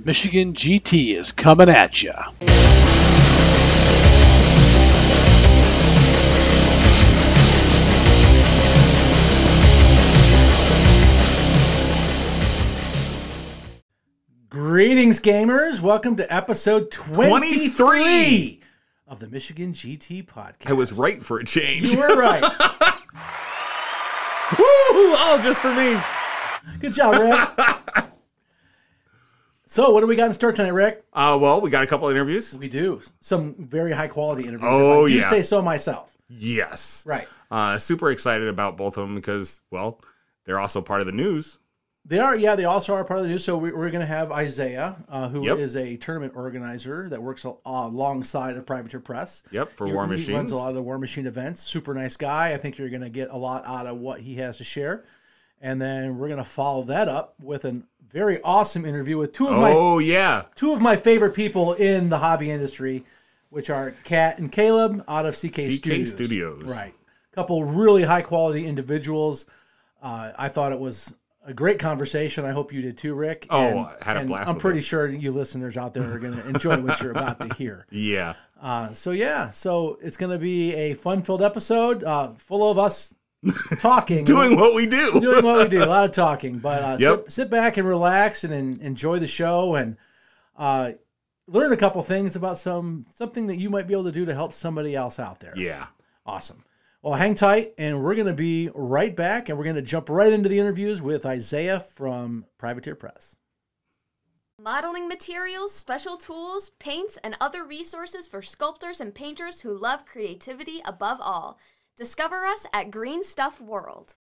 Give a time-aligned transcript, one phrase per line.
[0.00, 2.12] The Michigan GT is coming at you.
[14.48, 15.80] Greetings, gamers.
[15.80, 18.60] Welcome to episode 23, 23.
[19.06, 20.70] of the Michigan GT podcast.
[20.70, 21.92] I was right for a change.
[21.92, 22.42] You were right.
[24.58, 25.14] Woo!
[25.14, 26.00] All just for me.
[26.80, 28.06] Good job, Rick.
[29.70, 31.04] so, what do we got in store tonight, Rick?
[31.12, 32.58] Uh, well, we got a couple interviews.
[32.58, 34.68] We do some very high quality interviews.
[34.68, 35.30] Oh, if I do yeah.
[35.30, 36.16] say so myself.
[36.28, 37.04] Yes.
[37.06, 37.28] Right.
[37.52, 40.00] Uh, super excited about both of them because, well,
[40.44, 41.60] they're also part of the news.
[42.04, 43.44] They are, yeah, they also are part of the news.
[43.44, 45.84] So we, we're going to have Isaiah, uh, who is Yep.
[45.84, 49.44] a tournament organizer that works al- alongside of Privateer Press.
[49.52, 51.62] Yep, for He- War he runs a lot of the War Machine events.
[51.62, 52.52] Super nice guy.
[52.52, 55.04] I think you're going to get a lot out of what he has to share.
[55.60, 59.46] And then we're going to follow that up with a very awesome interview with two
[59.48, 60.44] of my Oh, yeah.
[60.56, 63.04] two of my favorite people in the hobby industry,
[63.50, 66.10] which are Kat and Caleb out of CK, CK Studios.
[66.10, 66.62] Studios.
[66.64, 66.94] Right.
[67.32, 69.44] A couple really high quality individuals.
[70.02, 71.12] Uh, I thought it was
[71.44, 72.44] a great conversation.
[72.44, 73.46] I hope you did too, Rick.
[73.50, 74.82] Oh, And- I had a blast I'm pretty it.
[74.84, 77.86] sure you listeners out there are going to enjoy what you're about to hear.
[77.90, 78.32] Yeah.
[78.60, 83.14] Uh, so yeah, so it's going to be a fun-filled episode, uh, full of us
[83.78, 85.12] talking, Doing what we do.
[85.20, 86.58] doing what we do, a lot of talking.
[86.58, 87.22] But uh, Yep.
[87.24, 89.96] sit, sit back and relax and, en- enjoy the show and
[90.56, 90.92] uh,
[91.46, 94.34] learn a couple things about some something that you might be able to do to
[94.34, 95.54] help somebody else out there.
[95.56, 95.86] yeah.
[96.26, 96.64] Awesome.
[97.02, 100.10] Well, hang tight, and we're going to be right back, and we're going to jump
[100.10, 103.38] right into the interviews with Isaiah from Privateer Press.
[104.62, 110.82] Modeling materials, special tools, paints, and other resources for sculptors and painters who love creativity
[110.84, 111.58] above all.
[112.00, 114.14] Discover us at Green Stuff World.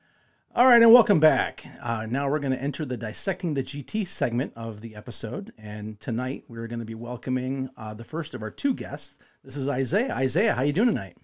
[0.55, 1.63] All right, and welcome back.
[1.79, 5.99] Uh, now we're going to enter the dissecting the GT segment of the episode, and
[5.99, 9.19] tonight we're going to be welcoming uh, the first of our two guests.
[9.43, 10.11] This is Isaiah.
[10.15, 11.17] Isaiah, how you doing tonight?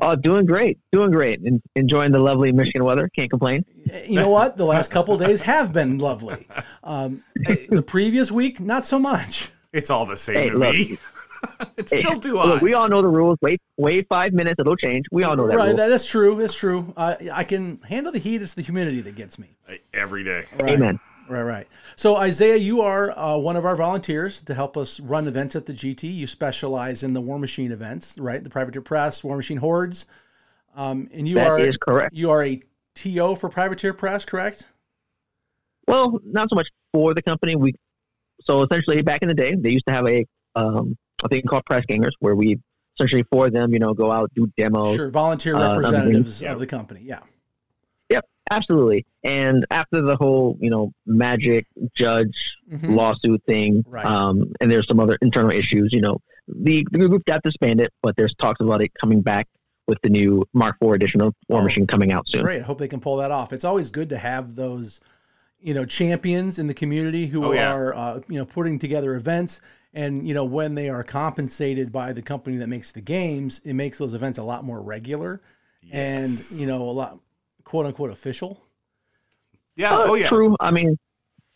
[0.00, 3.08] Oh, doing great, doing great, and enjoying the lovely Michigan weather.
[3.16, 3.64] Can't complain.
[4.06, 4.58] You know what?
[4.58, 6.46] The last couple days have been lovely.
[6.84, 9.48] Um, the previous week, not so much.
[9.72, 10.74] It's all the same Hey, to look.
[10.74, 10.98] me.
[11.76, 12.62] it's still too look, hot.
[12.62, 13.38] we all know the rules.
[13.42, 15.06] Wait, wait five minutes, it'll change.
[15.10, 15.76] We all know that right, rule.
[15.76, 16.36] that's true.
[16.36, 16.92] That's true.
[16.96, 18.42] Uh, I can handle the heat.
[18.42, 19.56] It's the humidity that gets me.
[19.92, 20.44] Every day.
[20.58, 20.72] Right.
[20.72, 21.00] Amen.
[21.28, 21.68] Right, right.
[21.96, 25.66] So, Isaiah, you are uh, one of our volunteers to help us run events at
[25.66, 26.12] the GT.
[26.12, 28.42] You specialize in the War Machine events, right?
[28.42, 30.04] The Privateer Press, War Machine Hordes,
[30.74, 32.14] um, and you That are is correct.
[32.14, 32.60] you are a
[32.94, 34.66] TO for Privateer Press, correct?
[35.86, 37.56] Well, not so much for the company.
[37.56, 37.74] We
[38.42, 41.64] so essentially back in the day, they used to have a um, a thing called
[41.66, 42.58] press gangers, where we
[42.96, 44.96] essentially for them, you know, go out do demos.
[44.96, 46.52] Sure, volunteer uh, representatives yeah.
[46.52, 47.00] of the company.
[47.04, 47.20] Yeah.
[48.10, 49.06] Yep, absolutely.
[49.24, 52.94] And after the whole, you know, magic judge Mhm.
[52.94, 54.04] lawsuit thing, Right.
[54.04, 55.90] um, and there's some other internal issues.
[55.92, 56.18] You know,
[56.48, 59.46] the, the group got disbanded, but there's talks about it coming back
[59.88, 62.42] with the new Mark IV edition of War Oh, Machine coming out soon.
[62.42, 62.60] Great.
[62.60, 63.52] I hope they can pull that off.
[63.52, 65.00] It's always good to have those,
[65.60, 67.72] you know, champions in the community who Oh, yeah.
[67.72, 69.60] are, uh, you know, putting together events.
[69.94, 73.74] And you know, when they are compensated by the company that makes the games, it
[73.74, 75.40] makes those events a lot more regular
[75.82, 76.52] Yes.
[76.52, 77.18] and you know, a lot
[77.64, 78.60] quote unquote official.
[79.76, 79.94] Yeah.
[79.96, 80.28] Uh, oh, yeah.
[80.28, 80.56] True.
[80.60, 80.98] I mean,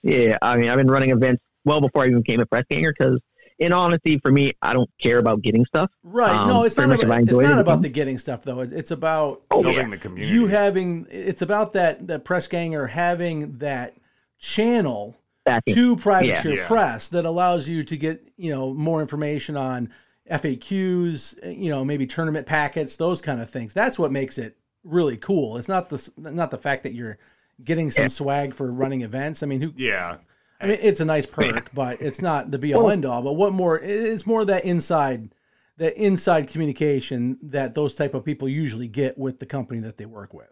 [0.03, 0.37] yeah.
[0.43, 3.21] I mean, I've been running events well before I even became a press ganger because,
[3.59, 5.91] in honesty, for me, I don't care about getting stuff.
[6.03, 6.31] Right.
[6.35, 8.43] Um, no, it's not much if I about, it's not it about the getting stuff
[8.45, 8.61] though.
[8.61, 9.91] It's about Oh, Building yeah.
[9.91, 10.35] the community.
[10.35, 13.95] you having it's about that that press ganger having that
[14.39, 15.17] channel
[15.47, 15.75] Backing.
[15.75, 16.67] to Privateer Yeah.
[16.67, 19.91] Press that allows you to get you know more information on
[20.31, 23.73] FAQs, you know maybe tournament packets, those kind of things.
[23.73, 25.57] That's what makes it really cool.
[25.57, 27.19] It's not the not the fact that you're
[27.65, 28.09] getting some Yeah.
[28.09, 29.43] swag for running events.
[29.43, 29.73] I mean, who?
[29.77, 30.19] yeah.
[30.61, 33.23] I mean, it's a nice perk, but it's not the be all Well- end all.
[33.23, 33.79] But what more?
[33.79, 35.31] It's more that inside
[35.79, 40.07] that inside communication that those type of people usually get with the company that they
[40.07, 40.49] work with.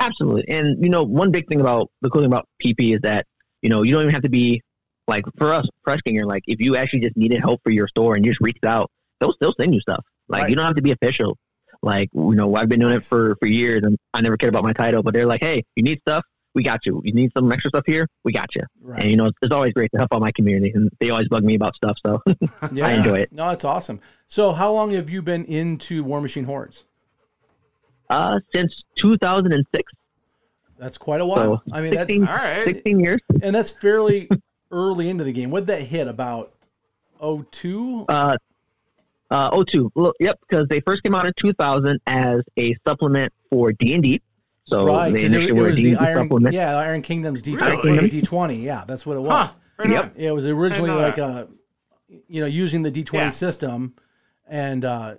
[0.00, 0.46] Absolutely.
[0.48, 3.26] And, you know, one big thing about the cool thing about PP is that,
[3.62, 4.62] you know, you don't even have to be
[5.06, 8.14] like for us, press ganger, like if you actually just needed help for your store
[8.14, 8.90] and you just reached out,
[9.20, 10.04] they'll still send you stuff.
[10.28, 10.50] Like Right.
[10.50, 11.36] you don't have to be official.
[11.82, 14.64] Like, you know, I've been doing it for, for years and I never cared about
[14.64, 16.24] my title, but they're like, Hey, you need stuff?
[16.54, 17.00] We got you.
[17.04, 18.08] You need some extra stuff here?
[18.24, 18.62] We got you.
[18.82, 19.02] Right.
[19.02, 21.28] And, you know, it's, it's always great to help out my community and they always
[21.28, 21.96] bug me about stuff.
[22.04, 22.20] So
[22.72, 22.86] Yeah.
[22.88, 23.32] I enjoy it.
[23.32, 24.00] No, it's awesome.
[24.26, 26.84] So, how long have you been into War Machine Hordes?
[28.10, 29.92] uh, since 2006,
[30.78, 31.62] That's quite a while.
[31.66, 32.64] So, I mean, that's 16 All right.
[32.64, 33.20] 16 years.
[33.42, 34.28] and that's fairly
[34.70, 35.50] early into the game.
[35.50, 36.54] What did that hit about
[37.20, 38.06] 02?
[38.08, 38.36] Uh,
[39.30, 39.90] uh, O2.
[39.94, 44.02] Look, yep, because they first came out in 2000 as a supplement for D and
[44.02, 44.22] D.
[44.66, 46.54] So right, they because it, initially it were was D&D Iron, supplement.
[46.54, 48.10] yeah, Iron Kingdoms D Really?
[48.10, 48.62] D20.
[48.62, 49.30] Yeah, that's what it was.
[49.30, 49.58] Huh.
[49.78, 50.14] Right Yep.
[50.16, 51.30] Yeah, it was originally like that.
[51.30, 51.48] a,
[52.28, 53.30] you know, using the D twenty Yeah.
[53.30, 53.94] system,
[54.46, 55.14] and uh,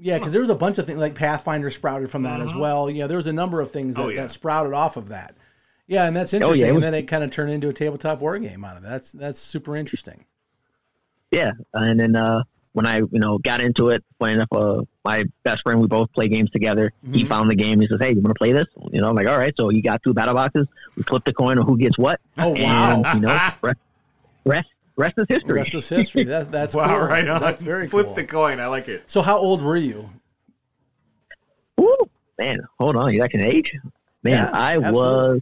[0.00, 2.88] yeah, because there was a bunch of things like Pathfinder sprouted from that as well.
[2.90, 4.08] Yeah, there was a number of things that, Uh-huh.
[4.10, 4.22] Oh, yeah.
[4.22, 5.34] that sprouted off of that.
[5.86, 6.68] Yeah, and that's yeah, interesting.
[6.68, 8.86] it and then it kind of turned into a tabletop war game out of it.
[8.88, 10.24] That's that's super interesting.
[11.30, 12.42] Yeah, and then uh,
[12.72, 16.12] when I you know got into it, funny enough, uh, my best friend, we both
[16.12, 16.92] play games together.
[17.12, 17.28] He Mhm.
[17.28, 17.80] found the game.
[17.80, 19.68] He says, "Hey, you want to play this?" You know, I'm like, "All right." So
[19.68, 20.66] he got two battle boxes.
[20.96, 23.78] We flipped the coin on who gets what, Oh wow, and you know, rest
[24.44, 24.68] rest,
[25.00, 25.54] rest is history.
[25.54, 26.24] rest is history.
[26.24, 26.98] That, that's Wow, cool.
[27.08, 27.40] right on.
[27.40, 28.14] That's very Flip cool.
[28.14, 28.60] the coin.
[28.60, 29.10] I like it.
[29.10, 30.10] So how old were you?
[31.80, 31.96] Ooh,
[32.38, 33.72] man, hold on, you that can age.
[34.22, 34.92] Man, Yeah, I absolutely.
[34.92, 35.40] was,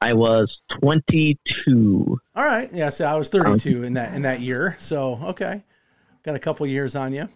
[0.00, 2.20] I was 22.
[2.34, 2.72] All right.
[2.72, 2.88] Yeah.
[2.90, 4.76] So I was 32 in that in that year.
[4.78, 5.62] So okay,
[6.22, 7.28] got a couple years on you.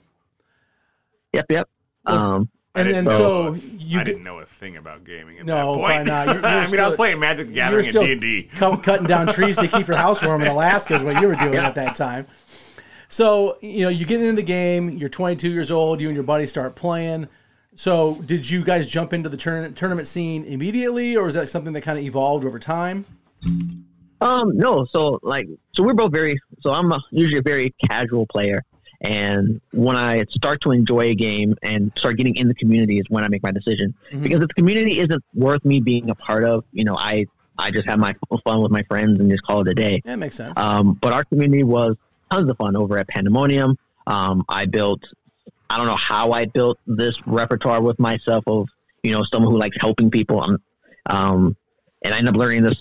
[1.35, 1.69] Yep, yep.
[2.07, 5.55] Um, I And then so you I didn't know a thing about gaming at No,
[5.57, 6.07] that probably point.
[6.07, 6.27] not.
[6.29, 8.49] You're- you're I mean, I was playing Magic the Gathering still and D&D.
[8.57, 11.35] cu- cutting down trees to keep your house warm in Alaska is what you were
[11.35, 11.67] doing Yeah.
[11.67, 12.27] at that time.
[13.09, 14.89] So you know you get into the game.
[14.91, 16.01] You're 22 years old.
[16.01, 17.29] You and your buddy start playing.
[17.75, 21.75] So did you guys jump into the tournament tournament scene immediately, or is that something
[21.75, 23.05] that kind of evolved over time?
[24.23, 28.25] Um, no, so like, so we're both very, so I'm a, usually a very casual
[28.27, 28.63] player.
[29.02, 33.04] And when I start to enjoy a game and start getting in the community is
[33.08, 33.94] when I make my decision.
[34.12, 34.22] Mhm.
[34.22, 37.26] Because if the community isn't worth me being a part of, you know, I,
[37.58, 38.14] I just have my
[38.44, 40.00] fun with my friends and just call it a day.
[40.04, 40.56] Yeah, makes sense.
[40.56, 41.96] Um, but our community was
[42.31, 43.76] tons of fun over at Pandemonium.
[44.06, 45.00] Um, I built,
[45.69, 48.69] I don't know how I built this repertoire with myself of,
[49.02, 50.40] you know, someone who likes helping people.
[50.40, 50.58] Um,
[51.06, 51.56] um,
[52.02, 52.76] and I ended up learning this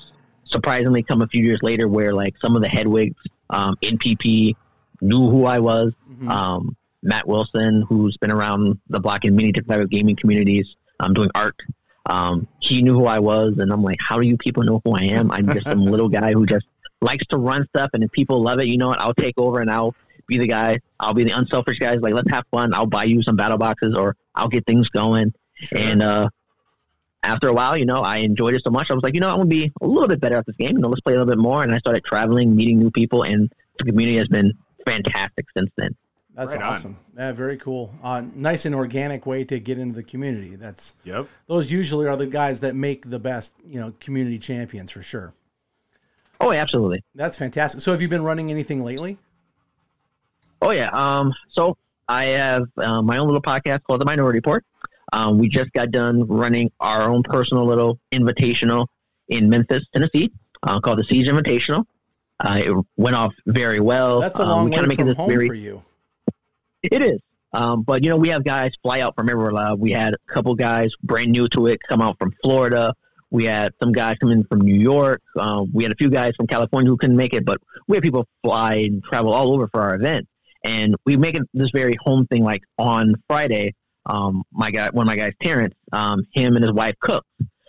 [0.46, 3.16] surprisingly come a few years later where like some of the headwigs
[3.50, 4.56] um, in PP
[5.02, 5.94] knew who I was.
[6.12, 6.30] Mhm.
[6.30, 10.68] Um, Matt Wilson, who's been around the block in many different type of gaming communities,
[11.00, 11.56] um, doing art.
[12.06, 14.94] Um, he knew who I was, and I'm like, how do you people know who
[14.94, 15.32] I am?
[15.32, 16.66] I'm just some little guy who just
[17.02, 19.00] likes to run stuff, and if people love it, you know what?
[19.00, 19.96] I'll take over and I'll
[20.28, 20.80] be the guy.
[21.00, 21.96] I'll be the unselfish guy.
[21.96, 22.74] Like, let's have fun.
[22.74, 25.34] I'll buy you some battle boxes, or I'll get things going.
[25.76, 26.30] And uh,
[27.24, 28.90] after a while, you know, I enjoyed it so much.
[28.90, 30.56] I was like, you know, I want to be a little bit better at this
[30.56, 30.76] game.
[30.76, 31.64] You know, let's play a little bit more.
[31.64, 34.54] And I started traveling, meeting new people, and the community has been
[34.86, 35.96] fantastic since then.
[36.36, 36.74] That's Right on.
[36.74, 36.98] awesome.
[37.18, 37.94] Yeah, very cool.
[38.02, 40.56] Uh, nice and organic way to get into the community.
[40.56, 41.28] That's Yep.
[41.48, 45.34] those usually are the guys that make the best, you know, community champions for sure.
[46.40, 47.04] Oh, absolutely.
[47.16, 47.82] That's fantastic.
[47.82, 49.18] So have you been running anything lately?
[50.62, 50.90] Oh yeah.
[50.94, 51.34] Um.
[51.52, 54.64] So I have uh, my own little podcast called The Minority Report.
[55.14, 58.88] Um, we just got done running our own personal little invitational
[59.28, 60.32] in Memphis, Tennessee,
[60.64, 61.86] uh, called the Siege Invitational.
[62.44, 64.20] Uh, it went off very well.
[64.20, 65.84] That's a Um, long kinda way from this home very- for you.
[66.84, 67.20] It is.
[67.54, 69.54] Um, but you know, we have guys fly out from everywhere.
[69.56, 72.94] Uh, we had a couple guys brand new to it come out from Florida.
[73.30, 75.22] We had some guys come in from New York.
[75.40, 78.04] Um, we had a few guys from California who couldn't make it, but we had
[78.04, 80.28] people fly and travel all over for our event.
[80.64, 82.44] And we make it this very home thing.
[82.44, 83.74] Like on Friday,
[84.06, 87.26] um, my guy, one of my guys, Terrence, um, him and his wife cook.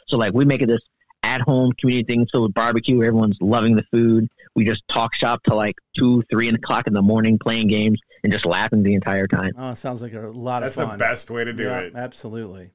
[0.09, 0.81] So like we make it this
[1.23, 2.27] at home community thing.
[2.33, 4.29] So with barbecue, everyone's loving the food.
[4.55, 8.33] We just talk shop till like two, three o'clock in the morning, playing games and
[8.33, 9.53] just laughing the entire time.
[9.57, 10.99] Oh, it sounds like a lot That's of fun.
[10.99, 11.95] That's the best way to do yeah, it.
[11.95, 12.71] Absolutely.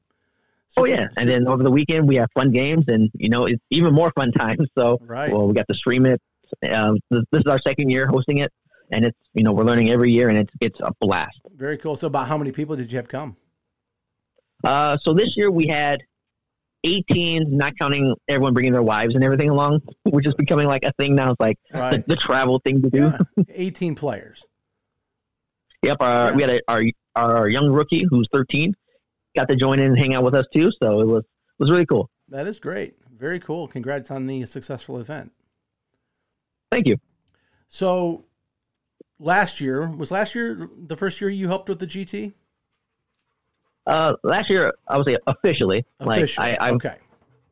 [0.75, 3.29] Oh Super- yeah, super- and then over the weekend we have fun games, and you
[3.29, 4.67] know it's even more fun times.
[4.77, 5.31] So right.
[5.31, 6.21] well, we got to stream it.
[6.69, 8.51] Um, this, this is our second year hosting it,
[8.91, 11.39] and it's you know we're learning every year, and it's it's a blast.
[11.55, 11.95] Very cool.
[11.95, 13.37] So about how many people did you have come?
[14.63, 15.99] Uh, so this year we had
[16.83, 20.91] 18, not counting everyone bringing their wives and everything along, which is becoming like a
[20.93, 21.31] thing now.
[21.31, 22.07] It's like the, Right.
[22.07, 23.11] the travel thing to do.
[23.37, 23.43] Yeah.
[23.53, 24.45] 18 players.
[25.83, 26.35] Yep, uh, Yeah.
[26.35, 26.83] we had a, our
[27.15, 28.73] our young rookie who's 13
[29.35, 30.71] got to join in and hang out with us too.
[30.81, 31.23] So it was
[31.59, 32.09] was really cool.
[32.29, 32.95] That is great.
[33.15, 33.67] Very cool.
[33.67, 35.31] Congrats on the successful event.
[36.71, 36.97] Thank you.
[37.67, 38.25] So
[39.19, 42.33] last year, was last year the first year you helped with the GT?
[43.87, 46.49] Uh, last year, I would say officially, Officially.
[46.51, 46.95] like I, I've okay.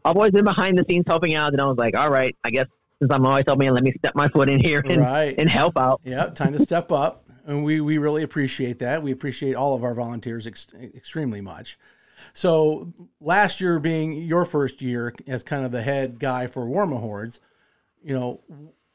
[0.03, 2.51] I've always been behind the scenes helping out, and I was like, all right, I
[2.51, 2.67] guess
[2.99, 5.33] since I'm always helping, let me step my foot in here and, Right.
[5.37, 6.01] and help out.
[6.03, 7.23] Yeah, time to step up.
[7.47, 9.01] And we, we really appreciate that.
[9.03, 11.77] We appreciate all of our volunteers ex- extremely much.
[12.33, 16.99] So, last year being your first year as kind of the head guy for Warma
[16.99, 17.39] Hordes,
[18.03, 18.41] you know,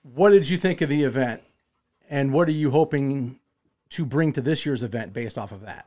[0.03, 1.43] what did you think of the event?
[2.09, 3.39] And what are you hoping
[3.91, 5.87] to bring to this year's event based off of that?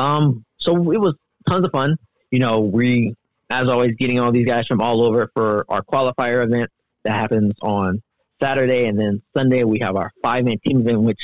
[0.00, 1.14] Um, so it was
[1.48, 1.96] tons of fun.
[2.30, 3.14] You know, we,
[3.50, 6.70] as always, getting all these guys from all over for our qualifier event
[7.04, 8.02] that happens on
[8.40, 11.20] Saturday, and then Sunday we have our five man team event, which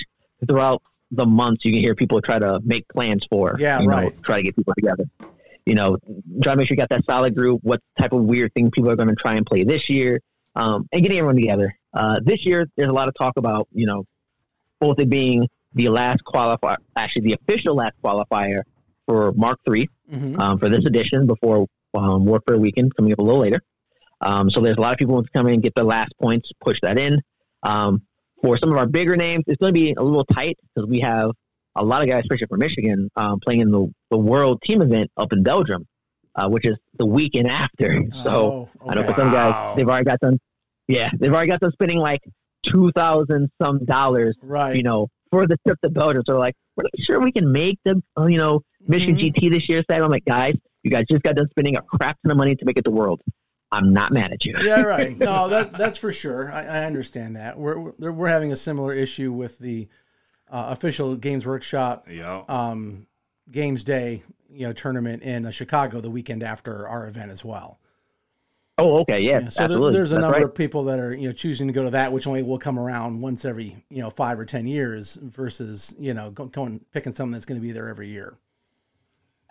[0.48, 3.56] throughout the months you can hear people try to make plans for.
[3.58, 4.22] Yeah, you know, right.
[4.22, 5.04] try to get people together.
[5.64, 5.96] You know,
[6.42, 7.60] try to make sure you got that solid group.
[7.62, 10.20] What type of weird thing people are going to try and play this year?
[10.56, 11.78] um, and getting everyone together.
[11.94, 14.04] Uh, this year, there's a lot of talk about you know
[14.80, 18.62] both it being the last qualifier, actually the official last qualifier
[19.06, 20.38] for Mark Three Mhm.
[20.40, 23.60] um, for this edition before um, Warfare Weekend coming up a little later.
[24.20, 25.84] Um, so there's a lot of people who want to come in and get the
[25.84, 27.20] last points, push that in.
[27.62, 28.02] Um,
[28.42, 31.00] for some of our bigger names, it's going to be a little tight because we
[31.00, 31.30] have
[31.74, 35.10] a lot of guys, especially from Michigan, um, playing in the, the World Team event
[35.16, 35.86] up in Belgium,
[36.34, 38.02] uh, which is the weekend after.
[38.24, 40.38] So Oh, I know for some guys, they've already got them.
[40.88, 42.20] Yeah, they've already got them spending like
[42.62, 44.76] two thousand some dollars, right.
[44.76, 46.22] you know, for the trip to Belgium.
[46.26, 49.34] So they're like, we're not sure we can make the, uh, you know, Michigan Mhm.
[49.34, 49.82] GT this year.
[49.90, 52.54] So I'm like, guys, you guys just got done spending a crap ton of money
[52.54, 53.20] to make it to World.
[53.72, 54.54] I'm not mad at you.
[54.62, 55.18] yeah, right.
[55.18, 56.52] No, that that's for sure.
[56.52, 57.58] I, I understand that.
[57.58, 59.88] We're we're, we're having a similar issue with the
[60.48, 62.44] uh, official Games Workshop Yeah.
[62.48, 63.08] um,
[63.50, 67.80] Games Day, you know, tournament in uh, Chicago the weekend after our event as well.
[68.78, 70.42] Oh, okay, yeah, Yeah, so there, there's a That's number right.
[70.44, 72.78] of people that are you know choosing to go to that, which only will come
[72.78, 77.12] around once every you know five or ten years, versus you know go- going picking
[77.12, 78.34] something that's going to be there every year.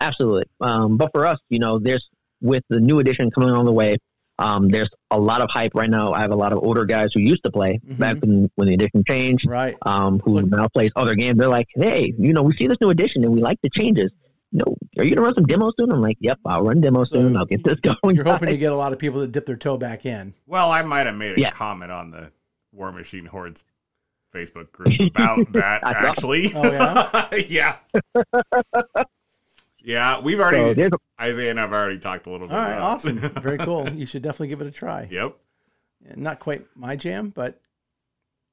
[0.00, 0.44] Absolutely.
[0.60, 2.06] Um, but for us, you know, there's
[2.40, 3.96] with the new edition coming on the way.
[4.38, 6.12] Um, there's a lot of hype right now.
[6.12, 7.98] I have a lot of older guys who used to play Mhm.
[7.98, 9.48] back when, when the edition changed.
[9.48, 9.74] Right.
[9.86, 11.38] um, who Look- now plays other games.
[11.38, 14.12] They're like, hey, you know, we see this new edition and we like the changes.
[14.52, 15.90] You know, are you gonna run some demos soon?
[15.90, 17.36] I'm like, yep, I'll run demos So soon.
[17.36, 18.14] I'll get this going.
[18.16, 20.34] You're hoping to get a lot of people to dip their toe back in.
[20.46, 21.50] Well, I might have made a Yeah.
[21.50, 22.30] comment on the
[22.72, 23.64] War Machine Hordes
[24.34, 25.82] Facebook group about that.
[25.84, 26.52] Actually.
[26.54, 26.70] Oh,
[27.36, 27.76] yeah.
[29.82, 32.54] yeah, we've already So a, Isaiah and I've already talked a little bit.
[32.56, 33.88] All right, about awesome, very cool.
[33.90, 35.08] You should definitely give it a try.
[35.10, 35.36] Yep.
[36.16, 37.60] Not quite my jam, but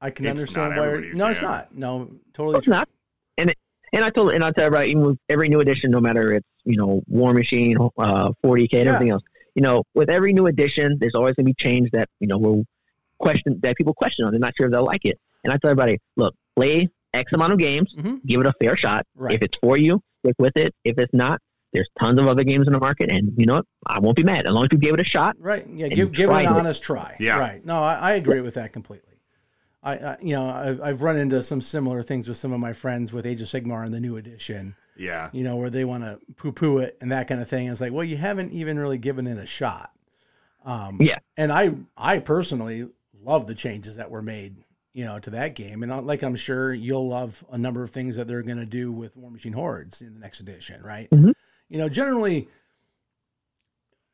[0.01, 0.87] I can It's understand not why.
[0.87, 1.75] everybody's No, it's not.
[1.75, 2.71] No, totally it's true.
[2.73, 2.89] not.
[3.37, 3.57] And it,
[3.93, 6.47] and I told and I tell everybody, even with every new edition, no matter it's
[6.65, 8.93] you know War Machine, uh, 40k, and Yeah.
[8.93, 9.23] everything else,
[9.55, 12.63] you know, with every new edition, there's always gonna be change that you know will
[13.19, 14.31] question that people question on.
[14.31, 15.19] They're not sure if they'll like it.
[15.43, 18.25] And I tell everybody, look, play X amount of games, Mhm.
[18.25, 19.05] give it a fair shot.
[19.15, 19.35] Right.
[19.35, 20.73] If it's for you, stick with it.
[20.83, 21.39] If it's not,
[21.73, 23.65] there's tons of other games in the market, and you know what?
[23.85, 25.35] I won't be mad as long as you gave it a shot.
[25.39, 25.65] Right.
[25.73, 25.87] Yeah.
[25.89, 26.59] Give give it an tried it.
[26.59, 27.15] honest try.
[27.19, 27.39] Yeah.
[27.39, 27.65] Right.
[27.65, 29.09] No, I, I agree with that completely.
[29.83, 32.73] I, I you know I've, I've run into some similar things with some of my
[32.73, 34.75] friends with Age of Sigmar in the new edition.
[34.95, 35.29] Yeah.
[35.33, 37.67] You know where they want to poo poo it and that kind of thing.
[37.67, 39.91] It's like, well, you haven't even really given it a shot.
[40.65, 41.19] Um, Yeah.
[41.37, 42.87] And I I personally
[43.21, 44.55] love the changes that were made.
[44.95, 47.89] You know, to that game, and I- like I'm sure you'll love a number of
[47.89, 51.09] things that they're going to do with War Machine Hordes in the next edition, right?
[51.09, 51.33] Mhm.
[51.67, 52.47] You know, generally,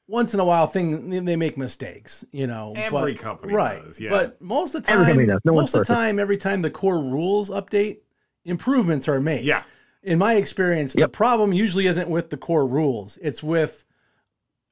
[0.09, 2.25] once in a while, thing they- they make mistakes.
[2.31, 3.83] You know, Every but- company right?
[3.83, 4.09] does, yeah.
[4.09, 5.39] But most of the time, company does.
[5.45, 7.99] No most of the time, every time the core rules update,
[8.45, 9.63] improvements are made Yeah.
[10.03, 13.17] in my experience, the problem usually isn't with the core rules.
[13.21, 13.83] It's with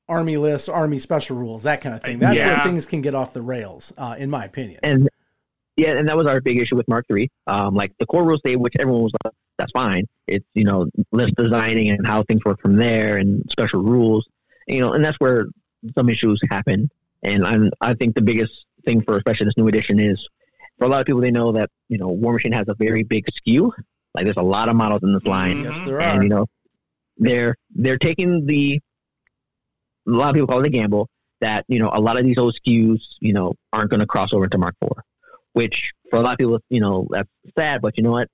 [0.09, 2.19] army lists, army special rules, that kind of thing.
[2.19, 4.79] That's where things can get off the rails, uh, in my opinion.
[4.83, 5.09] And
[5.75, 7.29] yeah, and that was our big issue with Mark Three.
[7.45, 10.05] Um, like the core rules state, which everyone was like, that's fine.
[10.27, 14.25] It's you know list designing and how things work from there, and special rules.
[14.67, 15.45] You know, and that's where
[15.95, 16.89] some issues happen.
[17.23, 18.51] And I'm, I think the biggest
[18.85, 20.27] thing for especially this new edition is
[20.77, 23.03] for a lot of people they know that you know War Machine has a very
[23.03, 23.71] big SKU.
[24.13, 25.29] Like there's a lot of models in this mm-hmm.
[25.29, 26.47] line, yes, there and you know
[27.17, 28.79] they're they're taking the
[30.07, 31.09] a lot of people call it a gamble
[31.41, 34.33] that you know a lot of these old SKUs you know aren't going to cross
[34.33, 35.03] over into Mark Four,
[35.53, 37.81] which for a lot of people you know that's sad.
[37.81, 38.29] But you know what?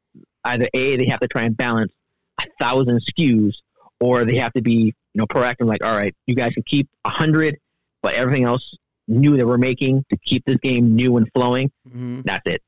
[0.46, 1.92] Either a they have to try and balance
[2.40, 3.56] a thousand SKUs,
[4.00, 5.66] or they have to be you know proactive.
[5.68, 7.58] Like all right, you guys can keep a hundred,
[8.02, 8.64] but everything else
[9.08, 11.72] new that we're making to keep this game new and flowing.
[11.90, 12.24] Mhm.
[12.26, 12.62] That's it.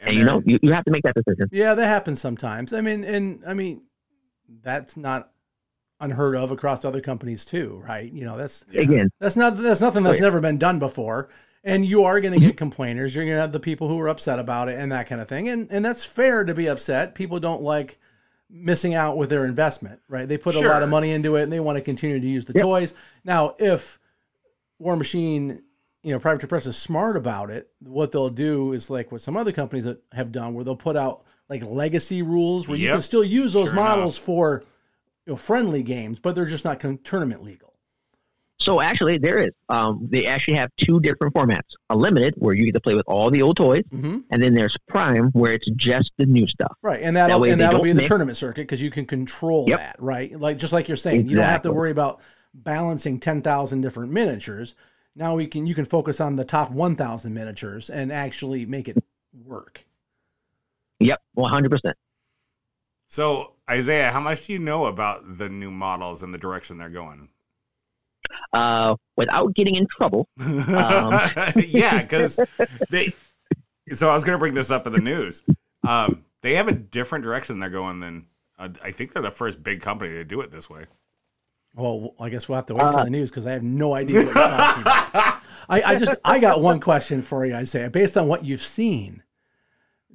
[0.00, 1.48] And, And, you know you, you have to make that decision.
[1.52, 2.72] Yeah, that happens sometimes.
[2.72, 3.82] I mean, and I mean,
[4.62, 5.30] that's not
[6.00, 8.12] unheard of across other companies too, right?
[8.12, 8.82] You know, that's Yeah.
[8.82, 10.26] Again, that's not that's nothing that's Oh, yeah.
[10.26, 11.28] never been done before.
[11.64, 13.12] And you are going to get complainers.
[13.12, 15.28] You're going to have the people who are upset about it and that kind of
[15.28, 15.48] thing.
[15.48, 17.14] And and that's fair to be upset.
[17.16, 17.98] People don't like
[18.48, 20.28] missing out with their investment, right?
[20.28, 22.44] They put a lot of money into it and they want to continue to use
[22.44, 22.62] the Yep.
[22.62, 22.94] toys.
[23.24, 23.98] Now, if
[24.78, 25.62] War Machine,
[26.02, 29.36] you know, Privateer Press is smart about it, what they'll do is like what some
[29.36, 33.02] other companies that have done, where they'll put out like legacy rules where you can
[33.02, 34.62] still use those Sure models for
[35.26, 37.74] you know friendly games, but they're just not con- tournament legal.
[38.66, 39.50] So actually, there is.
[39.68, 43.06] Um, they actually have two different formats: a limited, where you get to play with
[43.06, 46.76] all the old toys, hmm and then there's Prime, where it's just the new stuff.
[46.82, 48.90] Right, and that'll That way and that'll don't be the mix- tournament circuit because you
[48.90, 49.78] can control Yep.
[49.78, 50.38] that, right?
[50.38, 52.20] Like just like you're saying, you don't have to worry about
[52.54, 54.74] balancing ten thousand different miniatures.
[55.14, 58.88] Now we can you can focus on the top one thousand miniatures and actually make
[58.88, 59.00] it
[59.32, 59.86] work.
[60.98, 61.96] Yep, one hundred percent.
[63.06, 66.88] So, Isaiah, how much do you know about the new models and the direction they're
[66.90, 67.28] going?
[68.52, 70.28] Uh, without getting in trouble,
[71.56, 72.38] yeah, because
[72.90, 73.12] they.
[73.92, 75.42] So I was going to bring this up in the news.
[75.86, 78.26] Um, they have a different direction they're going than.
[78.58, 80.86] Uh, I think they're the first big company to do it this way.
[81.74, 84.24] Well, I guess we'll have to wait till the news because I have no idea
[84.24, 85.42] what you're talking about.
[85.68, 87.90] I, I just I got one question for you, Isaiah.
[87.90, 89.22] Based on what you've seen,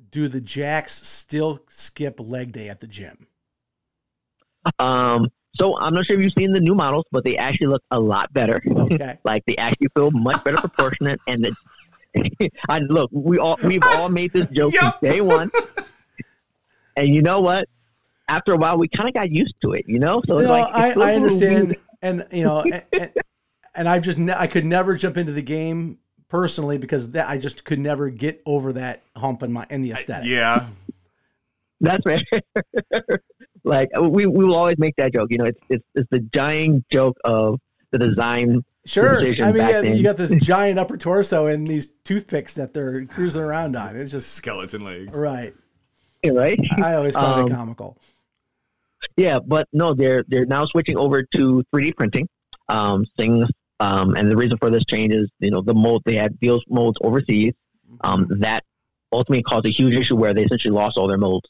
[0.10, 3.28] do the Jacks still skip leg day at the gym?
[4.80, 7.84] Um, so I'm not sure if you've seen the new models, but they actually look
[7.92, 8.62] a lot better.
[8.68, 9.18] Okay.
[9.24, 14.10] like they actually feel much better proportionate, and the, I look, we all we've all
[14.10, 14.82] made this joke Yep.
[14.82, 15.52] since day one.
[16.98, 17.66] And you know what?
[18.28, 19.86] After a while, we kind of got used to it.
[19.88, 21.80] You know, so You it's know, like it's I, still a I little understand, weird.
[22.02, 23.12] and you know, and, and,
[23.76, 27.38] and I've just ne- I could never jump into the game personally because that I
[27.38, 30.30] just could never get over that hump in my in the aesthetic.
[30.30, 30.68] Yeah,
[31.82, 32.26] That's right.
[33.64, 35.28] Like we we will always make that joke.
[35.32, 37.60] You know, it's it's it's the giant joke of
[37.92, 38.64] the design.
[38.84, 39.22] Sure.
[39.22, 43.06] Decision I mean, yeah, you got this giant upper torso and these toothpicks that they're
[43.06, 43.96] cruising around on.
[43.96, 45.16] It's just skeleton legs.
[45.16, 45.54] right.
[46.24, 46.60] Yeah, Right?
[46.84, 47.98] I always find it Um, comical.
[49.18, 52.28] Yeah, but no, they're they're now switching over to 3D printing.
[52.70, 53.48] Um, things,
[53.80, 56.62] um, and the reason for this change is you know the mold they had those
[56.70, 57.54] molds overseas.
[58.02, 58.64] Um, that
[59.12, 61.48] ultimately caused a huge issue where they essentially lost all their molds.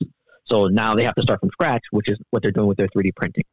[0.52, 2.90] So now they have to start from scratch, which is what they're doing with their
[2.90, 3.44] 3D printing.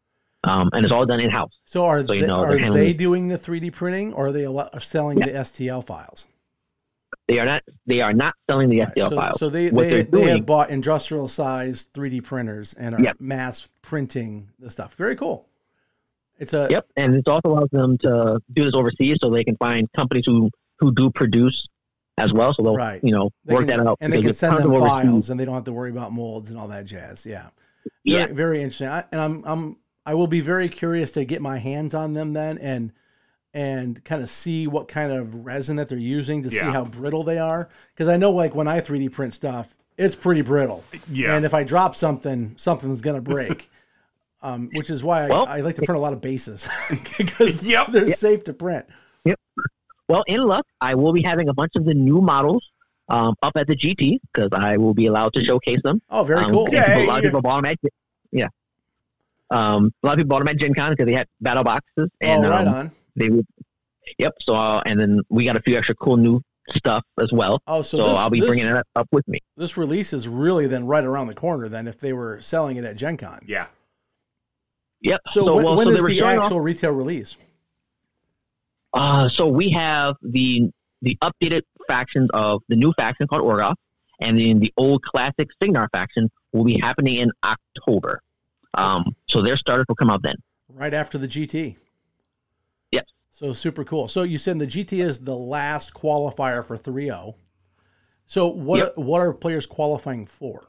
[0.44, 1.52] Um, and it's all done in house.
[1.64, 4.44] So are so they, know, are they doing the 3D printing or are they
[4.80, 6.28] selling the STL files?
[7.26, 9.38] They are not they are not selling the Right, STL so, files.
[9.38, 13.16] so they What they, they're they have bought industrial sized 3D printers and are Yep.
[13.20, 14.94] mass printing the stuff.
[14.94, 15.46] Very cool.
[16.38, 19.56] It's a Yep, and it also allows them to do this overseas, so they can
[19.56, 21.66] find companies who who do produce
[22.20, 22.52] as well.
[22.54, 23.02] So they'll Right.
[23.02, 23.98] you know they work can- that out.
[24.00, 25.72] and they because can there's send them of overseas- files and they don't have to
[25.72, 27.24] worry about molds and all that jazz.
[27.26, 27.48] Yeah.
[28.04, 28.88] Yeah, very, very interesting.
[28.88, 32.32] I, and I'm I'm I will be very curious to get my hands on them
[32.32, 32.92] then and
[33.54, 37.22] and kind of see what kind of resin that they're using to see how brittle
[37.24, 40.84] they are because I know like when I 3D print stuff, it's pretty brittle.
[41.10, 41.34] Yeah.
[41.34, 43.70] And if I drop something, something's gonna break.
[44.42, 46.68] um, which is why Well- I, I like to print a lot of bases
[47.18, 47.86] because Yep.
[47.88, 48.86] they're safe to print.
[50.08, 52.64] Well, in luck, I will be having a bunch of the new models
[53.08, 56.00] um, up at the GT because I will be allowed to showcase them.
[56.10, 56.64] Oh, very Um, cool.
[56.66, 56.98] and Yeah.
[56.98, 57.78] A lot of people bought them at
[58.32, 58.48] yeah.
[59.50, 62.08] Um, a lot of people bought them at Gen Con because they had battle boxes
[62.20, 62.90] and oh, right um, on.
[63.16, 63.46] they would.
[64.18, 64.34] Yep.
[64.42, 66.42] So uh, and then we got a few extra cool new
[66.76, 67.62] stuff as well.
[67.66, 69.38] Oh, so, So, this, I'll be this, bringing it up with me.
[69.56, 72.84] this release is really then right around the corner then if they were selling it
[72.84, 73.40] at Gen Con.
[73.46, 73.66] Yeah.
[75.00, 75.20] Yep.
[75.28, 77.36] So, when, well, when so is the showing off- actual retail release?
[78.94, 80.70] Uh, so we have the
[81.02, 83.76] the updated factions of the new faction called Orgoth,
[84.20, 88.20] and then the old classic Cygnar faction will be happening in October.
[88.74, 90.36] Um, so their starters will come out then.
[90.68, 91.76] right after the GT.
[92.92, 93.06] Yep.
[93.30, 94.08] So super cool.
[94.08, 97.34] So you said the GT is the last qualifier for 3.0.
[98.26, 98.96] So what Yep.
[98.96, 100.68] what are players qualifying for?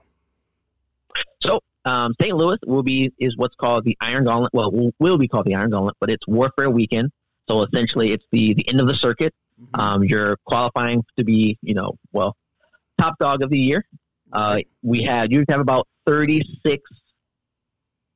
[1.41, 2.35] So um, St.
[2.35, 4.53] Louis will be is what's called the Iron Gauntlet.
[4.53, 7.11] Well, will be called the Iron Gauntlet, but it's Warfare Weekend.
[7.49, 9.33] So essentially, it's the the end of the circuit.
[9.73, 12.35] Um, you're qualifying to be, you know, well,
[12.99, 13.85] top dog of the year.
[14.31, 16.81] Uh, we have you have about 36,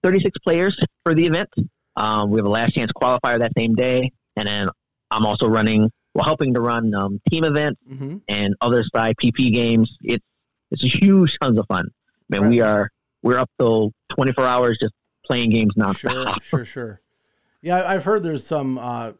[0.03, 1.49] 36 players for the event.
[1.95, 4.69] Um, we have a last chance qualifier that same day, and then
[5.11, 9.51] I'm also running, well, helping to run um, team events hmm and other side PP
[9.53, 9.91] games.
[10.01, 10.23] It's
[10.71, 11.89] it's a huge tons of fun.
[12.29, 12.89] Man, we are
[13.23, 14.93] we're up till 24 hours just
[15.25, 16.41] playing games Sure, nonstop.
[16.41, 17.01] sure, sure.
[17.61, 19.13] Yeah, I- I've heard there's some uh,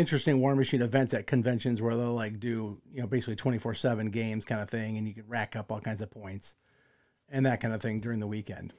[0.00, 4.10] interesting War Machine events at conventions where they'll like do you know basically 24 seven
[4.10, 6.56] games kind of thing, and you can rack up all kinds of points
[7.28, 8.72] and that kind of thing during the weekend.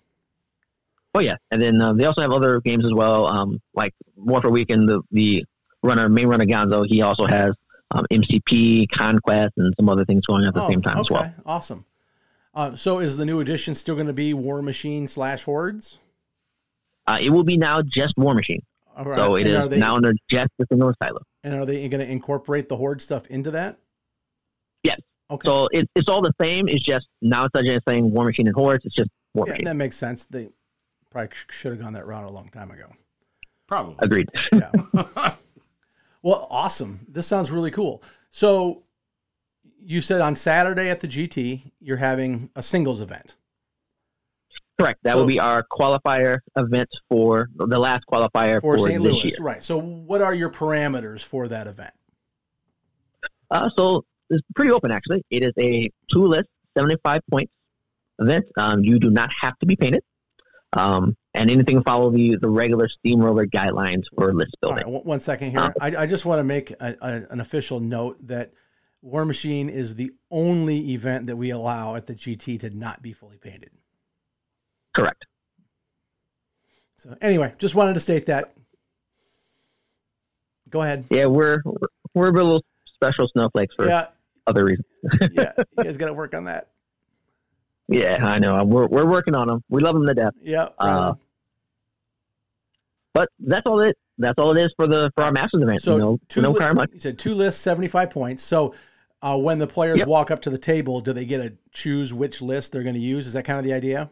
[1.16, 3.28] Oh yeah, and then uh, they also have other games as well.
[3.28, 5.46] Um, like Warfare Weekend, the the
[5.84, 7.54] runner main runner Gonzo, he also has
[7.92, 11.10] um, MCP, Conquest, and some other things going on at the Oh, same time as
[11.10, 11.34] well.
[11.46, 11.86] Awesome.
[12.54, 15.98] Uh, so is the new edition still going to be War Machine slash Hordes?
[17.08, 18.62] Uh, it will be now just War Machine,
[18.98, 19.18] right.
[19.18, 21.22] so it and is are they, now under just the single silo.
[21.44, 23.78] And are they going to incorporate the Horde stuff into that?
[24.84, 25.00] Yes.
[25.30, 25.48] Okay.
[25.48, 26.68] So it, it's all the same.
[26.68, 29.54] It's just now instead of just saying War Machine and Hordes, it's just War yeah,
[29.54, 29.66] Machine.
[29.66, 30.26] that makes sense.
[30.26, 30.50] They
[31.10, 32.88] probably sh- should have gone that route a long time ago.
[33.68, 33.96] Probably.
[34.00, 34.30] Agreed.
[34.52, 34.72] Yeah.
[36.22, 37.06] well, awesome.
[37.08, 38.04] This sounds really cool.
[38.30, 38.84] So
[39.84, 43.38] you said on Saturday at the GT, you're having a singles event.
[44.82, 45.00] Correct.
[45.04, 49.02] That So- will be our qualifier event for the last qualifier for for, St.
[49.04, 49.38] this Louis, year.
[49.42, 49.64] right?
[49.64, 51.94] So, what are your parameters for that event?
[53.50, 55.24] Uh, so it's pretty open actually.
[55.30, 57.52] It is a two list, seventy five points
[58.20, 58.46] event.
[58.58, 60.04] Um, you do not have to be painted.
[60.74, 64.78] Um, and anything follow the the regular steamroller guidelines for list building.
[64.86, 65.60] right, one- one second here.
[65.60, 68.54] Uh, I, I just want to make a, a, an official note that
[69.02, 73.12] War Machine is the only event that we allow at the GT to not be
[73.12, 73.72] fully painted.
[74.94, 75.26] Correct.
[76.98, 78.54] So anyway, just wanted to state that.
[80.70, 81.06] Go ahead.
[81.10, 81.62] Yeah, we're
[82.14, 84.08] we're a little special snowflakes for Yeah,
[84.48, 84.86] other reasons.
[85.34, 85.52] yeah.
[85.78, 86.70] You guys got to work on that.
[87.88, 88.64] Yeah, I know.
[88.64, 89.64] We're we're working on them.
[89.70, 90.34] We love them to death.
[90.42, 90.70] Yeah.
[90.78, 91.16] Uh,
[93.14, 93.98] But that's all it.
[94.18, 95.82] That's all it is for the for our Masters event.
[95.82, 96.90] So you know, two no li- much.
[96.94, 98.44] You said two lists, seventy-five points.
[98.44, 98.76] So
[99.22, 100.08] uh, when the players Yep.
[100.08, 103.02] walk up to the table, do they get to choose which list they're going to
[103.02, 103.28] use?
[103.28, 104.10] Is that kind of the idea?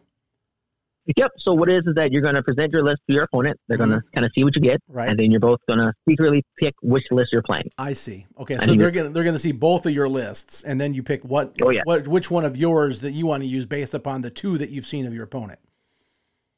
[1.17, 1.31] Yep.
[1.39, 3.59] So what it is is that you're going to present your list to your opponent.
[3.67, 4.97] They're going to kind of see what you get, Mm-hmm.
[4.97, 5.09] Right.
[5.09, 7.69] and then you're both going to secretly pick which list you're playing.
[7.77, 8.27] I see.
[8.39, 11.23] Okay, so they're gonna they're gonna see both of your lists, and then you pick
[11.25, 11.81] what Oh, yeah.
[11.85, 14.69] what which one of yours that you want to use based upon the two that
[14.69, 15.59] you've seen of your opponent.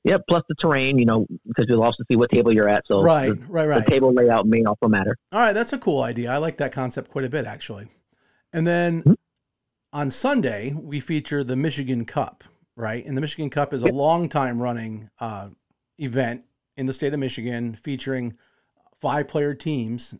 [0.03, 0.23] Yep.
[0.27, 2.83] Plus the terrain, you know, because you'll also see what table you're at.
[2.87, 3.85] So right, the, right, the right.
[3.87, 5.15] table layout may also matter.
[5.31, 6.31] All right, that's a cool idea.
[6.31, 7.87] I like that concept quite a bit, actually.
[8.51, 9.15] And then Mhm.
[9.93, 12.43] on Sunday, we feature the Michigan Cup,
[12.81, 13.05] right?
[13.05, 15.49] And the Michigan Cup is a long time running uh,
[15.97, 16.43] event
[16.75, 18.33] in the state of Michigan featuring
[18.99, 20.15] five player teams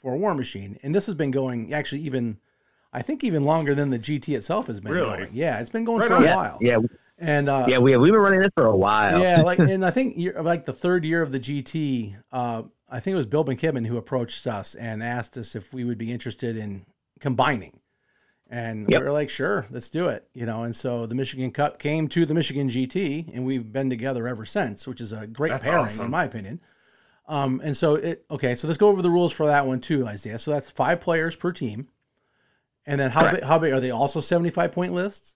[0.00, 0.78] for War Machine.
[0.82, 2.38] And this has been going actually even,
[2.92, 5.18] I think, even longer than the GT itself has been Really?
[5.18, 5.30] going.
[5.32, 6.22] Yeah, it's been going Right for on.
[6.22, 6.36] a Yeah.
[6.36, 6.58] while.
[6.60, 6.78] Yeah.
[7.18, 7.78] And uh, Yeah.
[7.78, 9.20] We we've been running this for a while.
[9.20, 13.00] yeah, like, and I think year, like the third year of the GT, uh, I
[13.00, 16.12] think it was Bill McKibben who approached us and asked us if we would be
[16.12, 16.86] interested in
[17.20, 17.80] combining.
[18.48, 19.00] And Yep.
[19.00, 20.28] we were like, sure, let's do it.
[20.32, 23.90] You know, and so the Michigan Cup came to the Michigan GT, and we've been
[23.90, 26.04] together ever since, which is a great That's pairing awesome.
[26.06, 26.60] in my opinion.
[27.28, 30.06] Um, and so it okay, so let's go over the rules for that one too,
[30.06, 30.38] Isaiah.
[30.38, 31.88] So that's five players per team,
[32.86, 33.34] and then how Correct.
[33.38, 33.44] big?
[33.44, 33.90] How big are they?
[33.90, 35.34] Also seventy five point lists.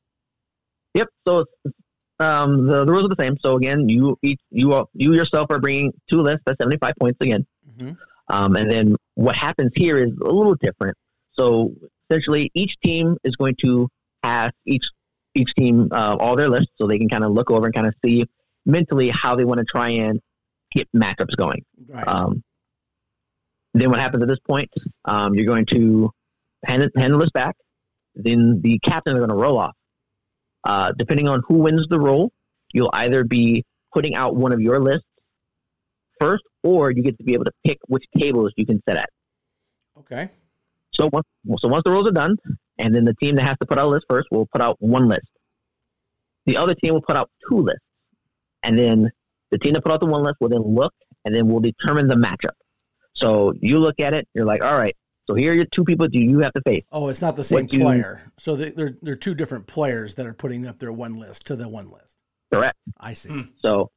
[0.95, 1.09] Yep.
[1.27, 1.47] So
[2.21, 3.37] um, the, the rules are the same.
[3.45, 7.19] So again, you each you are, you yourself are bringing two lists at 75 points
[7.21, 7.45] again.
[7.77, 7.97] Mhm.
[8.29, 10.97] Um, and then what happens here is a little different.
[11.33, 11.73] So
[12.11, 13.89] essentially, each team is going to
[14.23, 14.85] have each
[15.35, 17.87] each team uh, all their lists, so they can kind of look over and kind
[17.87, 18.25] of see
[18.67, 20.21] mentally how they want to try and
[20.73, 21.65] get matchups going.
[21.89, 22.07] Right.
[22.07, 22.43] Um,
[23.75, 24.69] then what happens at this point?
[25.05, 26.11] Um, you're going to
[26.65, 27.57] hand it, hand the list back.
[28.17, 29.77] Then the captain are going to roll off.
[30.65, 32.33] Uh, depending on who wins the roll,
[32.73, 35.07] you'll either be putting out one of your lists
[36.21, 39.09] first, or you get to be able to pick which tables you can set at.
[39.99, 40.29] okay.
[40.93, 41.27] So once,
[41.61, 42.37] so once the rules are done,
[42.79, 44.77] and then the team that has to put out a list first will put out
[44.81, 45.27] one list.
[46.47, 47.85] The other team will put out two lists,
[48.63, 49.11] and then
[49.51, 50.93] the team that put out the one list will then look,
[51.25, 52.55] and then will determine the matchup.
[53.15, 54.97] So you look at it, you're like, all right.
[55.29, 56.83] So here are your two people do you have to face.
[56.91, 58.23] Oh, it's not the same What you- player.
[58.39, 61.57] So they, they're they're two different players that are putting up their one list to
[61.57, 62.17] the one list.
[62.53, 62.77] Correct.
[62.99, 63.29] I see.
[63.29, 63.41] Hmm.
[63.63, 63.91] So,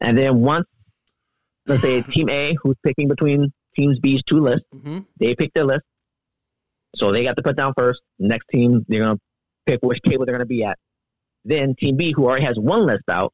[0.00, 0.66] and then once,
[1.66, 5.64] let's say Team A, who's picking between Teams B's two lists, hmm they pick their
[5.66, 5.82] list.
[6.96, 8.00] So they got to put down first.
[8.18, 9.22] Next team, they're going to
[9.66, 10.78] pick which table they're going to be at.
[11.44, 13.32] Then Team B, who already has one list out,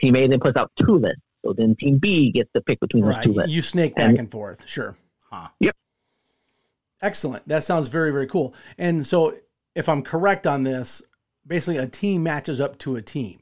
[0.00, 1.20] Team A then puts out two lists.
[1.44, 3.52] So then Team B gets to pick between those two lists.
[3.52, 4.68] You snake back And- and forth.
[4.68, 4.96] Sure.
[5.30, 5.48] Huh.
[7.02, 7.46] Excellent.
[7.46, 8.54] That sounds very very cool.
[8.78, 9.36] And so,
[9.74, 11.02] if I'm correct on this,
[11.46, 13.40] basically a team matches up to a team.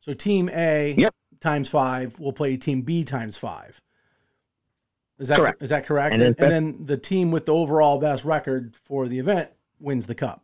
[0.00, 1.14] So Team A Yep.
[1.40, 3.80] times five will play Team B times five.
[5.18, 5.62] Is that Correct.
[5.62, 6.12] is that correct?
[6.12, 9.50] And And, then- and then the team with the overall best record for the event
[9.80, 10.42] wins the cup.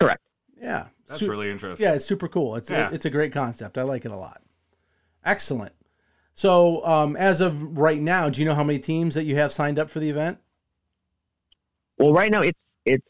[0.00, 0.20] Correct.
[0.60, 0.88] Yeah.
[1.06, 1.84] That's Su- really interesting.
[1.84, 2.56] Yeah, it's super cool.
[2.56, 2.90] It's Yeah.
[2.90, 3.78] a, it's a great concept.
[3.78, 4.42] I like it a lot.
[5.24, 5.72] Excellent.
[6.34, 9.52] So, um, as of right now, do you know how many teams that you have
[9.52, 10.38] signed up for the event?
[11.98, 13.06] Well, right now it's it's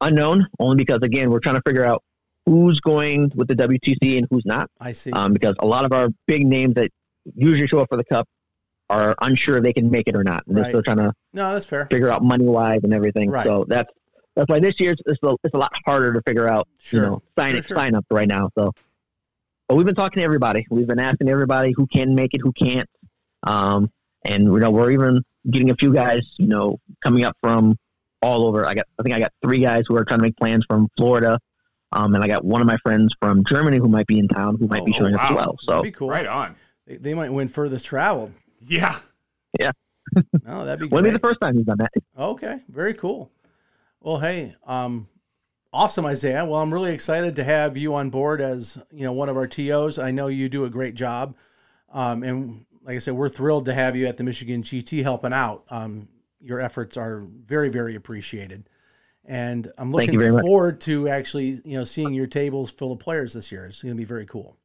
[0.00, 2.02] unknown only because again we're trying to figure out
[2.46, 4.70] who's going with the WTC and who's not.
[4.80, 5.12] I see.
[5.12, 6.90] Um, because a lot of our big names that
[7.36, 8.28] usually show up for the cup
[8.92, 10.46] are unsure if they can make it or not.
[10.46, 10.62] And Right.
[10.62, 11.86] they're still trying to no, that's fair.
[11.90, 13.30] figure out money wise and everything.
[13.30, 13.46] Right.
[13.46, 13.90] So that's
[14.36, 16.68] that's why this year's it's a, it's a lot harder to figure out.
[16.78, 17.00] Sure.
[17.02, 17.76] You know, sign Sure, sure.
[17.76, 18.50] sign up right now.
[18.58, 18.72] So,
[19.68, 20.66] but we've been talking to everybody.
[20.70, 22.88] We've been asking everybody who can make it, who can't.
[23.44, 23.90] Um,
[24.24, 26.22] and you know, we're even getting a few guys.
[26.38, 27.76] You know, coming up from
[28.22, 28.64] all over.
[28.66, 30.88] I got I think I got three guys who are trying to make plans from
[30.96, 31.38] Florida.
[31.94, 34.56] Um, and I got one of my friends from Germany who might be in town
[34.58, 35.56] who might be Oh, showing up as well.
[35.60, 36.08] So That'd be cool.
[36.08, 36.56] Right on.
[36.86, 38.30] They, they might win furthest travel.
[38.62, 38.96] Yeah.
[39.58, 39.72] Yeah.
[40.46, 41.92] Oh, that'd be wouldn't be the first time he's done that.
[42.18, 43.30] Okay, very cool.
[44.00, 45.08] Well, hey, um,
[45.72, 46.44] awesome, Isaiah.
[46.44, 49.46] Well, I'm really excited to have you on board as you know one of our
[49.46, 49.98] tos.
[49.98, 51.36] I know you do a great job,
[51.92, 55.32] um, and like I said, we're thrilled to have you at the Michigan GT helping
[55.32, 55.64] out.
[55.70, 56.08] Um,
[56.40, 58.68] your efforts are very, very appreciated,
[59.24, 60.42] and I'm looking very much.
[60.42, 63.66] forward to actually you know seeing your tables full of players this year.
[63.66, 64.56] It's going to be very cool.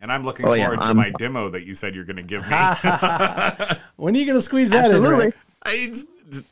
[0.00, 2.22] And I'm looking Oh, forward to I'm- my demo that you said you're going to
[2.22, 2.48] give me.
[3.96, 4.96] when are you going to squeeze that in?
[4.96, 5.24] Absolutely.
[5.26, 5.34] Rick?
[5.66, 6.04] It's-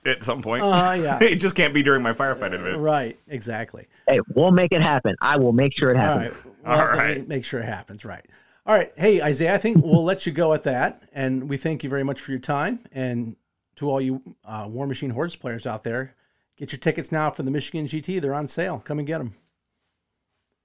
[0.05, 0.65] at some point.
[0.65, 1.19] Uh, yeah.
[1.23, 2.79] it just can't be during my firefighting event.
[2.79, 3.87] Right, exactly.
[4.09, 5.15] Hey, we'll make it happen.
[5.21, 6.35] I will make sure it happens.
[6.35, 6.55] right.
[6.67, 7.29] All We'll have to right.
[7.29, 8.05] Make sure it happens.
[8.05, 8.27] Right.
[8.67, 8.91] All right.
[8.97, 11.05] Hey, Isaiah, I think we'll let you go at that.
[11.13, 12.81] And we thank you very much for your time.
[12.91, 13.37] And
[13.77, 16.17] to all you uh, War Machine Hordes players out there,
[16.57, 18.21] get your tickets now for the Michigan GT.
[18.21, 18.83] They're on sale.
[18.85, 19.33] Come and get them.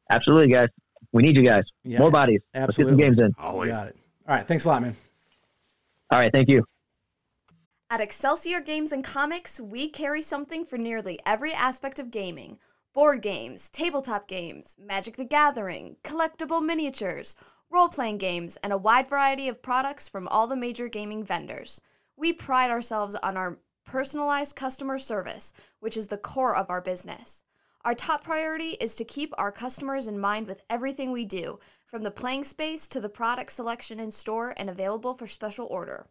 [0.10, 0.70] Absolutely, guys.
[1.14, 1.64] We need you guys.
[1.84, 2.42] Yeah, More bodies.
[2.54, 2.68] absolutely.
[2.68, 3.44] Let's get some games in.
[3.44, 3.78] Always.
[3.78, 3.98] Got it.
[4.28, 4.48] All right.
[4.48, 4.96] Thanks a lot, man.
[6.12, 6.32] All right.
[6.34, 6.66] Thank you.
[7.90, 12.58] At Excelsior Games and Comics, we carry something for nearly every aspect of gaming
[12.94, 17.36] board games, tabletop games, Magic the Gathering, collectible miniatures,
[17.72, 21.82] role playing games, and a wide variety of products from all the major gaming vendors.
[22.16, 27.44] We pride ourselves on our personalized customer service, which is the core of our business.
[27.86, 32.04] Our top priority is to keep our customers in mind with everything we do, from
[32.04, 36.08] the playing space to the product selection in store and available for special order.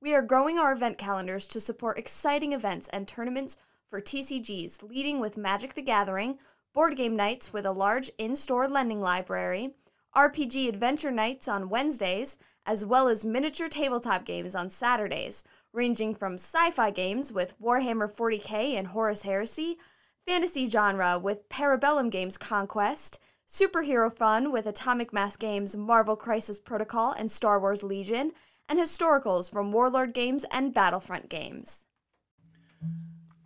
[0.00, 3.56] We are growing our event calendars to support exciting events and tournaments
[3.88, 6.38] for TCGs, leading with Magic the Gathering,
[6.74, 9.74] board game nights with a large in store lending library,
[10.16, 16.34] RPG adventure nights on Wednesdays, as well as miniature tabletop games on Saturdays, ranging from
[16.34, 19.78] sci fi games with Warhammer 40k and Horus Heresy,
[20.26, 27.12] fantasy genre with Parabellum Games Conquest, superhero fun with Atomic Mass Games Marvel Crisis Protocol
[27.12, 28.32] and Star Wars Legion,
[28.68, 31.86] and historicals from Warlord Games and Battlefront Games.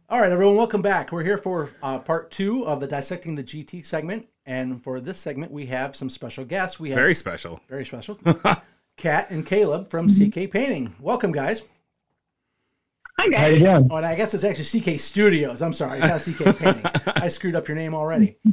[0.08, 1.10] All right, everyone, welcome back.
[1.10, 4.28] We're here for uh, part two of the Dissecting the GT segment.
[4.44, 6.78] And for this segment, we have some special guests.
[6.78, 7.60] We have Very special.
[7.68, 8.16] very special
[8.96, 10.94] Kat and Caleb from CK Painting.
[11.00, 11.62] Welcome, guys.
[13.18, 13.78] Hi How you guys.
[13.78, 13.88] doing?
[13.90, 15.62] Oh, and I guess it's actually CK Studios.
[15.62, 16.06] I'm sorry, it's
[16.38, 16.82] not CK Painting.
[17.16, 18.36] I screwed up your name already.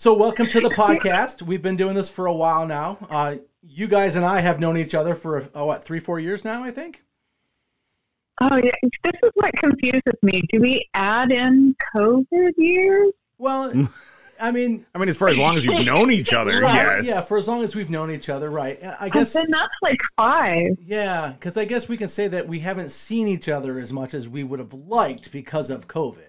[0.00, 1.42] So, welcome to the podcast.
[1.42, 2.98] We've been doing this for a while now.
[3.10, 6.44] Uh, you guys and I have known each other for uh, what three, four years
[6.44, 7.02] now, I think.
[8.40, 8.70] Oh yeah,
[9.02, 10.44] this is what confuses me.
[10.52, 13.08] Do we add in COVID years?
[13.38, 13.72] Well,
[14.40, 17.06] I mean, I mean, as far as long as you've known each other, right, yes.
[17.08, 18.82] yeah, for as long as we've known each other, right?
[18.82, 20.76] I I guess, then that's like five.
[20.84, 24.14] yeah, because I guess we can say that we haven't seen each other as much
[24.14, 26.28] as we would have liked because of COVID.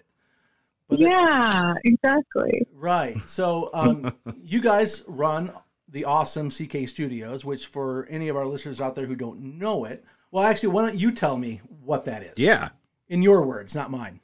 [0.88, 2.66] But that- yeah, exactly.
[2.74, 3.20] Right.
[3.22, 5.52] So um, you guys run
[5.88, 9.86] the awesome CK Studios, which for any of our listeners out there who don't know
[9.86, 12.34] it, well, actually, why don't you tell me what that is?
[12.38, 12.70] yeah.
[13.08, 14.20] In your words, not mine.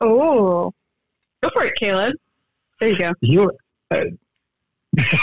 [0.00, 0.72] Oh,
[1.42, 2.14] go for it, Caleb.
[2.80, 3.12] There you go.
[3.20, 3.50] You.
[3.90, 4.04] Uh,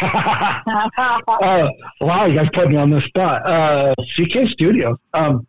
[0.02, 1.70] uh,
[2.02, 3.46] wow, you guys put me on the spot.
[3.46, 4.98] Uh, CK Studios.
[5.14, 5.46] Um,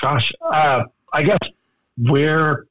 [0.00, 1.38] gosh, uh, I guess
[1.98, 2.66] we're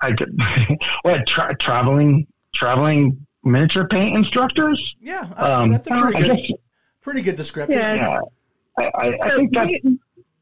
[0.00, 0.28] I get,
[1.02, 4.94] what tra- traveling traveling miniature paint instructors.
[5.00, 6.50] Yeah, Um, that's a pretty I good, guess
[7.00, 7.78] pretty good description.
[7.78, 7.94] Yeah.
[7.94, 8.20] yeah.
[8.78, 9.98] I, I, I think that we,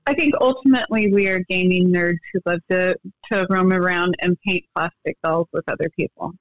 [0.07, 2.95] I think ultimately we are gaming nerds who love to
[3.33, 6.33] to roam around and paint plastic dolls with other people.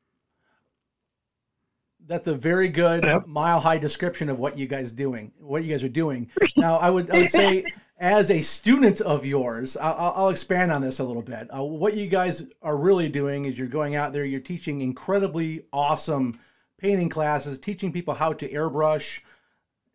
[2.06, 3.28] That's a very good Yep.
[3.28, 6.30] mile high description of what you guys doing, what you guys are doing.
[6.58, 7.63] Now, I would I would say
[7.99, 11.47] as a student of yours, I'll, I'll- I'll expand on this a little bit.
[11.56, 15.63] Uh, what you guys are really doing is you're going out there, you're teaching incredibly
[15.71, 16.38] awesome
[16.78, 19.21] painting classes, teaching people how to airbrush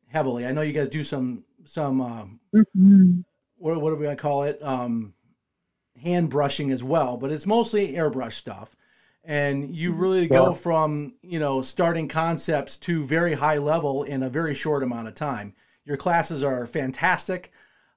[0.07, 0.47] heavily.
[0.47, 3.21] I know you guys do some some um, Mm-hmm.
[3.59, 4.63] What, what do we gonna call it?
[4.63, 5.15] Um,
[6.01, 8.75] hand brushing as well, but it's mostly airbrush stuff.
[9.25, 14.31] And you really go from you know starting concepts to very high level in a
[14.31, 15.55] very short amount of time.
[15.85, 17.53] Your classes are fantastic.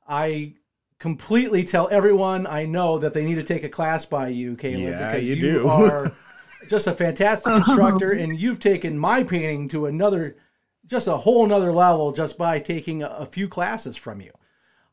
[0.08, 0.56] I
[1.00, 4.82] completely tell everyone I know that they need to take a class by you, Caleb,
[4.82, 5.68] Yeah, because you you, do.
[5.68, 6.12] are
[6.70, 10.38] just a fantastic instructor, and you've taken my painting to another,
[10.86, 14.32] just a whole nother level just by taking a, a few classes from you.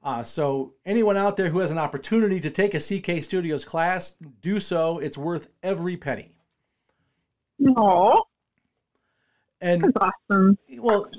[0.02, 4.16] Uh, so anyone out there who has an opportunity to take a CK Studios class,
[4.40, 4.98] do so.
[4.98, 6.32] It's worth every penny.
[7.76, 8.22] Oh,
[9.60, 9.92] And that's
[10.30, 10.56] awesome.
[10.78, 11.10] well,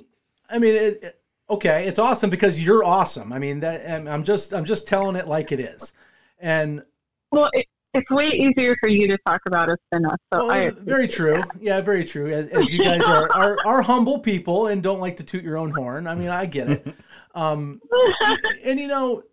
[0.50, 3.34] I mean, it, it- okay, it's awesome because you're awesome.
[3.34, 5.94] I mean, that I'm just I'm just telling it like it is.
[6.40, 6.84] And
[7.32, 10.18] Well, it, it's way easier for you to talk about us than us.
[10.34, 11.42] So well, I very true.
[11.60, 12.32] Yeah, very true.
[12.32, 15.58] As, as you guys are, are are humble people and don't like to toot your
[15.58, 16.08] own horn.
[16.08, 16.96] I mean, I get it.
[17.34, 17.82] Um,
[18.64, 19.24] and you know,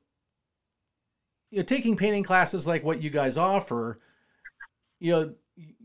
[1.50, 4.00] you know, taking painting classes like what you guys offer,
[5.00, 5.34] you know,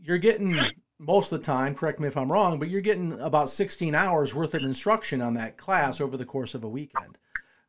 [0.00, 0.58] you're getting
[0.98, 1.74] most of the time.
[1.74, 5.34] Correct me if I'm wrong, but you're getting about 16 hours worth of instruction on
[5.34, 7.18] that class over the course of a weekend.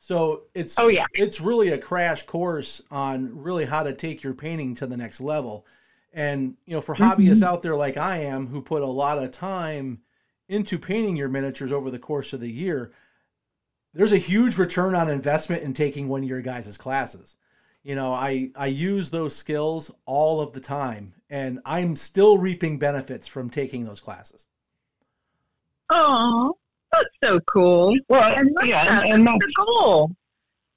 [0.04, 1.06] So it's Oh, yeah.
[1.14, 5.22] it's really a crash course on really how to take your painting to the next
[5.22, 5.66] level.
[6.12, 7.22] And you know, for mm-hmm.
[7.22, 10.02] hobbyists out there like I am, who put a lot of time
[10.50, 12.92] into painting your miniatures over the course of the year,
[13.94, 17.38] there's a huge return on investment in taking one of your guys' classes.
[17.82, 22.78] You know, I I use those skills all of the time, and I'm still reaping
[22.78, 24.50] benefits from taking those classes.
[25.90, 26.58] Oh,
[26.94, 27.98] that's so cool.
[28.10, 30.12] Well, And yeah, and, and That's the goal.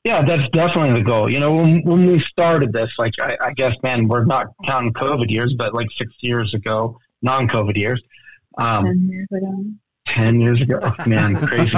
[0.05, 1.29] Yeah, that's definitely the goal.
[1.29, 4.93] You know, when, when we started this, like, I, I guess, man, we're not counting
[4.93, 8.01] COVID years, but like six years ago, non COVID years,
[8.57, 9.73] um, Ten years ago.
[10.07, 11.77] 10 years ago, man, crazy.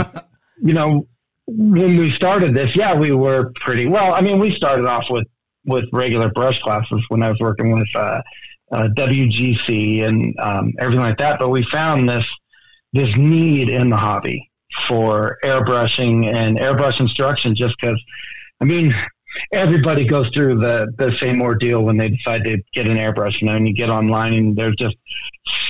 [0.63, 1.07] You know,
[1.47, 4.13] when we started this, yeah, we were pretty well.
[4.13, 5.27] I mean, we started off with,
[5.65, 8.21] with regular brush classes when I was working with uh,
[8.73, 11.39] uh, WGC and um, everything like that.
[11.39, 12.27] But we found this,
[12.93, 14.51] this need in the hobby
[14.87, 18.01] for airbrushing and airbrush instruction just because,
[18.61, 18.95] I mean,
[19.53, 23.41] everybody goes through the, the same ordeal when they decide to get an airbrush.
[23.41, 24.97] You know, and you get online and there's just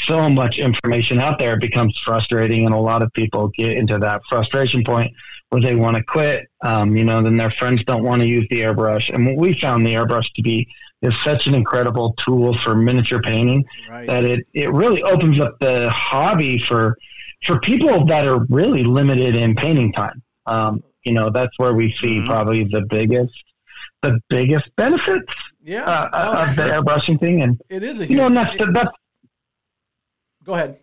[0.07, 1.55] so much information out there.
[1.55, 5.13] It becomes frustrating, and a lot of people get into that frustration point
[5.51, 6.47] where they want to quit.
[6.63, 9.13] Um, you know, then their friends don't want to use the airbrush.
[9.13, 10.69] And what we found the airbrush to be
[11.03, 14.09] is such an incredible tool for miniature painting Right.
[14.09, 16.97] that it, it really opens up the hobby for
[17.45, 20.21] for people that are really limited in painting time.
[20.47, 22.27] Um, you know, that's where we see Mhm.
[22.27, 23.33] probably the biggest
[24.03, 25.33] the biggest benefits
[25.63, 25.83] yeah.
[25.85, 26.65] uh, Oh, of sure.
[26.67, 27.43] the airbrushing thing.
[27.43, 28.11] And It is a huge.
[28.11, 28.91] you know, that's that's
[30.45, 30.79] go ahead.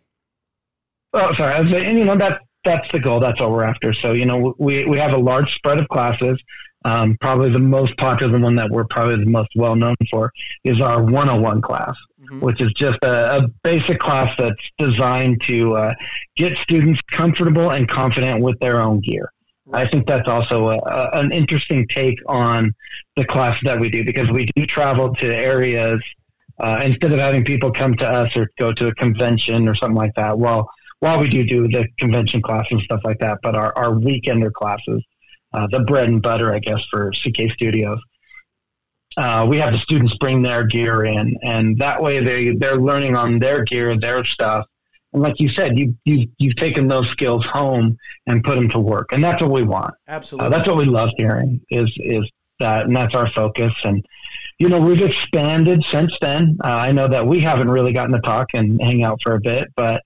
[1.13, 3.19] oh sorry, I was saying, and, you know that that's the goal.
[3.19, 3.93] That's what we're after.
[3.93, 6.39] So you know, we we have a large spread of classes.
[6.85, 10.31] Um, probably the most popular one that we're probably the most well known for
[10.63, 11.95] is our 101 class.
[12.31, 12.41] Mhm.
[12.41, 15.93] which is just a, a basic class that's designed to uh,
[16.35, 19.31] get students comfortable and confident with their own gear.
[19.73, 22.73] I think that's also a, a, an interesting take on
[23.15, 26.01] the class that we do because we do travel to areas
[26.59, 29.97] uh, instead of having people come to us or go to a convention or something
[29.97, 30.37] like that.
[30.37, 30.69] Well,
[30.99, 34.51] while we do do the convention class and stuff like that, but our, our weekender
[34.51, 35.03] classes,
[35.55, 37.99] uh, the bread and butter, I guess, for CK Studios,
[39.17, 43.15] uh, we have the students bring their gear in, and that way they they're learning
[43.15, 44.65] on their gear, their stuff.
[45.13, 48.79] And like you said, you you you've taken those skills home and put them to
[48.79, 49.93] work, and that's what we want.
[50.07, 50.47] Absolutely.
[50.47, 53.73] Uh, that's what we love hearing is is that, and that's our focus.
[53.85, 54.05] And
[54.59, 56.57] you know, we've expanded since then.
[56.63, 59.39] Uh, I know that we haven't really gotten to talk and hang out for a
[59.39, 60.01] bit, but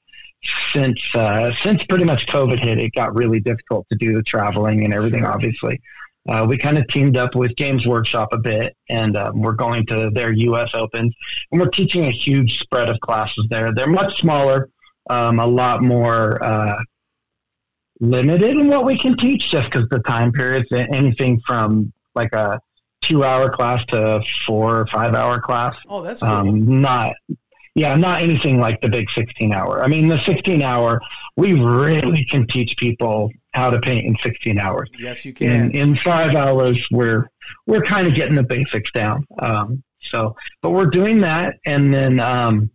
[0.73, 4.83] since uh, since pretty much COVID hit, it got really difficult to do the traveling
[4.83, 5.21] and everything.
[5.21, 5.31] Sure.
[5.31, 5.81] Obviously,
[6.27, 9.85] uh, we kind of teamed up with Games Workshop a bit, and um, we're going
[9.87, 10.71] to their U.S.
[10.73, 11.13] Opens,
[11.51, 13.73] and we're teaching a huge spread of classes there.
[13.73, 14.69] They're much smaller,
[15.09, 16.77] um, a lot more uh,
[17.99, 22.59] limited in what we can teach, just because the time periods, anything from like a
[23.01, 25.75] two-hour class to four or five-hour class.
[25.87, 26.29] oh, that's cool.
[26.29, 27.13] Um, not,
[27.75, 29.83] yeah, not anything like the big 16 hour.
[29.83, 31.01] I mean, the 16 hour,
[31.37, 34.89] we really can teach people how to paint in 16 hours.
[34.99, 35.71] yes, you In, can.
[35.71, 37.29] in five hours, we're,
[37.67, 39.25] we're kind of getting the basics down.
[39.39, 41.55] Um, so, but we're doing that.
[41.65, 42.69] And then, um,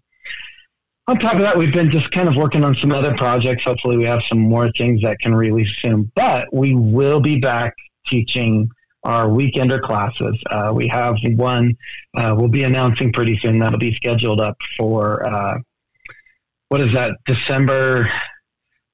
[1.07, 3.64] on top of that, we've been just kind of working on some other projects.
[3.64, 6.11] Hopefully, we have some more things that can release soon.
[6.14, 7.74] But we will be back
[8.07, 8.70] teaching
[9.04, 10.36] our weekender classes.
[10.50, 11.76] Uh, we have one
[12.16, 13.58] uh, we'll be announcing pretty soon.
[13.58, 15.58] That'll be scheduled up for uh,
[16.68, 17.12] what is that?
[17.26, 18.10] December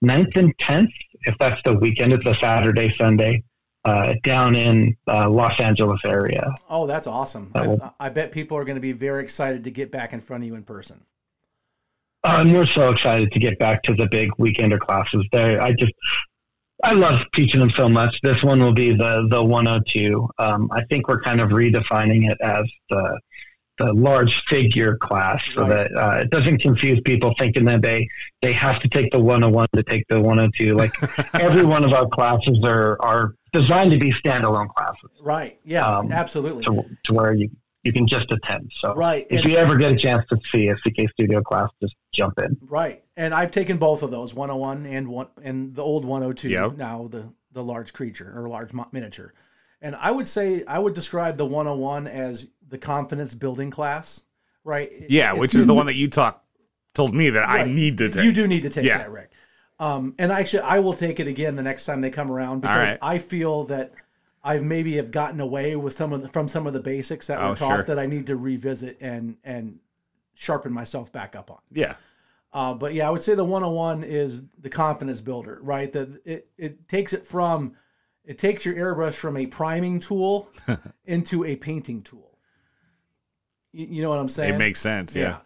[0.05, 0.93] 9th and 10th,
[1.23, 2.13] if that's the weekend.
[2.13, 3.43] It's a Saturday, Sunday.
[3.83, 6.53] Uh, down in uh, Los Angeles area.
[6.69, 7.51] Oh, that's awesome.
[7.55, 10.13] That will- I, I bet people are going to be very excited to get back
[10.13, 11.01] in front of you in person.
[12.23, 15.25] And we're so excited to get back to the big weekender classes.
[15.33, 15.93] There, I just,
[16.83, 18.19] I love teaching them so much.
[18.23, 20.29] This one will be the the 102.
[20.39, 23.21] Um, I think we're kind of redefining it as the
[23.79, 25.69] the large figure class, so Right.
[25.91, 28.07] that uh, it doesn't confuse people thinking that they
[28.43, 30.75] they have to take the 101 to take the 102.
[30.75, 30.93] Like
[31.35, 35.59] every one of our classes are are designed to be standalone classes, Right.
[35.65, 36.65] Yeah, Um, absolutely.
[36.65, 37.51] to to where you
[37.83, 38.71] you can just attend.
[38.81, 39.27] So Right.
[39.31, 42.39] if And, you ever get a chance to see a CK Studio class, just jump
[42.39, 42.57] in.
[42.69, 43.03] right.
[43.17, 46.77] And I've taken both of those, 101 and one and the old 102, Yep.
[46.77, 49.35] now the the large creature or large mo- miniature.
[49.83, 54.23] And I would say I would describe the 101 as the confidence building class,
[54.63, 54.89] right?
[55.09, 56.45] Yeah, it's- which is the one that you talk
[56.95, 58.23] told me that I need to take.
[58.25, 58.99] You do need to take Yeah.
[58.99, 59.33] that, Rick.
[59.81, 62.91] Um, and actually, I will take it again the next time they come around because
[62.91, 62.99] right.
[63.03, 63.95] I feel that
[64.43, 67.41] I've maybe have gotten away with some of the, from some of the basics that
[67.41, 67.83] Oh, were taught sure.
[67.85, 69.79] that I need to revisit and and
[70.35, 71.59] sharpen myself back up on.
[71.71, 71.97] Yeah.
[72.53, 75.93] Uh, but yeah, I would say the 101 is the confidence builder, right?
[75.93, 77.77] That it, it takes it from
[78.25, 80.49] it takes your airbrush from a priming tool
[81.05, 82.39] into a painting tool.
[83.73, 84.55] You, you know what I'm saying?
[84.55, 85.15] It makes sense.
[85.15, 85.39] Yeah.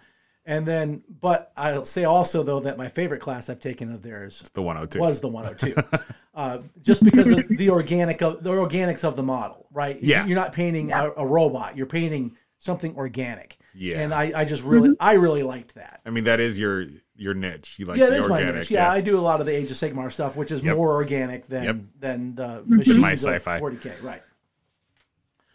[0.47, 4.41] And then, but I'll say also though that my favorite class I've taken of theirs
[4.43, 4.99] It's the 102.
[4.99, 5.75] was the 102,
[6.35, 9.97] uh, just because of the organic of the organics of the model, right?
[10.03, 10.27] Yeah.
[10.27, 13.57] you're not painting a, a robot; you're painting something organic.
[13.75, 14.01] Yeah.
[14.01, 16.01] and I, I just really, I really liked that.
[16.07, 16.87] I mean, that is your
[17.17, 17.77] your niche.
[17.79, 18.71] You like yeah, the it is my niche.
[18.71, 20.77] Yeah, I do a lot of the Age of Sigmar stuff, which is Yep.
[20.77, 21.77] more organic than Yep.
[22.01, 23.61] than the machine My sci-fi.
[23.61, 24.23] 40k, right?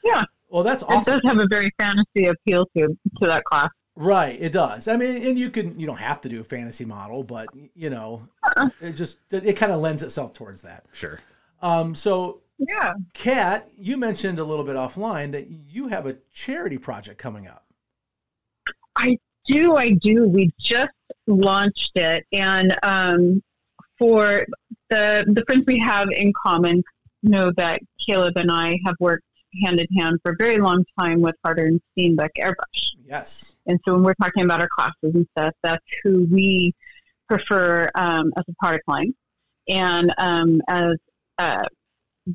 [0.03, 0.23] Yeah.
[0.49, 2.87] Well, that's It does have a very fantasy appeal to
[3.21, 3.69] to that class.
[4.01, 4.87] Right, it does.
[4.87, 7.89] I mean, and you can you don't have to do a fantasy model, but you
[7.89, 8.69] know, Uh-uh.
[8.79, 10.85] it just it kind of lends itself towards that.
[10.93, 11.19] Sure.
[11.61, 12.93] Um, so Yeah.
[13.13, 17.65] Kat, you mentioned a little bit offline that you have a charity project coming up.
[18.95, 20.29] I do I do?
[20.29, 20.93] We just
[21.27, 23.43] launched it, and um,
[23.97, 24.45] for
[24.89, 26.83] the the friends we have in common
[27.21, 29.25] know that Caleb and I have worked
[29.63, 32.91] hand in hand for a very long time with Harder and Steenbeck Airbrush.
[33.05, 33.57] Yes.
[33.65, 36.73] And so when we're talking about our classes and stuff, that's who we
[37.27, 39.13] prefer um, as a product line.
[39.67, 40.95] And um, as
[41.37, 41.65] uh,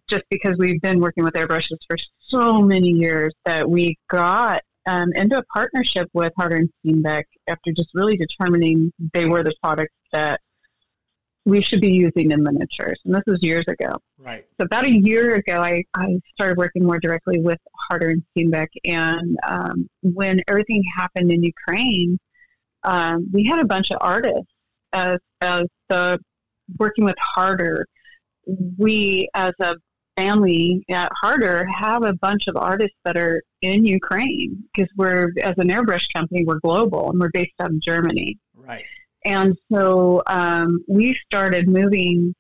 [0.09, 1.97] just because we've been working with airbrushes for
[2.29, 7.73] so many years that we got um, into a partnership with Harder and Steenbeck after
[7.73, 10.41] just really determining they were the products that
[11.45, 12.99] we should be using in miniatures.
[13.05, 13.97] And this was years ago.
[14.19, 14.47] Right.
[14.59, 18.69] So about a year ago, I, I started working more directly with Harder and Steenbeck.
[18.85, 22.19] And um, when everything happened in Ukraine,
[22.85, 24.53] um, we had a bunch of artists
[24.93, 26.19] as, as the
[26.79, 27.87] working with Harder.
[28.79, 29.75] We, as a
[30.17, 35.55] family at Harder, have a bunch of artists that are in Ukraine because we're, as
[35.59, 38.39] an airbrush company, we're global and we're based out of Germany.
[38.55, 38.85] Right.
[39.25, 42.35] And so um, we started moving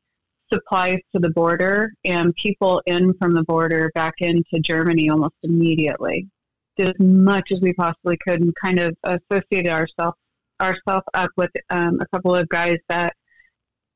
[0.53, 6.29] supplies to the border and people in from the border back into Germany almost immediately.
[6.77, 10.19] Did as much as we possibly could and kind of associated ourselves
[10.61, 13.15] ourselves up with um, a couple of guys that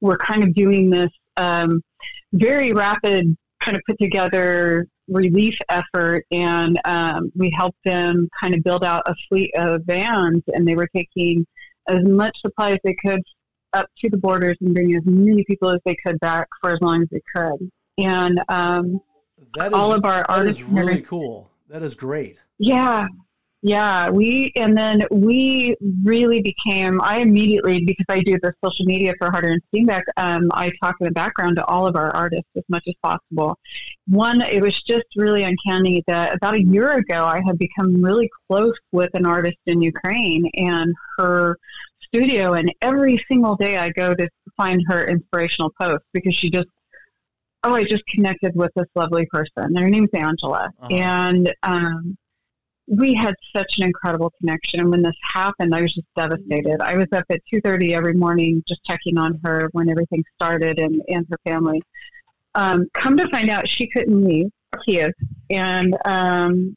[0.01, 1.81] were kind of doing this um,
[2.33, 8.63] very rapid kind of put together relief effort and um, we helped them kind of
[8.63, 11.47] build out a fleet of vans and they were taking
[11.89, 13.21] as much supply as they could
[13.73, 16.79] up to the borders and bring as many people as they could back for as
[16.81, 17.71] long as they could.
[17.99, 19.01] And um,
[19.57, 21.51] That is all of our that artists, is really cool.
[21.69, 22.43] That is great.
[22.59, 23.07] yeah,
[23.63, 24.09] yeah.
[24.11, 27.01] We and then we really became.
[27.03, 30.03] I immediately because I do the social media for Harder and Steenbeck.
[30.17, 33.59] Um, I talk in the background to all of our artists as much as possible.
[34.07, 38.31] One, it was just really uncanny that about a year ago I had become really
[38.49, 41.59] close with an artist in Ukraine and her
[42.05, 46.69] studio, and every single day I go to find her inspirational posts because she just
[47.65, 49.75] oh, I just connected with this lovely person.
[49.75, 50.71] Her name's Angela.
[50.81, 50.95] Uh-huh.
[50.95, 52.17] And um,
[52.89, 54.81] we had such an incredible connection.
[54.81, 56.81] And when this happened, I was just devastated.
[56.81, 61.01] I was up at 2.30 every morning just checking on her when everything started and,
[61.09, 61.83] and her family.
[62.55, 64.51] Um, come to find out, she couldn't leave
[64.85, 65.13] Kiev.
[65.51, 66.77] And um,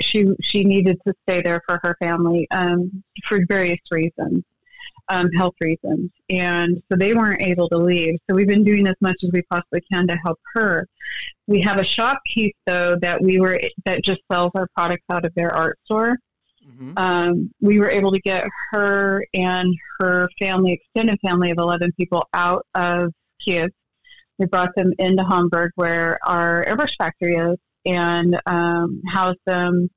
[0.00, 4.42] she, she needed to stay there for her family um, for various reasons
[5.08, 6.10] um, health reasons.
[6.30, 8.18] And so they weren't able to leave.
[8.28, 10.86] So we've been doing as much as we possibly can to help her.
[11.46, 15.26] We have a shop piece though that we were that just sells our products out
[15.26, 16.16] of their art store.
[16.64, 21.92] hmm Um, we were able to get her and her family, extended family of 11
[21.98, 23.12] people, out of
[23.44, 23.70] Kiev.
[24.38, 29.90] We brought them into Hamburg, where our airbrush factory is, and um, housed them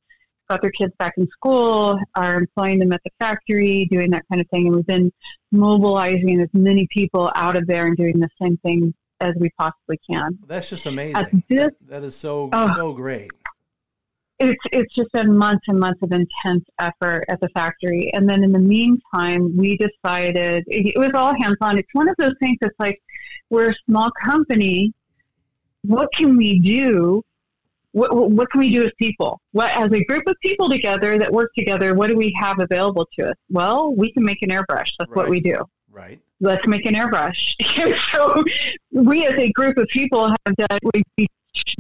[0.50, 4.41] got their kids back in school, are employing them at the factory, doing that kind
[4.41, 4.68] of thing.
[4.68, 5.12] And we've been
[5.52, 10.00] mobilizing as many people out of there and doing the same thing as we possibly
[10.10, 10.38] can.
[10.48, 11.43] That's just amazing.
[11.50, 12.74] this, That is so Oh.
[12.76, 13.32] so great.
[14.39, 18.12] it's it's just been months and months of intense effort at the factory.
[18.14, 21.78] And then in the meantime, we decided it, it was all hands on.
[21.80, 23.02] It's one of those things that's like
[23.50, 24.93] we're a small company.
[25.84, 27.24] What can we do?
[27.94, 29.40] What, what can we do as people?
[29.52, 31.96] What as a group of people together that work together?
[31.96, 33.36] What do we have available to us?
[33.50, 34.92] Well, we can make an airbrush.
[35.00, 35.56] That's what we do
[35.92, 36.20] Right.
[36.42, 37.56] let's make an airbrush.
[38.14, 38.44] So
[38.92, 41.28] we as a group of people have done, we we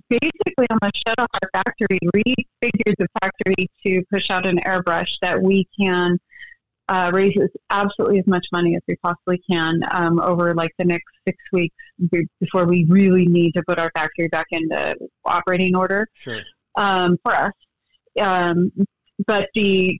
[0.09, 5.41] basically almost shut off our factory, refigured the factory to push out an airbrush that
[5.41, 6.17] we can
[6.89, 10.85] uh, raise as, absolutely as much money as we possibly can um, over like the
[10.85, 11.75] next six weeks
[12.39, 16.41] before we really need to put our factory back into operating order Sure.
[16.75, 17.51] um, for us.
[18.19, 18.71] Um,
[19.25, 19.99] but the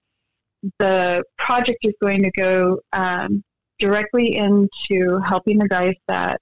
[0.79, 3.43] the project is going to go um,
[3.79, 6.41] directly into helping the guys that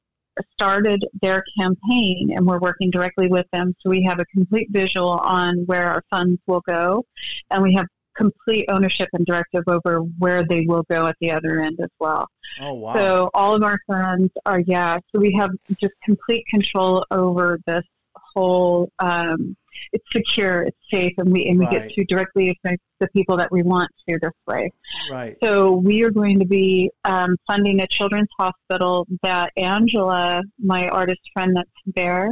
[0.54, 3.74] started their campaign, and we're working directly with them.
[3.82, 7.06] So we have a complete visual on where our funds will go,
[7.52, 7.86] and we have
[8.16, 12.28] complete ownership and directive over where they will go at the other end as well.
[12.62, 12.94] Oh wow.
[12.94, 15.00] So all of our funds are yeah.
[15.12, 17.84] So we have just complete control over this
[18.16, 18.90] whole.
[19.00, 19.56] Um,
[19.92, 21.88] it's secure, it's safe, and we and we Right.
[21.88, 24.72] get to directly affect the people that we want to this way.
[25.12, 25.36] right.
[25.44, 31.20] So we are going to be um, funding a children's hospital that Angela, my artist
[31.34, 32.32] friend that's there,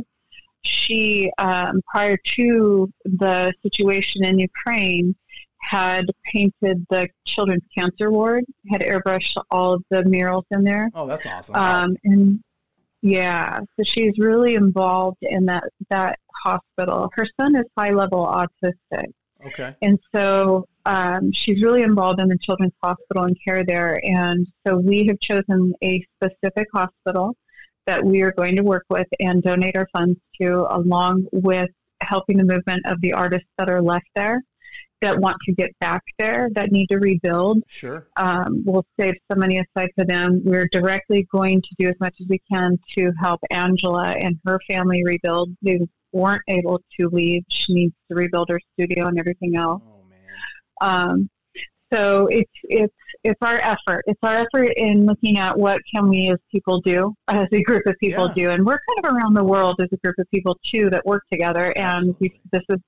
[0.63, 5.13] she um, prior to the situation in Ukraine
[5.69, 11.07] had painted the children's cancer ward, had airbrushed all of the murals in there, Oh,
[11.07, 11.55] that's awesome.
[11.55, 12.39] um, and
[13.01, 17.09] yeah, so she's really involved in that that hospital.
[17.15, 19.07] Her son is high level autistic.
[19.47, 19.75] okay.
[19.81, 23.99] And so um, she's really involved in the children's hospital and care there.
[24.03, 27.35] And so we have chosen a specific hospital
[27.87, 31.69] that we are going to work with and donate our funds to, along with
[32.01, 34.41] helping the movement of the artists that are left there
[35.03, 37.61] that want to get back there, that need to rebuild.
[37.67, 38.07] Sure.
[38.17, 40.41] Um, we'll save some money aside for them.
[40.43, 44.59] We're directly going to do as much as we can to help Angela and her
[44.67, 45.49] family rebuild.
[45.61, 45.79] They
[46.13, 47.43] weren't able to leave.
[47.49, 49.81] She needs to rebuild her studio and everything else.
[49.85, 50.19] Oh man.
[50.81, 51.29] Um,
[51.91, 52.93] so it's it's
[53.23, 54.03] it's our effort.
[54.07, 57.85] It's our effort in looking at what can we as people do, as a group
[57.85, 58.33] of people Yeah.
[58.33, 61.05] do, and we're kind of around the world as a group of people too that
[61.05, 61.77] work together.
[61.77, 62.79] And we, this is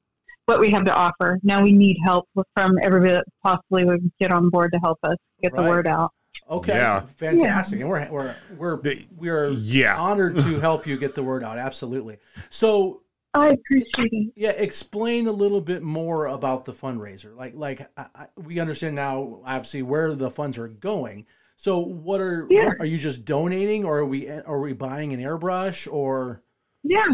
[0.46, 1.40] what we have to offer.
[1.44, 5.18] Now we need help from everybody that possibly would get on board to help us
[5.42, 5.64] get Right.
[5.64, 6.12] the word out.
[6.50, 6.74] Okay.
[6.76, 7.02] Yeah.
[7.18, 7.80] Fantastic.
[7.82, 8.82] And we're we're we're
[9.18, 9.98] we are Yeah.
[9.98, 11.58] honored to help you get the word out.
[11.58, 12.18] Absolutely.
[12.50, 13.02] So
[13.34, 14.34] I appreciate it.
[14.38, 17.36] yeah, explain a little bit more about the fundraiser.
[17.36, 21.26] Like like I, I, we understand now, obviously, where the funds are going.
[21.58, 22.66] So what are Yeah.
[22.68, 26.44] what- are you just donating, or are we are we buying an airbrush, or
[26.84, 27.08] Yeah.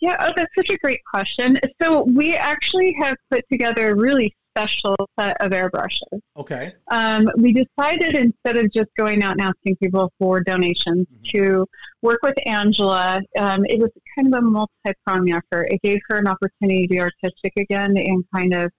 [0.00, 1.58] Yeah, oh, that's such a great question.
[1.80, 6.20] So we actually have put together a really special set of airbrushes.
[6.36, 11.24] okay, um, we decided instead of just going out and asking people for donations Mhm.
[11.32, 11.66] to
[12.02, 13.20] work with Angela.
[13.38, 15.68] Um, it was kind of a multi-pronged effort.
[15.70, 18.70] It gave her an opportunity to be artistic again and kind of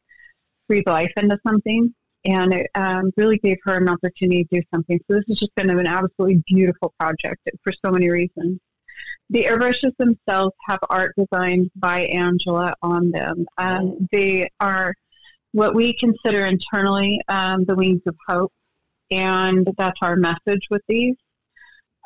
[0.67, 1.93] breathe life into something.
[2.25, 4.99] And it um, really gave her an opportunity to do something.
[5.07, 8.59] So this has just been an absolutely beautiful project for so many reasons.
[9.29, 13.45] The airbrushes themselves have art designed by Angela on them.
[13.57, 14.07] Um.
[14.11, 14.93] They are
[15.53, 18.53] what we consider internally um, the wings of hope,
[19.11, 21.15] and that's our message with these.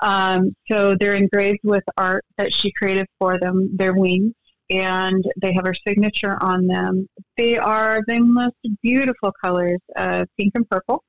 [0.01, 4.33] Um, so they're engraved with art that she created for them, their wings,
[4.69, 7.07] and they have her signature on them.
[7.37, 11.03] They are the most beautiful colors, uh, pink and purple.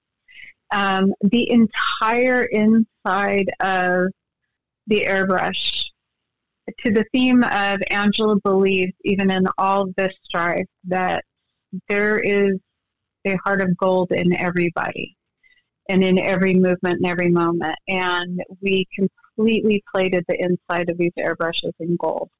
[0.74, 4.08] Um, the entire inside of
[4.88, 5.81] the airbrush,
[6.84, 11.24] to the theme of Angela believes, even in all this strife, that
[11.88, 12.58] there is
[13.24, 15.16] a heart of gold in everybody
[15.88, 17.76] and in every movement and every moment.
[17.88, 22.30] And we completely plated the inside of these airbrushes in gold.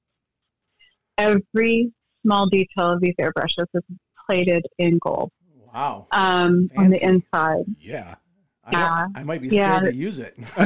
[1.19, 1.93] Every
[2.23, 3.83] small detail of these airbrushes is
[4.27, 5.31] plated in gold
[5.73, 7.65] wow, um, on the inside.
[7.79, 8.17] Yeah.
[8.65, 9.07] I, Yeah.
[9.17, 9.79] I might be Yeah.
[9.79, 10.35] scared to use it.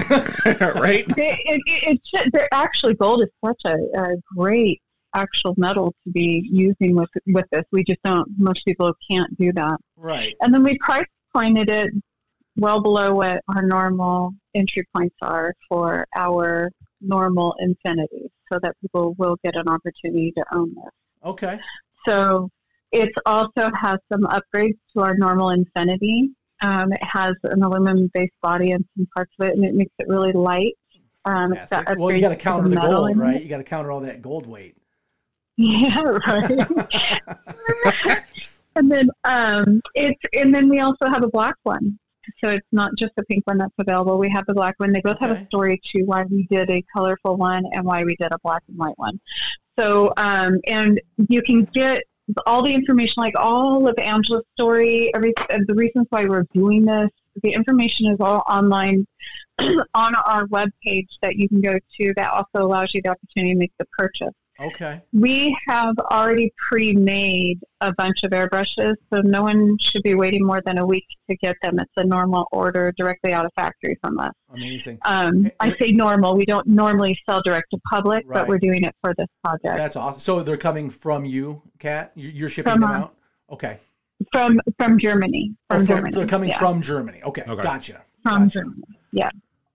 [0.77, 1.05] right?
[1.17, 4.81] It, it, it they're actually gold is such a, a great
[5.15, 7.63] actual metal to be using with with this.
[7.73, 8.29] We just don't.
[8.39, 9.79] Most people can't do that.
[9.97, 10.35] right.
[10.41, 11.91] And then we price pointed it
[12.57, 16.71] well below what our normal entry points are for our
[17.01, 20.93] normal infinity, so that people will get an opportunity to own this.
[21.25, 21.59] Okay.
[22.07, 22.51] So
[22.93, 26.31] it also has some upgrades to our normal infinity.
[26.63, 29.93] Um, it has an aluminum based body and some parts of it, and it makes
[29.99, 30.75] it really light.
[31.25, 31.99] Um, it's got Fantastic.
[31.99, 33.43] Well, you got to counter the gold, right?
[33.43, 34.77] You got to counter all that gold weight.
[35.59, 36.51] Yeah, right.
[38.77, 41.99] and then um, it's and then we also have a black one.
[42.45, 44.19] So it's not just the pink one that's available.
[44.19, 44.93] We have the black one.
[44.93, 48.17] They both have a story to why we did a colorful one and why we
[48.17, 49.19] did a black and white one.
[49.79, 52.03] So um, and you can get
[52.47, 57.11] all the information, like all of Angela's story, every the reasons why we're doing this.
[57.43, 59.07] The information is all online
[59.59, 62.15] on our webpage that you can go to.
[62.17, 64.35] That also allows you the opportunity to make the purchase.
[64.59, 65.03] Okay.
[65.13, 70.63] We have already pre-made a bunch of airbrushes, so no one should be waiting more
[70.65, 71.79] than a week to get them.
[71.79, 74.33] It's a normal order directly out of factory from us.
[74.55, 74.99] Amazing.
[75.05, 76.37] Um, I say normal.
[76.37, 78.35] We don't normally sell direct to public, Right.
[78.41, 79.77] but we're doing it for this project.
[79.77, 80.21] That's awesome.
[80.21, 82.13] So they're coming from you, Kat?
[82.15, 83.15] You- You're shipping From them out?
[83.51, 83.79] Okay.
[84.33, 85.55] from from Germany.
[85.69, 86.13] Oh, From from- Germany.
[86.13, 87.23] so they're coming yeah, from Germany.
[87.23, 87.43] Okay.
[87.47, 87.63] Okay.
[87.63, 88.03] Gotcha.
[88.23, 88.61] from gotcha.
[88.61, 88.83] Germany.
[89.13, 89.29] Yeah.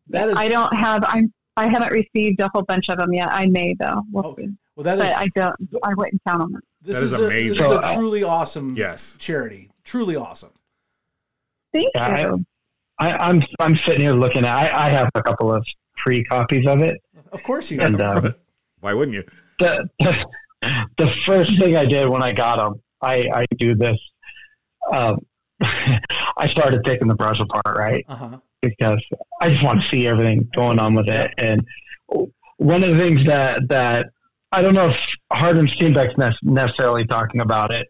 [0.07, 1.03] That is I don't have.
[1.05, 1.32] I'm.
[1.57, 3.32] I haven't received a whole bunch of them yet.
[3.32, 4.01] I may though.
[4.11, 4.47] We'll Okay.
[4.84, 4.88] See.
[4.89, 5.55] well that but is I don't.
[5.84, 6.61] I wouldn't count on it.
[6.82, 7.61] this That is, is a, amazing.
[7.61, 9.15] This is a truly awesome Yes.
[9.19, 9.69] charity.
[9.84, 10.51] truly awesome.
[11.73, 12.45] Thank Yeah, you.
[12.99, 14.55] I, I'm I'm sitting here looking at.
[14.75, 15.65] I, I have a couple of
[16.03, 17.01] free copies of it,
[17.32, 17.82] Of course you.
[17.82, 18.25] and have.
[18.25, 18.36] um,
[18.82, 19.23] Why wouldn't you?
[19.59, 20.25] the, the
[20.97, 23.97] the first thing I did when I got them, I I do this.
[24.91, 25.25] Um,
[25.61, 28.03] I started taking the brush apart, right?
[28.09, 28.38] uh-huh.
[28.61, 29.01] because
[29.41, 31.32] I just want to see everything going on with it.
[31.38, 31.65] And
[32.57, 34.07] one of the things that that
[34.52, 34.97] I don't know if
[35.32, 37.88] Harder and Steenbeck's ne- necessarily talking about it.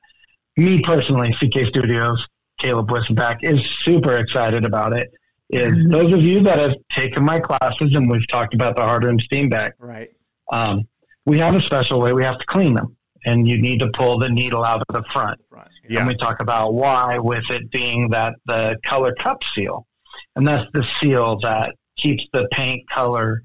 [0.57, 2.25] Me personally, CK Studios,
[2.59, 5.09] Caleb Wissenbach is super excited about it.
[5.49, 5.91] Is Mhm.
[5.91, 9.71] those of you that have taken my classes and we've talked about the Hardin Steenbeck,
[9.79, 10.09] Right.
[10.51, 10.83] um,
[11.25, 12.95] we have a special way we have to clean them,
[13.25, 15.39] and you need to pull the needle out of the front.
[15.49, 15.67] Front.
[15.89, 15.99] Yeah.
[15.99, 19.87] And we talk about why, with it being that the color cup seal,
[20.35, 23.41] and that's the seal that keeps the paint color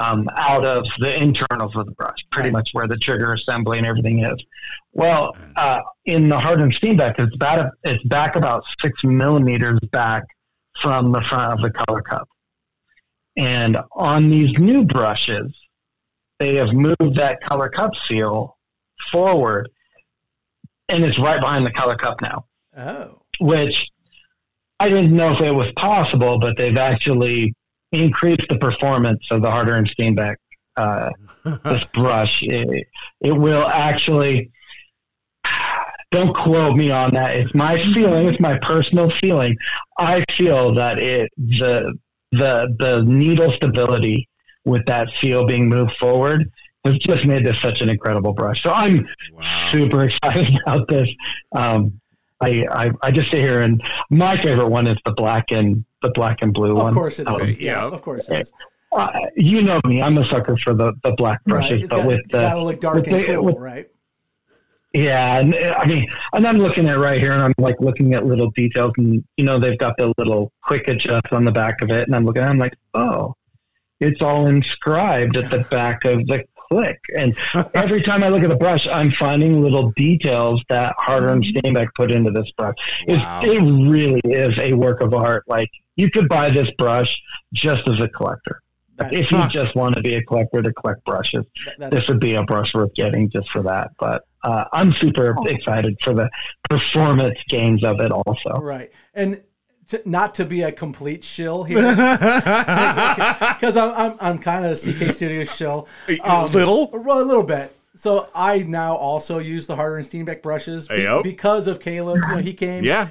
[0.00, 3.86] um, out of the internals of the brush, pretty much where the trigger assembly and
[3.86, 4.42] everything is.
[4.92, 10.24] Well, uh, in the Harder and Steenbeck, it's back, it's back about six millimeters back
[10.80, 12.26] from the front of the color cup.
[13.36, 15.52] And on these new brushes,
[16.38, 18.56] they have moved that color cup seal
[19.12, 19.68] forward
[20.88, 22.46] and it's right behind the color cup now,
[22.76, 23.20] Oh.
[23.38, 23.86] which
[24.80, 27.54] I didn't know if it was possible, but they've actually
[27.92, 30.36] increased the performance of the Harder and Steenbeck
[30.76, 31.10] uh,
[31.64, 32.38] this brush.
[32.42, 32.86] It,
[33.20, 34.50] it will actually.
[36.10, 37.36] Don't quote me on that.
[37.36, 38.26] It's my feeling.
[38.28, 39.56] It's my personal feeling.
[39.98, 41.96] I feel that it the
[42.32, 44.28] the the needle stability
[44.64, 46.50] with that seal being moved forward
[46.84, 48.60] has just made this such an incredible brush.
[48.62, 49.68] So I'm Wow.
[49.70, 51.08] super excited about this.
[51.54, 52.00] Um,
[52.40, 53.80] I, I I just sit here and
[54.10, 56.94] my favorite one is the black and the black and blue Of one.
[56.94, 57.60] course it Um, is.
[57.60, 57.86] Yeah.
[57.88, 58.52] Yeah, of course it is.
[58.92, 61.60] uh, you know me, I'm a sucker for the, the black Right.
[61.60, 63.86] brushes, It's but got, with the gotta look dark and the- cool, with- right?
[64.92, 67.76] yeah, and uh, I mean, and I'm looking at it right here, and I'm like
[67.80, 71.52] looking at little details, and you know they've got the little quick adjust on the
[71.52, 73.34] back of it, and I'm looking, at it, I'm like, oh,
[74.00, 77.36] it's all inscribed at the back of the click, and
[77.74, 81.88] every time I look at the brush, I'm finding little details that Harder and Steenbeck
[81.96, 82.76] put into this brush.
[83.06, 83.40] It's, Wow.
[83.42, 83.58] It
[83.90, 85.44] really is a work of art.
[85.48, 87.20] Like you could buy this brush
[87.52, 88.60] just as a collector.
[88.96, 91.44] That- If you just want to be a collector to collect brushes,
[91.78, 93.90] that's this would be a brush worth getting just for that.
[93.98, 96.30] But uh, I'm super excited for the
[96.68, 98.50] performance gains of it also.
[98.60, 98.92] right.
[99.14, 99.42] And
[99.90, 104.74] to, not to be a complete shill here, because I'm I'm, I'm kind of a
[104.76, 105.88] CK Studio shill.
[106.24, 106.90] Um, Little?
[106.92, 107.76] Well, a little bit.
[107.94, 111.22] So I now also use the Harder and Steenbeck brushes be- Yep.
[111.22, 112.20] because of Caleb.
[112.28, 113.08] You know, he came, Yeah.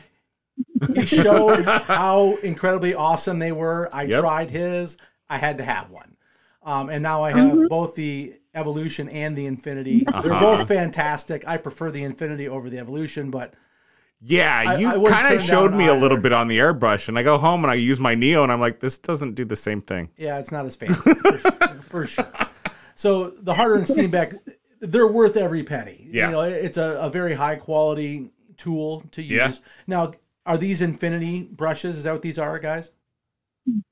[0.96, 3.90] he showed how incredibly awesome they were.
[3.94, 4.20] I Yep.
[4.22, 4.98] tried his.
[5.30, 6.16] I had to have one.
[6.64, 10.06] Um, and now I have both the Evolution and the Infinity.
[10.24, 10.58] They're Uh-huh.
[10.58, 11.48] both fantastic.
[11.48, 13.54] I prefer the Infinity over the Evolution, but
[14.22, 17.24] Yeah, you kind of showed down me a little bit on the airbrush, and I
[17.24, 19.82] go home and I use my Neo, and I'm like, this doesn't do the same
[19.82, 20.10] thing.
[20.18, 21.38] yeah, it's not as fancy for,
[21.82, 22.28] for sure.
[22.96, 24.38] So the Harder and Steenbeck,
[24.82, 26.06] they're worth every penny.
[26.10, 26.26] Yeah.
[26.26, 29.38] You know, it's a, a very high quality tool to use.
[29.38, 29.54] Yeah.
[29.88, 30.12] Now,
[30.46, 31.96] are these Infinity brushes?
[31.96, 32.92] Is that what these are, guys?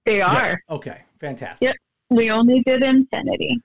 [0.05, 0.59] They are.
[0.69, 1.67] Okay, fantastic.
[1.67, 1.75] Yep.
[2.09, 3.61] We only did infinity.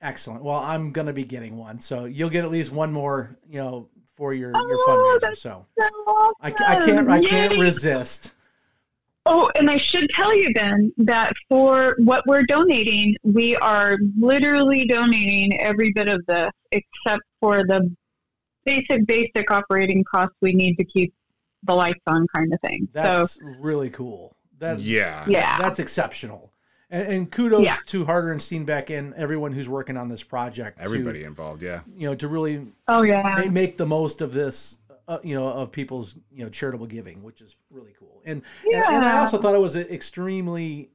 [0.00, 0.44] Excellent.
[0.44, 3.88] Well, I'm gonna be getting one, so you'll get at least one more, you know,
[4.18, 5.20] for your your Oh, fundraiser.
[5.20, 5.86] that's So So
[6.42, 6.50] I, I
[6.84, 7.60] can't I can't Yay.
[7.60, 8.34] resist.
[9.24, 14.86] Oh, and I should tell you then that for what we're donating, we are literally
[14.86, 17.94] donating every bit of this except for the
[18.64, 21.12] basic, basic operating costs we need to keep
[21.64, 22.88] the lights on kind of thing.
[22.92, 24.34] That's really cool.
[24.58, 25.24] That Yeah.
[25.28, 25.58] yeah.
[25.58, 26.50] that's exceptional.
[26.90, 27.76] And, and kudos Yeah.
[27.86, 30.78] to Harder and Steenbeck and everyone who's working on this project.
[30.78, 31.80] to, Everybody involved, yeah.
[31.94, 33.42] you know, to really Oh, yeah.
[33.44, 37.22] ma- make the most of this, uh, you know, of people's you know charitable giving,
[37.22, 38.22] which is really cool.
[38.24, 40.90] And and, and I also thought it was extremely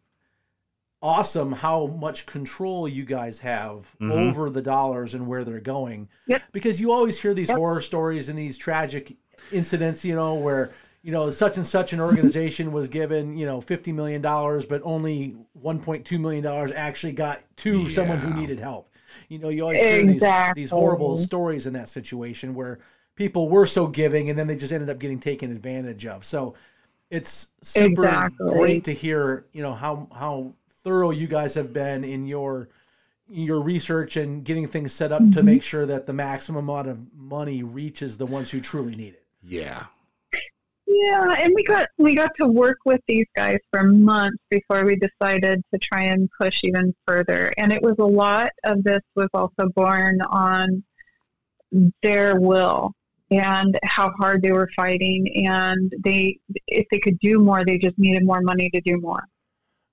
[1.02, 4.12] awesome how much control you guys have Mhm.
[4.12, 6.08] over the dollars and where they're going.
[6.28, 6.44] Yep.
[6.54, 7.58] Because you always hear these Yep.
[7.58, 9.18] horror stories and these tragic
[9.52, 10.72] incidents, you know, where
[11.04, 14.82] you know such and such an organization was given you know 50 million dollars but
[14.86, 18.90] only 1.2 million dollars actually got to someone who needed help
[19.30, 20.24] you know you always hear these,
[20.56, 22.80] these horrible stories in that situation where
[23.16, 26.54] people were so giving and then they just ended up getting taken advantage of so
[27.12, 28.48] it's super Exactly.
[28.60, 32.70] great to hear you know how how thorough you guys have been in your
[33.30, 35.46] your research and getting things set up to Mhm.
[35.46, 39.24] make sure that the maximum amount of money reaches the ones who truly need it
[39.44, 39.86] Yeah.
[40.86, 44.98] Yeah, and we got we got to work with these guys for months before we
[44.98, 47.52] decided to try and push even further.
[47.58, 50.84] And it was a lot of this was also born on
[52.02, 52.94] their will
[53.32, 55.48] and how hard they were fighting.
[55.48, 59.24] And they, if they could do more, they just needed more money to do more.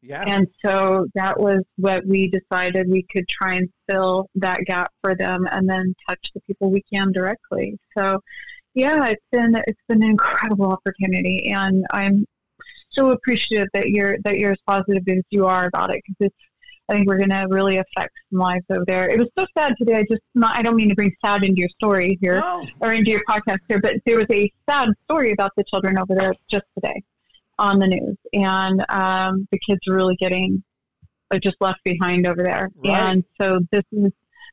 [0.03, 0.25] Yeah.
[0.27, 5.15] And so that was what we decided we could try and fill that gap for
[5.15, 7.79] them and then touch the people we can directly.
[7.97, 8.21] So
[8.75, 12.25] yeah, it's been it's been an incredible opportunity and I'm
[12.93, 16.37] so appreciative that you're that you're as positive as you are about it because it's
[16.91, 19.09] I think we're going to really affect some lives over there.
[19.09, 19.99] It was so sad today.
[19.99, 22.43] I just not, I don't mean to bring sad into your story here
[22.81, 26.17] or into your podcast here, but there was a sad story about the children over
[26.19, 27.01] there just today
[27.61, 30.65] on the news, and um, the kids are really getting
[31.31, 32.71] uh, just left behind over there.
[32.85, 32.97] Right.
[32.97, 34.11] And so this is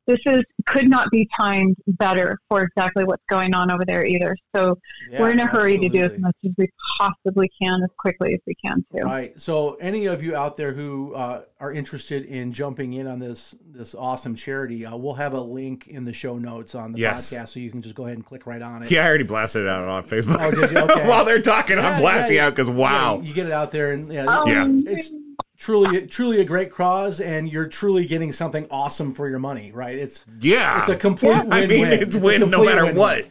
[0.08, 4.36] this is could not be timed better for exactly what's going on over there either.
[4.56, 4.78] So
[5.12, 8.34] Yeah, we're in a hurry to do as much as we possibly can as quickly
[8.34, 9.04] as we can too.
[9.04, 9.40] Right.
[9.40, 13.54] So, any of you out there who uh, are interested in jumping in on this
[13.66, 17.32] this awesome charity, uh, we'll have a link in the show notes on the Yes.
[17.34, 18.92] podcast, so you can just go ahead and click right on it.
[18.92, 20.38] Yeah, I already blasted it out on Facebook.
[20.40, 20.78] Oh, did you?
[20.88, 21.08] Okay.
[21.08, 23.22] While they're talking, Yeah, I'm blasting yeah, out because Yeah, wow.
[23.22, 24.64] you get it out there, and yeah, Yeah.
[24.64, 25.12] Um, it's
[25.58, 29.72] truly truly a great cause, and you're truly getting something awesome for your money.
[29.72, 29.98] Right?
[29.98, 30.80] It's Yeah.
[30.82, 31.44] it's a complete Yeah.
[31.44, 31.54] win.
[31.54, 32.96] I mean, it's a win no matter win-win.
[32.98, 33.26] what.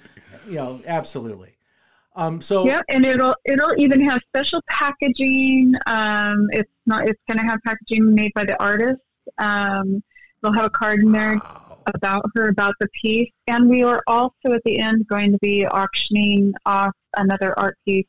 [0.49, 1.57] You know, absolutely.
[2.15, 2.41] Um.
[2.41, 5.75] So Yeah, and it'll it'll even have special packaging.
[5.87, 9.01] Um, it's not it's going to have packaging made by the artist.
[9.39, 10.03] Um,
[10.43, 11.39] they'll have a card in there
[11.95, 15.67] about her about the piece, and we are also at the end going to be
[15.67, 18.07] auctioning off another art piece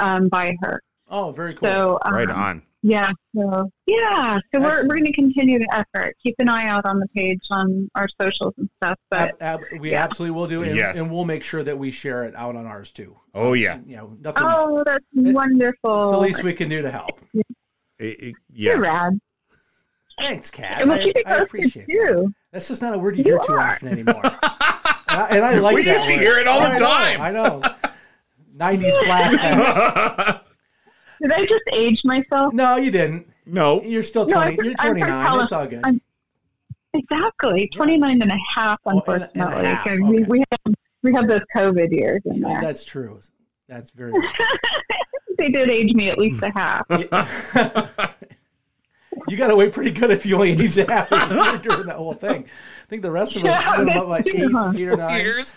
[0.00, 0.80] um, by her.
[1.08, 1.68] oh, very cool.
[1.68, 2.62] So um, Right on.
[2.86, 6.14] Yeah, so yeah, so we're, we're going to continue the effort.
[6.22, 8.98] Keep an eye out on the page on our socials and stuff.
[9.10, 10.04] But Ab- ab- we yeah.
[10.04, 10.98] absolutely will do, and, Yes.
[10.98, 13.16] and we'll make sure that we share it out on ours too.
[13.34, 13.78] Oh yeah.
[13.86, 14.42] You know, nothing.
[14.44, 15.96] oh, that's eh, wonderful.
[15.96, 17.18] It's the least we can do to help.
[17.32, 17.42] It-
[17.98, 18.90] it- You're yeah.
[18.92, 19.18] rad.
[20.18, 20.82] Thanks, Kat.
[20.82, 21.92] And we'll I, keep it I appreciate that.
[21.92, 22.34] too.
[22.52, 24.20] That's just not a word you You hear too often anymore.
[24.24, 24.32] and,
[25.08, 27.20] I, and I like We that used to hear it all the I know, time.
[27.22, 27.62] I know.
[28.58, 30.40] 90s flashback.
[31.22, 32.52] Did I just age myself?
[32.52, 33.26] No, you didn't.
[33.46, 33.82] no.
[33.82, 34.50] You're still No, 20.
[34.50, 35.40] I'm just- you're I'm 29.
[35.40, 35.84] It's all good.
[35.84, 36.00] I'm-
[36.96, 37.68] Exactly.
[37.74, 39.64] 29 and a half, Oh, and a- and a unfortunately.
[39.66, 40.24] half, 'cause we, okay.
[40.28, 42.60] we, have, we have those COVID years in there.
[42.60, 43.18] That's true.
[43.68, 44.22] That's very good.
[45.38, 46.58] they did age me at least a hmm.
[46.58, 46.86] half.
[49.28, 52.12] you got away pretty good if you only aged half a year during that whole
[52.14, 52.44] thing.
[52.44, 54.70] I think the rest of us Yeah, did that's about like true, huh?
[54.74, 55.20] eight, eight or nine.
[55.20, 55.54] Years.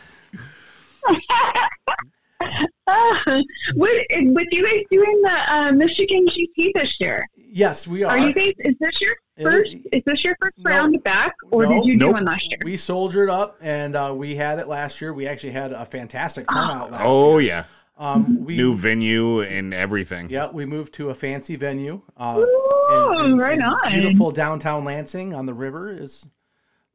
[2.87, 3.41] Uh,
[3.75, 8.11] what, with you guys doing the uh, Michigan GP this year, Yes, we are.
[8.11, 8.53] are you guys?
[8.59, 9.71] Is this your first?
[9.73, 10.69] is- Is this your first No.
[10.71, 11.69] round back, or No.
[11.73, 12.09] did you Nope.
[12.09, 12.59] do one last year?
[12.63, 15.13] We soldiered up, and uh, we had it last year.
[15.13, 17.47] We actually had a fantastic turnout last Oh year.
[17.49, 17.63] yeah.
[17.97, 20.29] Um, we New venue and everything.
[20.29, 22.01] yeah, we moved to a fancy venue.
[22.15, 23.77] Uh, Ooh, in- in- right in on.
[23.89, 26.25] Beautiful downtown Lansing on the river is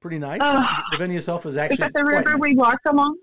[0.01, 0.39] pretty nice.
[0.43, 0.85] Ah.
[0.93, 2.41] the venue itself is actually Is actually that the river nice.
[2.41, 3.17] we walked along?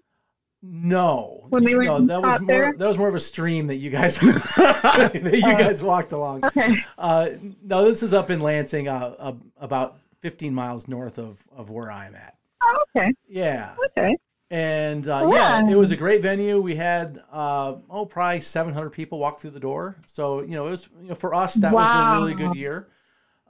[0.61, 2.73] No, When we went no, that was more there?
[2.77, 4.17] that was more of a stream that you guys
[4.57, 6.43] that you guys walked along.
[6.43, 6.75] Okay.
[6.97, 7.29] Uh,
[7.63, 11.89] no, this is up in Lansing, uh, uh, about 15 miles north of of where
[11.89, 12.35] I'm at.
[12.61, 13.13] Oh, okay.
[13.29, 14.17] Yeah, Okay.
[14.51, 15.61] and uh, Yeah.
[15.63, 16.59] yeah, it was a great venue.
[16.59, 19.95] We had uh, oh, probably 700 people walk through the door.
[20.07, 22.89] So you know, it was you know, for us that was a really good year.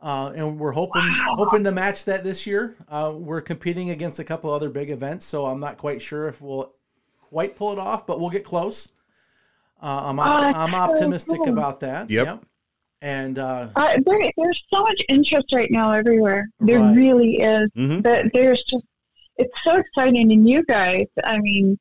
[0.01, 2.75] Uh, and we're hoping hoping to match that this year.
[2.87, 6.39] Uh, we're competing against a couple other big events, so I'm not quite sure if
[6.39, 6.71] we'll
[7.29, 8.89] quite pull it off, but we'll get close.
[9.81, 11.49] Uh, I'm op- Oh, I'm so optimistic cool.
[11.49, 12.09] about that.
[12.09, 12.43] Yep.
[13.01, 16.49] And uh, Uh, there, there's so much interest right now everywhere.
[16.59, 16.95] There Right.
[16.97, 17.69] really is.
[17.77, 18.03] Mhm.
[18.03, 18.83] That there's just
[19.37, 20.31] it's so exciting.
[20.33, 21.77] And you guys, I mean,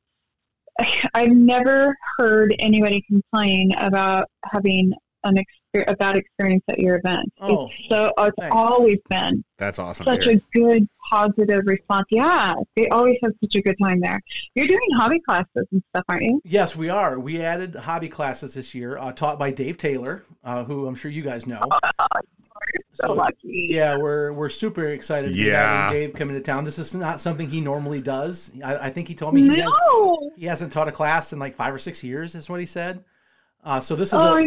[1.13, 4.93] I've never heard anybody complain about having
[5.25, 5.43] an exper-
[5.75, 7.31] a bad experience at your event.
[7.39, 8.55] Oh, it's so it's thanks.
[8.55, 10.05] always been That's awesome.
[10.05, 12.07] such a good positive response.
[12.09, 14.19] Yeah, they always have such a good time there.
[14.55, 16.41] You're doing hobby classes and stuff, aren't you?
[16.43, 17.19] yes, we are.
[17.19, 21.11] We added hobby classes this year, uh, taught by Dave Taylor, uh, who I'm sure
[21.11, 21.61] you guys know.
[22.93, 23.67] So, So, lucky.
[23.69, 25.85] Yeah, we're we're super excited Yeah.
[25.85, 26.65] having Dave coming to town.
[26.65, 28.51] This is not something he normally does.
[28.63, 29.71] I, I think he told me he, has,
[30.35, 32.35] he hasn't taught a class in like five or six years.
[32.35, 33.03] Is what he said.
[33.63, 34.41] Uh, so this is Oh, a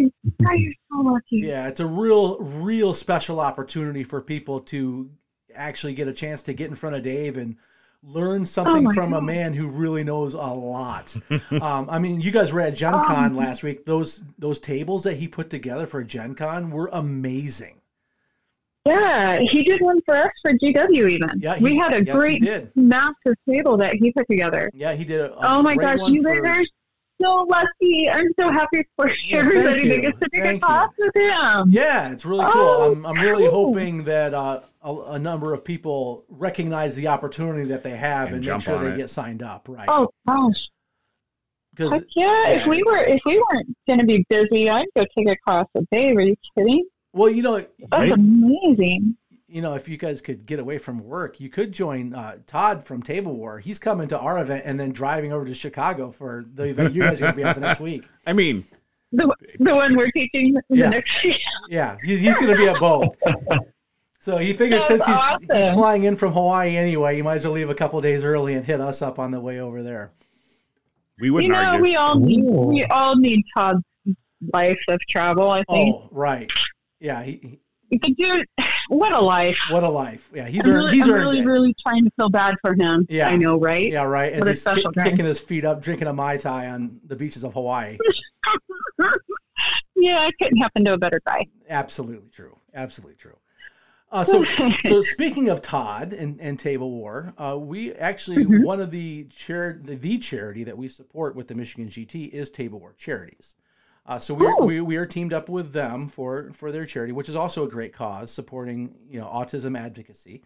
[0.57, 1.37] you're so lucky.
[1.39, 5.11] yeah, it's a real real special opportunity for people to
[5.55, 7.57] actually get a chance to get in front of Dave and
[8.03, 11.15] learn something Oh from a man who really knows a lot.
[11.61, 13.85] um, I mean, you guys were at Gen Con Um, last week.
[13.85, 17.81] Those those tables that he put together for Gen Con were amazing.
[18.85, 21.29] Yeah, he did one for us for GW even.
[21.39, 22.43] Yeah, he- we had a yes, great
[22.75, 24.71] massive table that he put together.
[24.75, 26.65] Yeah, he did a, a oh my gosh, you guys for- are
[27.23, 28.09] so lucky.
[28.11, 30.01] I'm so happy for Yeah, everybody thank that you.
[30.03, 31.71] gets to take Thank a class with him.
[31.71, 32.53] Yeah, it's really cool.
[32.55, 33.67] Oh, I'm, I'm really cool.
[33.73, 38.37] hoping that uh, a, a number of people recognize the opportunity that they have And
[38.37, 38.97] and, make sure on they it.
[38.97, 39.69] get signed up.
[39.69, 39.89] Right.
[39.89, 40.69] Oh gosh.
[41.75, 45.05] because Heck yeah, if we were if we weren't going to be busy, I'd go
[45.17, 46.11] take a class a day.
[46.11, 46.85] Are you kidding?
[47.15, 48.13] well, you know, That's Right.
[48.13, 49.17] amazing.
[49.53, 52.83] You know, if you guys could get away from work, you could join uh, Todd
[52.83, 53.59] from Table War.
[53.59, 57.03] He's coming to our event and then driving over to Chicago for the event you
[57.03, 58.05] guys are going to be at the next week.
[58.27, 58.65] I mean,
[59.13, 60.89] The the one we're teaching the Yeah.
[60.91, 61.37] next week.
[61.69, 63.17] Yeah, he's, he's going to be at both.
[64.19, 67.45] So he figured That's since he's he's flying in from Hawaii anyway, you might as
[67.45, 70.13] well leave a couple days early and hit us up on the way over there.
[71.19, 71.83] we wouldn't You know, argue.
[71.83, 73.83] we all need we all need Todd's
[74.53, 75.51] life of travel.
[75.51, 75.97] I think.
[75.97, 76.51] Oh, right.
[77.01, 77.59] Yeah, he,
[77.93, 78.47] The dude,
[78.89, 79.59] what a life.
[79.71, 80.31] what a life.
[80.35, 80.79] Yeah, he's I'm earned.
[80.85, 81.45] really, He's I'm earned really, it.
[81.47, 83.07] really trying to feel bad for him.
[83.11, 83.29] Yeah.
[83.29, 83.93] I know, right?
[83.93, 84.33] Yeah, right.
[84.33, 87.45] As What he's kick- kicking his feet up, drinking a mai tai on the beaches
[87.45, 87.99] of Hawaii.
[89.97, 91.47] yeah, it couldn't happen to a better guy.
[91.69, 92.57] Absolutely true.
[92.75, 93.37] Absolutely true.
[94.11, 94.45] Uh, so,
[94.85, 98.63] so speaking of Todd and, and Table War, uh, we actually Mhm.
[98.65, 102.51] one of the char- the, the charity that we support with the Michigan GT is
[102.51, 103.55] Table War Charities.
[104.05, 104.65] Uh, so we're, Oh.
[104.65, 107.69] we we are teamed up with them for for their charity, which is also a
[107.69, 110.43] great cause, supporting you know autism advocacy.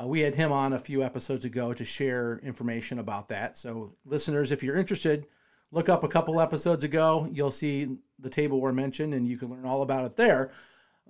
[0.00, 3.56] Uh, we had him on a few episodes ago to share information about that.
[3.56, 5.26] So listeners, if you're interested,
[5.72, 7.28] look up a couple episodes ago.
[7.32, 10.52] You'll see the Table War mentioned, and you can learn all about it there.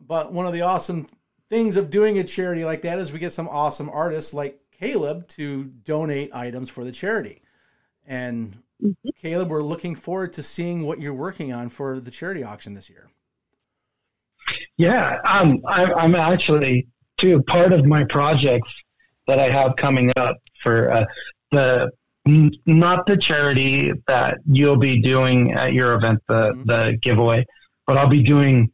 [0.01, 1.07] But one of the awesome
[1.49, 5.26] things of doing a charity like that is we get some awesome artists like Caleb
[5.28, 7.42] to donate items for the charity.
[8.07, 8.95] And Mhm.
[9.20, 12.89] Caleb, we're looking forward to seeing what you're working on for the charity auction this
[12.89, 13.09] year.
[14.76, 16.87] Yeah, um, I, I'm actually
[17.18, 18.70] too part of my projects
[19.26, 21.05] that I have coming up for uh,
[21.51, 21.91] the
[22.26, 26.66] n- not the charity that you'll be doing at your event, the Mhm.
[26.66, 27.45] the giveaway,
[27.87, 28.70] but I'll be doing.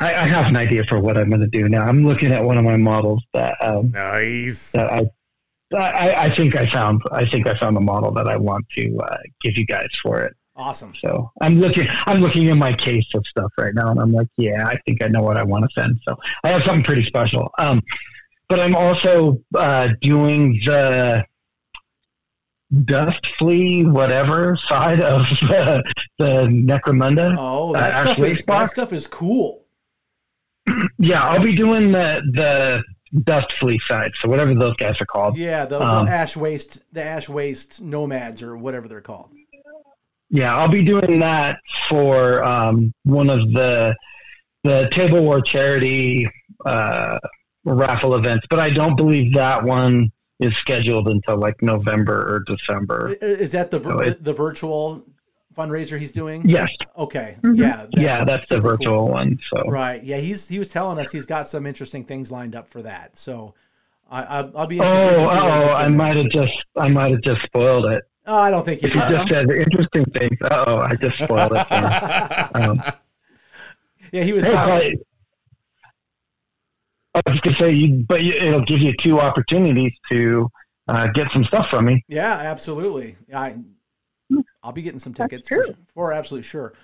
[0.00, 1.84] I, I have an idea for what I'm going to do now.
[1.84, 4.72] I'm looking at one of my models that um, nice.
[4.72, 5.06] that I.
[5.74, 7.02] I, I think I found.
[7.12, 10.22] I think I found the model that I want to uh, give you guys for
[10.22, 10.34] it.
[10.54, 10.92] Awesome.
[11.00, 14.28] So I'm looking, I'm looking in my case of stuff right now, and I'm like,
[14.36, 15.98] yeah, I think I know what I want to send.
[16.06, 17.50] So I have something pretty special.
[17.58, 17.80] Um,
[18.48, 21.24] but I'm also uh, doing the
[22.84, 25.82] dust flea whatever side of the,
[26.18, 27.34] the Necromunda.
[27.38, 29.64] Oh, Uh, that stuff is that stuff is cool.
[30.98, 32.82] Yeah, I'll be doing the the
[33.24, 34.12] dust flea side.
[34.20, 35.36] So whatever those guys are called.
[35.36, 39.30] Yeah, the, Um, the ash waste, the ash waste nomads or whatever they're called.
[40.30, 41.58] Yeah, I'll be doing that
[41.88, 43.94] for um, one of the
[44.64, 46.26] the Table War charity
[46.64, 47.18] uh,
[47.64, 50.10] raffle events, but I don't believe that one
[50.40, 53.12] is scheduled until like November or December.
[53.20, 55.04] Is that the vir- So it- the virtual
[55.56, 56.48] fundraiser he's doing?
[56.48, 57.36] Yes, Okay.
[57.42, 57.58] Mhm.
[57.58, 57.86] Yeah.
[57.92, 58.76] yeah, that's the super cool.
[58.78, 59.38] virtual one.
[59.52, 60.02] So Right.
[60.02, 60.18] Yeah.
[60.18, 63.16] He's he was telling us he's got some interesting things lined up for that.
[63.16, 63.54] So
[64.10, 65.16] I, I I'll be interested.
[65.16, 68.02] oh, oh, I might have just I might have just spoiled it.
[68.26, 69.08] Oh, I don't think you He did.
[69.08, 70.38] just said interesting things.
[70.50, 71.66] Oh, I just spoiled it.
[72.54, 72.82] Um,
[74.12, 74.44] yeah, he was.
[74.44, 74.98] Hey, talking-
[77.14, 80.48] but I was gonna say, you, but it'll give you two opportunities to
[80.88, 82.04] uh, get some stuff from me.
[82.08, 83.16] Yeah, absolutely.
[83.34, 83.56] I
[84.62, 85.64] I'll be getting some tickets for,
[85.94, 86.74] for absolutely sure.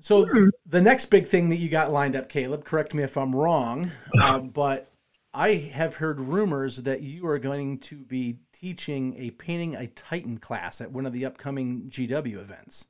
[0.00, 0.48] So Hmm.
[0.66, 3.90] the next big thing that you got lined up, Caleb, correct me if I'm wrong,
[4.20, 4.90] uh, but
[5.34, 10.38] I have heard rumors that you are going to be teaching a painting a Titan
[10.38, 12.88] class at one of the upcoming GW events.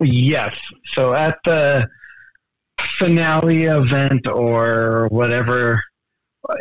[0.00, 0.54] Yes.
[0.94, 1.86] So at the
[2.98, 5.82] finale event or whatever,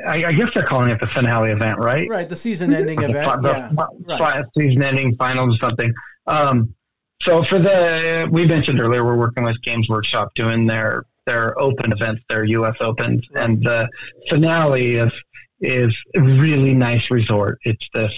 [0.08, 2.08] I, I guess they're calling it the finale event, right?
[2.10, 3.42] Right, the season-ending The event.
[3.44, 3.50] the
[4.08, 4.46] Yeah, fi- right.
[4.58, 5.94] season ending finals or something.
[6.26, 6.74] Um,
[7.22, 11.92] so for the we mentioned earlier, we're working with Games Workshop doing their their open
[11.92, 12.76] events, their U.S.
[12.80, 13.88] Opens, and the
[14.30, 15.12] finale is
[15.62, 17.60] is a really nice resort.
[17.64, 18.14] It's this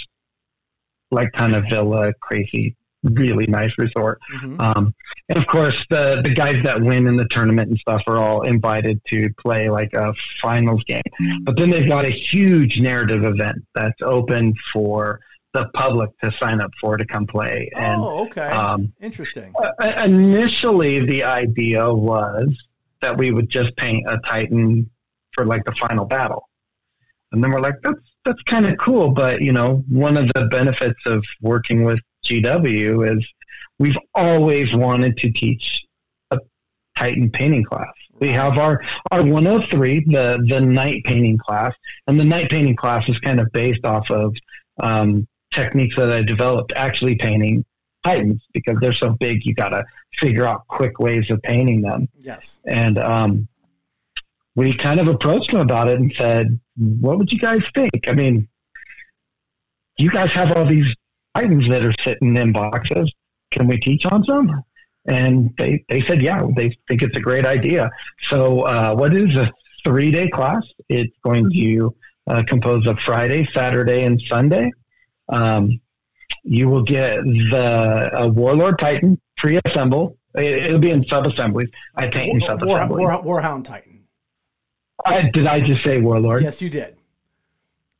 [1.12, 4.20] like kind of villa, crazy, really nice resort.
[4.34, 4.60] Mhm.
[4.60, 4.93] Um,
[5.30, 8.41] and of course, the the guys that win in the tournament and stuff are all
[8.41, 11.02] invited to play like a finals game.
[11.43, 15.20] But then they've got a huge narrative event that's open for
[15.54, 17.70] the public to sign up for to come play.
[17.76, 18.47] And oh, okay.
[18.50, 19.54] um, Interesting.
[19.82, 22.47] uh, initially, the idea was
[23.02, 24.89] that we would just paint a Titan
[25.34, 26.50] for like the final battle.
[27.32, 30.45] And then we're like, that's that's kind of cool, but you know, one of the
[30.52, 33.27] benefits of working with GW is
[33.80, 35.82] we've always wanted to teach
[36.32, 36.38] a
[36.97, 37.93] Titan painting class.
[38.19, 41.73] We have our our 103, the the knight painting class,
[42.07, 44.36] and the knight painting class is kind of based off of
[44.82, 47.65] um, techniques that I developed actually painting
[48.03, 49.45] Titans because they're so big.
[49.45, 49.84] You got to
[50.15, 52.09] figure out quick ways of painting them.
[52.19, 52.59] Yes.
[52.65, 53.47] And um,
[54.55, 58.07] we kind of approached them about it and said, "What would you guys think?
[58.07, 58.47] I mean,
[59.97, 60.93] you guys have all these
[61.39, 63.11] Titans that are sitting in boxes.
[63.51, 64.61] can we teach on some?
[65.05, 67.89] And they, they said, yeah, they think it's a great idea.
[68.29, 69.51] So, uh, what is a
[69.85, 70.61] three day class?
[70.89, 71.95] It's going to
[72.27, 74.71] uh, compose of Friday, Saturday, and Sunday.
[75.29, 75.79] Um,
[76.43, 80.17] you will get the uh, Warlord Titan pre assembled.
[80.35, 81.69] It, will be in sub assemblies.
[81.95, 82.99] I paint in sub War, assemblies.
[82.99, 84.03] War, Warhound Titan.
[85.31, 86.43] did I just say Warlord?
[86.43, 86.99] Yes, you did.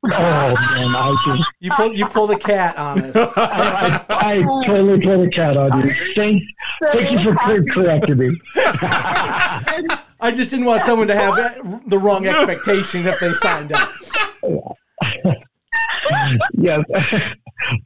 [0.06, 3.16] Oh man, I just You pulled you pulled a cat on us.
[3.36, 5.94] I, I, I totally pulled a cat on you.
[6.16, 6.42] Thank,
[6.94, 8.32] thank you for cor- correcting me.
[8.56, 13.94] I just didn't want someone to have the wrong expectation if they signed up.
[16.54, 16.84] yes.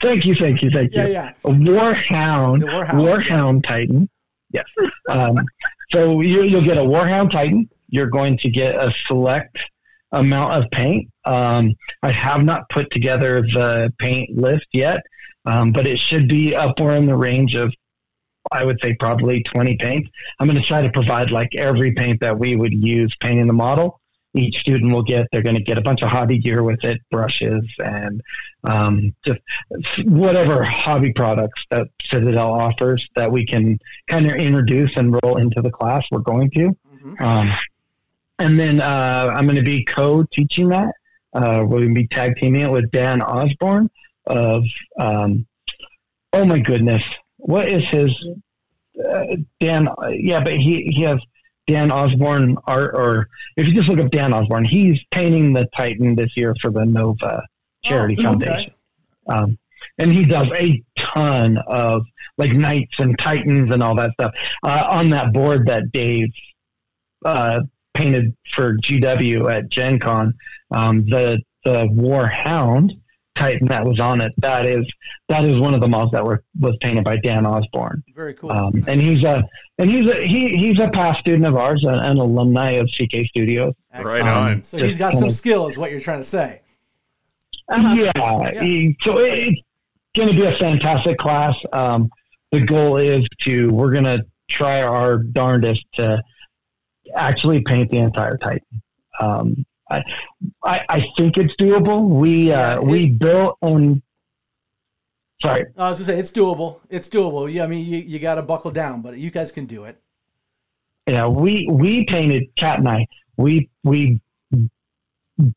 [0.01, 1.01] thank you, thank you, thank you.
[1.01, 1.33] Yeah, yeah.
[1.43, 4.07] Warhound, Warhound, Warhound Titan.
[4.51, 4.65] Yes.
[5.09, 5.35] Um,
[5.89, 7.67] so you, you'll get a Warhound Titan.
[7.89, 9.57] You're going to get a select
[10.13, 11.09] amount of paint.
[11.25, 15.01] Um, I have not put together the paint list yet,
[15.45, 17.73] um, but it should be upward in the range of,
[18.51, 20.09] I would say, probably 20 paints.
[20.39, 23.53] I'm going to try to provide like every paint that we would use painting the
[23.53, 23.99] model.
[24.35, 26.99] Each student will get, they're going to get a bunch of hobby gear with it,
[27.11, 28.19] brushes, and
[28.63, 29.39] um, just
[30.05, 35.61] whatever hobby products that Citadel offers that we can kind of introduce and roll into
[35.61, 36.05] the class.
[36.11, 36.75] We're going to.
[37.03, 37.21] Mhm.
[38.39, 40.93] And then uh, I'm going to be co-teaching that.
[41.33, 43.89] Uh, we're going to be tag teaming it with Dan Osborne
[44.27, 44.63] of.
[44.99, 45.45] Um,
[46.33, 47.03] oh my goodness,
[47.37, 48.11] what is his
[49.03, 49.87] uh, Dan?
[50.11, 51.19] Yeah, but he he has
[51.67, 56.15] Dan Osborne art, or if you just look up Dan Osborne, he's painting the Titan
[56.15, 57.43] this year for the Nova
[57.83, 58.45] Charity Oh, okay.
[58.45, 58.73] Foundation.
[59.27, 59.57] Um,
[59.97, 62.03] and he does a ton of
[62.37, 66.29] like knights and titans and all that stuff uh, on that board that Dave
[67.23, 67.61] uh,
[67.93, 70.33] painted for GW at Gen Con.
[70.71, 72.91] Um, the the Warhound
[73.35, 74.85] Titan that was on it that is
[75.29, 78.03] that is one of the models that were was painted by Dan Osborne.
[78.15, 78.51] Very cool.
[78.51, 79.43] Um, and he's a
[79.77, 83.25] and he's a he, he's a past student of ours, an, an alumni of CK
[83.27, 83.73] Studios.
[83.93, 84.23] Excellent.
[84.23, 84.63] Right on.
[84.63, 86.61] So he's got some kind of- skill, is what you're trying to say.
[87.69, 87.93] Uh-huh.
[87.95, 88.11] Yeah,
[88.53, 88.61] Yeah.
[88.61, 89.61] he- so it's
[90.15, 91.55] going to be a fantastic class.
[91.71, 92.09] Um,
[92.51, 96.21] the goal is to we're going to try our darndest to
[97.15, 98.81] actually paint the entire Titan.
[99.19, 100.03] Um, I,
[100.63, 102.07] I I think it's doable.
[102.07, 104.01] We uh, we built on.
[105.41, 106.79] Sorry, I was gonna say it's doable.
[106.89, 107.51] It's doable.
[107.51, 109.97] Yeah, I mean you, you got to buckle down, but you guys can do it.
[111.07, 113.07] Yeah, we we painted Cat and I.
[113.37, 114.21] We we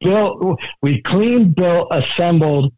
[0.00, 2.72] built, we cleaned, built, assembled,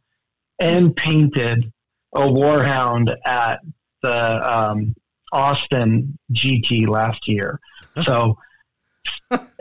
[0.59, 1.73] and painted
[2.15, 3.61] a Warhound at
[4.03, 4.95] the um,
[5.33, 7.61] Austin GT last year.
[8.05, 8.39] So,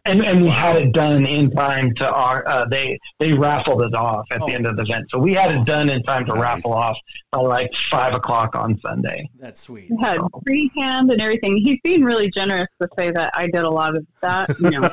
[0.08, 2.48] and and we had it done in time to our.
[2.48, 4.48] Uh, they they raffled it off at Oh.
[4.48, 6.42] the end of the event, so we had it done in time to Nice.
[6.42, 6.98] raffle off
[7.32, 9.30] by like five o'clock on Sunday.
[9.40, 9.88] That's sweet.
[9.90, 11.58] He had freehand and everything.
[11.58, 14.50] He's being really generous to say that I did a lot of that.
[14.60, 14.90] You know,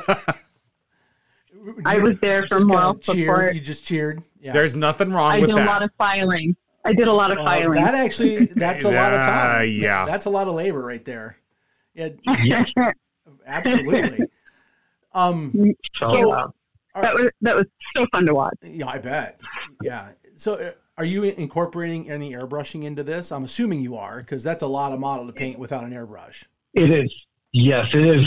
[1.85, 3.55] I was there for Just kinda moral support.
[3.55, 4.21] You just cheered.
[4.39, 4.51] Yeah.
[4.51, 6.55] There's nothing wrong I with did a lot of filing.
[6.83, 7.83] I did a lot of Well, filing.
[7.83, 9.67] that actually that's a lot of Uh, time.
[9.71, 10.05] yeah.
[10.05, 11.37] That's a lot of labor right there.
[11.95, 12.09] Yeah,
[12.43, 12.69] Yes.
[13.47, 14.27] absolutely.
[15.15, 15.51] Um
[15.99, 16.47] So, So- uh,
[17.01, 18.53] that was that was so fun to watch.
[18.63, 19.39] yeah, I bet.
[19.81, 20.11] Yeah.
[20.35, 23.31] So uh, are you incorporating any airbrushing into this?
[23.33, 26.43] I'm assuming you are because that's a lot of model to paint without an airbrush.
[26.73, 27.11] it is.
[27.51, 28.25] Yes, it is.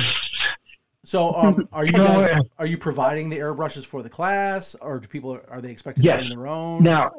[1.05, 5.09] So, um, are you guys are you providing the airbrushes for the class, or do
[5.09, 6.23] people are they expected Yes.
[6.23, 6.83] to bring their own?
[6.83, 7.11] Now,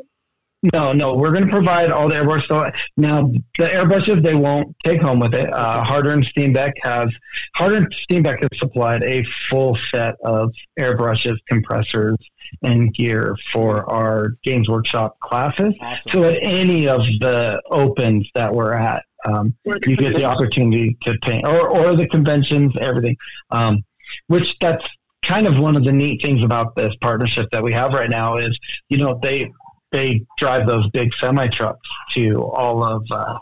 [0.73, 2.45] no, no, we're going to provide all the airbrush.
[2.47, 5.51] So now the airbrushes they won't take home with it.
[5.53, 7.09] Uh, Harder and Steenbeck has
[7.55, 12.17] Harder and Steenbeck has supplied a full set of airbrushes, compressors,
[12.61, 15.73] and gear for our Games Workshop classes.
[15.79, 16.11] Awesome.
[16.11, 19.55] So at any of the opens that we're at, um,
[19.85, 23.15] you get the opportunity to paint or, or the conventions, everything.
[23.51, 23.83] Um,
[24.27, 24.85] which that's
[25.23, 28.37] kind of one of the neat things about this partnership that we have right now
[28.37, 28.57] is,
[28.89, 29.51] you know, they
[29.91, 33.37] they drive those big semi trucks to all of uh,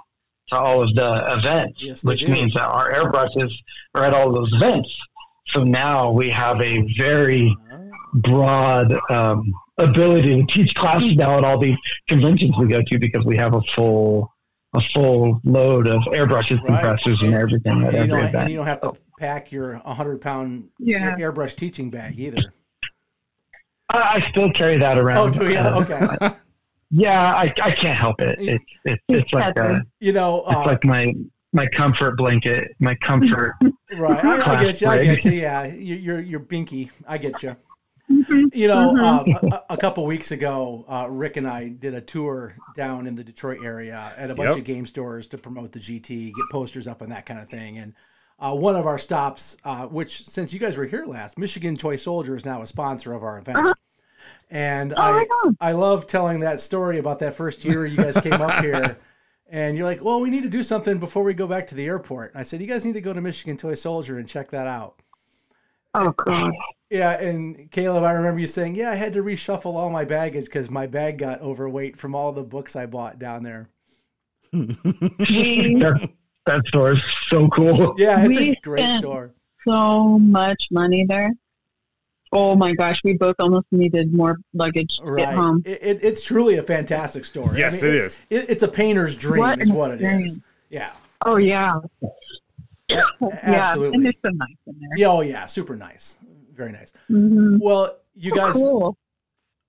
[0.49, 2.27] to all of the events, Yes, which do.
[2.29, 3.51] means that our airbrushes
[3.95, 4.89] are at all those events.
[5.47, 7.55] So now we have a very
[8.13, 11.77] broad um, ability to teach classes now at all these
[12.07, 14.31] conventions we go to because we have a full
[14.73, 16.67] a full load of airbrushes, Right.
[16.67, 19.77] compressors, and everything at And you, every don't, and you don't have to pack your
[19.77, 21.15] 100 pound Yeah.
[21.17, 22.53] airbrush teaching bag either.
[23.89, 25.17] I, I still carry that around.
[25.17, 25.57] Oh, do you?
[25.57, 26.35] Uh, Okay.
[26.91, 28.35] yeah, I, I can't help it.
[28.39, 31.13] It's it's, it's like a, You know, it's uh, like my
[31.53, 33.55] my comfort blanket, my comfort.
[33.97, 34.23] right?
[34.23, 34.87] I, I get you.
[34.87, 35.31] I get you.
[35.31, 36.91] Yeah, you, you're you're binky.
[37.07, 37.55] I get you.
[38.09, 42.55] You know, um, a, a couple weeks ago, uh, Rick and I did a tour
[42.73, 44.57] down in the Detroit area at a bunch Yep.
[44.59, 47.79] of game stores to promote the GT, get posters up and that kind of thing.
[47.79, 47.93] And
[48.39, 51.95] uh, one of our stops, uh, which since you guys were here last, Michigan Toy
[51.95, 53.75] Soldier is now a sponsor of our event.
[54.49, 55.27] And Oh I,
[55.59, 58.97] I love telling that story about that first year you guys came up here.
[59.49, 61.85] And you're like, well, we need to do something before we go back to the
[61.85, 62.33] airport.
[62.33, 64.67] And I said, you guys need to go to Michigan Toy Soldier and check that
[64.67, 65.01] out.
[65.93, 66.51] Oh God.
[66.89, 70.45] Yeah, and Caleb, I remember you saying, "Yeah, I had to reshuffle all my baggage
[70.45, 73.69] because my bag got overweight from all the books I bought down there."
[76.47, 77.93] We That, that store is so cool.
[77.97, 79.31] Yeah, it's a great spent- store.
[79.67, 81.31] so much money there.
[82.33, 85.63] Oh my gosh, we both almost needed more luggage to Right, get home.
[85.65, 87.51] It, it, it's truly a fantastic store.
[87.51, 88.21] I Yes, mean, it is.
[88.29, 90.01] It, it's a painter's dream, What is an what it is.
[90.01, 90.39] experience.
[90.69, 90.91] Yeah,
[91.25, 92.07] Oh yeah, a-
[92.89, 94.03] yeah, and absolutely.
[94.03, 94.89] they're so nice in there.
[94.97, 96.17] Yeah, oh yeah, super nice,
[96.53, 96.91] very nice.
[97.09, 97.59] Mhm.
[97.61, 98.97] Well, you So guys, cool.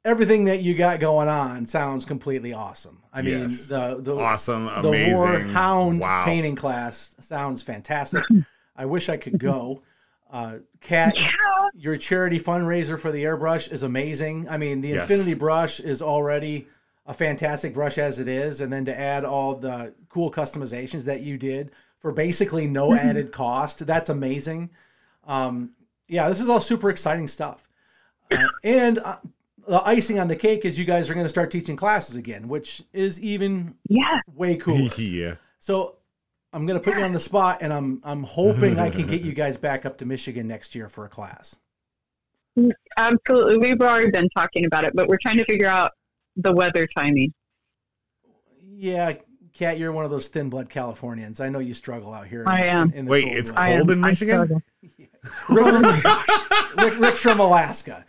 [0.08, 3.02] Everything that you got going on sounds completely awesome.
[3.12, 3.66] I mean, Yes.
[3.66, 5.14] the the Awesome, the amazing.
[5.14, 6.24] Warhound wow.
[6.24, 8.24] painting class sounds fantastic.
[8.76, 9.82] I wish I could go.
[10.30, 11.30] Uh, Kat, Yeah.
[11.74, 14.48] your charity fundraiser for the airbrush is amazing.
[14.48, 15.02] I mean, the Yes.
[15.10, 16.66] Infinity Brush is already
[17.06, 21.22] a fantastic brush as it is, and then to add all the cool customizations that
[21.22, 24.70] you did for basically no added cost, that's amazing.
[25.26, 25.70] Um,
[26.06, 27.66] yeah, this is all super exciting stuff.
[28.30, 29.16] Uh, and uh,
[29.68, 32.48] the icing on the cake is you guys are going to start teaching classes again,
[32.48, 34.20] which is even Yeah.
[34.34, 34.88] way cooler.
[34.96, 35.34] yeah.
[35.58, 35.96] So
[36.52, 39.20] I'm going to put you on the spot, and I'm I'm hoping I can get
[39.20, 41.56] you guys back up to Michigan next year for a class.
[42.58, 43.58] Mm, absolutely.
[43.58, 45.92] We've already been talking about it, but we're trying to figure out
[46.36, 47.32] the weather timing.
[48.76, 49.14] Yeah,
[49.54, 51.40] Kat, you're one of those thin blood Californians.
[51.40, 52.42] I know you struggle out here.
[52.42, 52.92] in- I am.
[52.92, 53.76] in the Wait, cold it's weather.
[53.76, 54.34] Cold in Michigan?
[54.46, 54.62] struggle.
[55.50, 58.04] Rick, Rick, Rick, Rick's from Alaska.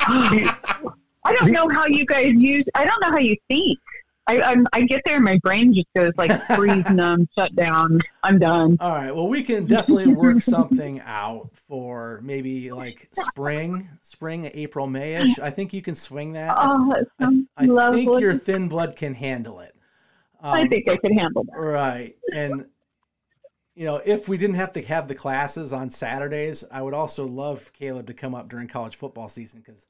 [0.00, 2.64] I don't know how you guys use.
[2.74, 3.78] I don't know how you think.
[4.26, 7.98] I I'm, I get there and my brain just goes like freeze, numb, shut down.
[8.22, 8.76] I'm done.
[8.80, 9.14] All right.
[9.14, 15.38] Well, we can definitely work something out for maybe like spring, spring, April, Mayish.
[15.38, 16.54] I think you can swing that.
[16.58, 18.04] Oh, that I, sounds I lovely.
[18.04, 19.74] think your thin blood can handle it.
[20.42, 21.58] I Um, think I can handle that.
[21.58, 22.14] Right.
[22.34, 22.66] And
[23.78, 27.28] you know, if we didn't have to have the classes on Saturdays, I would also
[27.28, 29.86] love Caleb to come up during college football season because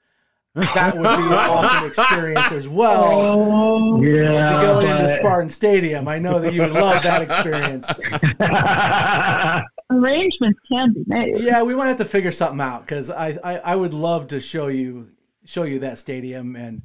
[0.55, 3.05] that would be an awesome experience as well.
[3.11, 4.61] Oh, Yeah.
[4.61, 7.91] Going into but- Spartan Stadium, I know that you would love that experience.
[9.91, 11.41] arrangements can be made.
[11.41, 14.41] Yeah, we might have to figure something out because I, I I would love to
[14.41, 15.09] show you
[15.47, 16.83] show you that stadium and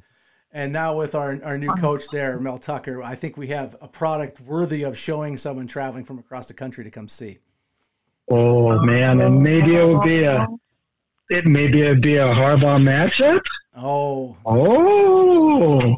[0.54, 3.88] and now with our our new coach there, Mel Tucker, I think we have a
[3.88, 7.38] product worthy of showing someone traveling from across the country to come see.
[8.30, 10.46] oh man, and maybe it would be a
[11.30, 13.40] it maybe it'd be a Harbaugh matchup.
[13.76, 15.96] Oh, Oh,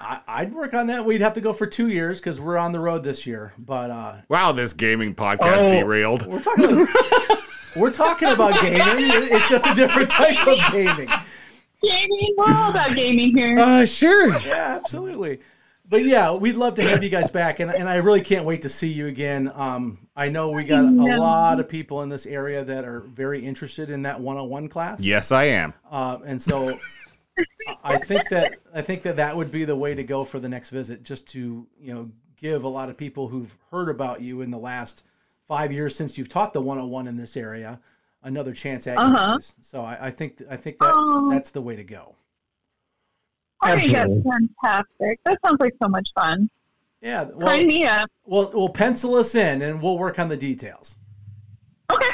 [0.00, 1.04] I, I'd work on that.
[1.04, 3.52] We'd have to go for two years because we're on the road this year.
[3.58, 5.70] But uh, Wow, this gaming podcast Oh.
[5.70, 6.26] derailed.
[6.26, 6.86] we're talking
[7.76, 9.10] we're talking about gaming.
[9.30, 11.08] It's just a different type of gaming.
[11.84, 13.58] Gaming, we're all about gaming here.
[13.58, 14.38] Uh, sure.
[14.40, 15.40] Yeah, absolutely.
[15.86, 18.62] But yeah, we'd love to have you guys back, and, and I really can't wait
[18.62, 19.52] to see you again.
[19.54, 21.20] Um, I know we got a know.
[21.20, 25.02] lot of people in this area that are very interested in that one-on-one class.
[25.02, 25.74] Yes, I am.
[25.90, 26.72] Uh, and so
[27.82, 30.48] I think that I think that that would be the way to go for the
[30.48, 34.40] next visit, just to you know give a lot of people who've heard about you
[34.40, 35.04] in the last
[35.46, 37.78] five years since you've taught the 101 in this area
[38.24, 39.32] another chance at you Uh-huh.
[39.34, 39.54] guys.
[39.60, 41.28] So I, I think I think that Oh.
[41.30, 42.16] that's the way to go.
[43.62, 45.20] I think that's fantastic.
[45.24, 46.50] That sounds like so much fun.
[47.00, 48.10] Yeah, Sign well, me up.
[48.26, 50.96] we'll we'll pencil us in and we'll work on the details.
[51.92, 52.04] Okay,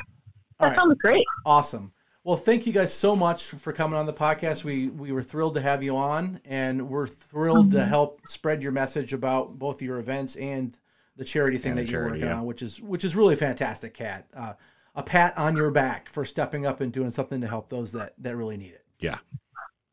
[0.58, 1.24] that right, sounds great.
[1.46, 1.92] awesome.
[2.22, 4.62] Well, thank you guys so much for coming on the podcast.
[4.64, 7.88] We we were thrilled to have you on, and we're thrilled to Mhm.
[7.88, 10.78] help spread your message about both your events and
[11.16, 12.38] the charity thing And the that you're charity, working yeah.
[12.40, 14.26] on, which is which is really fantastic, Kat.
[14.36, 14.52] Uh,
[14.94, 18.14] a pat on your back for stepping up and doing something to help those that
[18.18, 18.84] that really need it.
[18.98, 19.18] Yeah.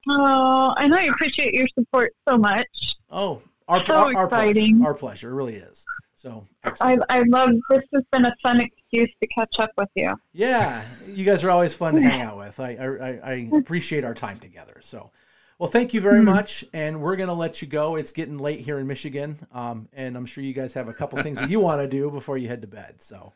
[0.09, 2.67] Oh, and I appreciate your support so much.
[3.09, 4.61] Oh, our So our, our pleasure.
[4.83, 5.29] Our pleasure.
[5.31, 5.85] It really is.
[6.15, 7.03] So I, excellent.
[7.09, 10.15] I love this has been a fun excuse to catch up with you.
[10.33, 12.59] Yeah, you guys are always fun to hang out with.
[12.59, 14.77] I I, I- I appreciate our time together.
[14.81, 15.11] So,
[15.59, 17.97] well, thank you very much, and we're gonna let you go.
[17.97, 21.21] It's getting late here in Michigan, um, and I'm sure you guys have a couple
[21.21, 22.95] things that you want to do before you head to bed.
[23.01, 23.33] So,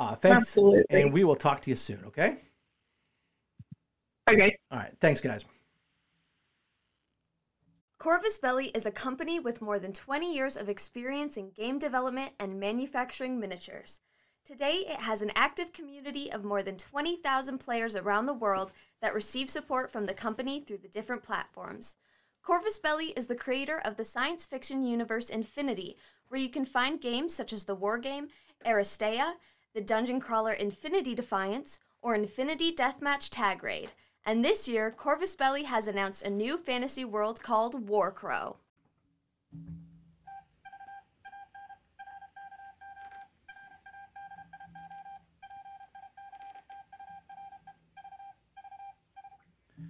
[0.00, 0.84] uh, thanks, Absolutely.
[0.88, 2.02] and we will talk to you soon.
[2.06, 2.38] Okay.
[4.30, 4.56] Okay.
[4.70, 4.94] All right.
[4.98, 5.44] Thanks, guys.
[7.98, 12.32] Corvus Belli is a company with more than 20 years of experience in game development
[12.40, 14.00] and manufacturing miniatures.
[14.42, 18.72] Today, it has an active community of more than 20,000 players around the world
[19.02, 21.96] that receive support from the company through the different platforms.
[22.42, 25.98] Corvus Belli is the creator of the science fiction universe Infinity,
[26.28, 28.28] where you can find games such as the war game
[28.64, 29.34] Aristeia,
[29.74, 33.92] the dungeon crawler Infinity Defiance, or Infinity Deathmatch Tag Raid.
[34.26, 38.56] And this year, Corvus Belli has announced a new fantasy world called Warcrow.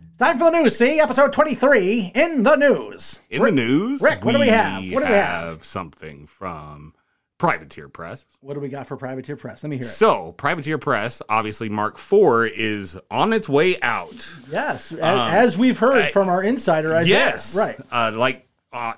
[0.09, 0.77] It's time for the news.
[0.77, 3.21] See episode twenty-three in the news.
[3.31, 4.85] In the news, Rick, what do we have?
[4.93, 5.65] What do we have?
[5.65, 6.93] Something from
[7.41, 8.25] Privateer Press.
[8.43, 9.65] What do we got for Privateer Press?
[9.65, 9.89] Let me hear it.
[9.89, 14.37] So, Privateer Press, obviously, Mark IV is on its way out.
[14.53, 17.09] Yes, a- as we've heard I- from our insider, Isaiah.
[17.17, 17.81] yes, right.
[17.91, 18.93] Uh, like uh,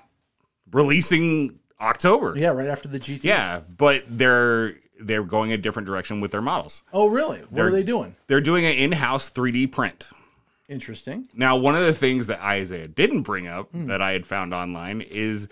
[0.71, 2.33] releasing October.
[2.37, 3.23] Yeah, right after the GT.
[3.23, 6.83] Yeah, but they're they're going a different direction with their models.
[6.93, 7.39] Oh, really?
[7.39, 8.15] What They're- are they doing?
[8.27, 10.09] They're doing an in-house 3D print.
[10.69, 11.27] Interesting.
[11.33, 13.87] Now, one of the things that Isaiah didn't bring up Hmm.
[13.87, 15.49] that I had found online is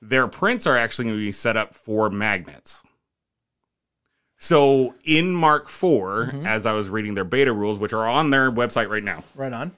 [0.00, 2.82] their prints are actually going to be set up for magnets.
[4.38, 5.78] So in Mark IV,
[6.28, 6.46] Mm-hmm.
[6.46, 9.52] as I was reading their beta rules, which are on their website right now, Right
[9.52, 9.72] on.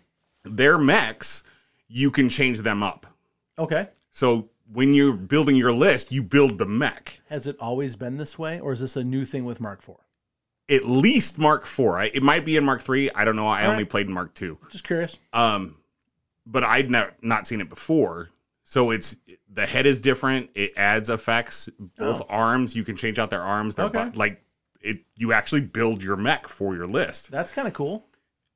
[0.45, 1.43] their mechs,
[1.89, 3.07] you can change them up.
[3.59, 3.89] Okay.
[4.11, 7.21] So when you're building your list, you build the mech.
[7.29, 9.97] Has it always been this way, or is this a new thing with Mark IV?
[10.69, 11.81] At least Mark IV.
[11.89, 13.13] I, it might be in Mark III.
[13.15, 13.47] I don't know.
[13.49, 13.91] I All only right.
[13.91, 14.57] played in Mark II.
[14.71, 15.19] Just curious.
[15.33, 15.77] Um,
[16.47, 18.31] but I'd not not seen it before.
[18.71, 19.17] So it's
[19.53, 20.51] the head is different.
[20.55, 21.69] It adds effects.
[21.99, 22.27] Both Oh.
[22.29, 23.75] arms, you can change out their arms.
[23.75, 24.05] Their Okay.
[24.05, 24.45] butt, like
[24.81, 27.33] it, you actually build your mech for your list.
[27.33, 28.07] That's kind of cool.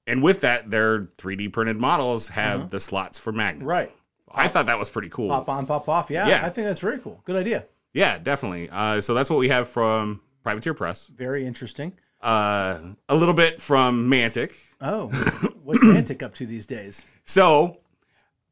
[0.07, 3.63] And with that, their 3D printed models have the slots for magnets.
[3.69, 3.81] Uh-huh.
[3.81, 3.97] Right.
[4.33, 5.31] I thought that was pretty cool.
[5.31, 6.11] Pop on, pop off.
[6.11, 6.47] Yeah, Yeah.
[6.47, 7.21] I think that's very cool.
[7.25, 7.65] Good idea.
[7.93, 8.71] Yeah, definitely.
[8.71, 11.09] Uh, so that's what we have from Privateer Press.
[11.09, 11.93] Very interesting.
[12.21, 12.79] Uh,
[13.09, 14.53] a little bit from Mantic.
[14.81, 15.09] Oh,
[15.65, 17.05] what's Mantic up to these days?
[17.25, 17.79] So,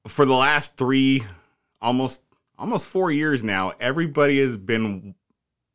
[0.08, 1.22] for the last three,
[1.82, 2.22] almost
[2.58, 5.14] almost four years now, everybody has been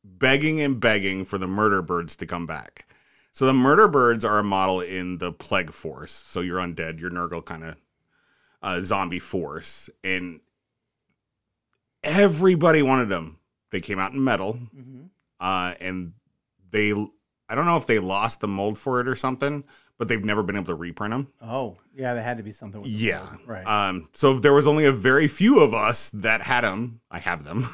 [0.03, 2.87] begging and begging for the murder birds to come back.
[3.31, 6.11] So the murder birds are a model in the plague force.
[6.11, 7.75] So you're undead, your Nurgle kind of
[8.63, 10.39] uh, zombie force, and
[12.03, 13.37] everybody wanted them.
[13.69, 15.03] They came out in metal, hmm
[15.39, 16.13] uh, and
[16.71, 16.91] they
[17.49, 19.63] I don't know if they lost the mold for it or something,
[19.97, 21.27] but they've never been able to reprint them.
[21.41, 23.27] Oh, yeah, there had to be something with Yeah.
[23.45, 23.65] Right.
[23.65, 27.01] Um, so there was only a very few of us that had them.
[27.09, 27.67] I have them.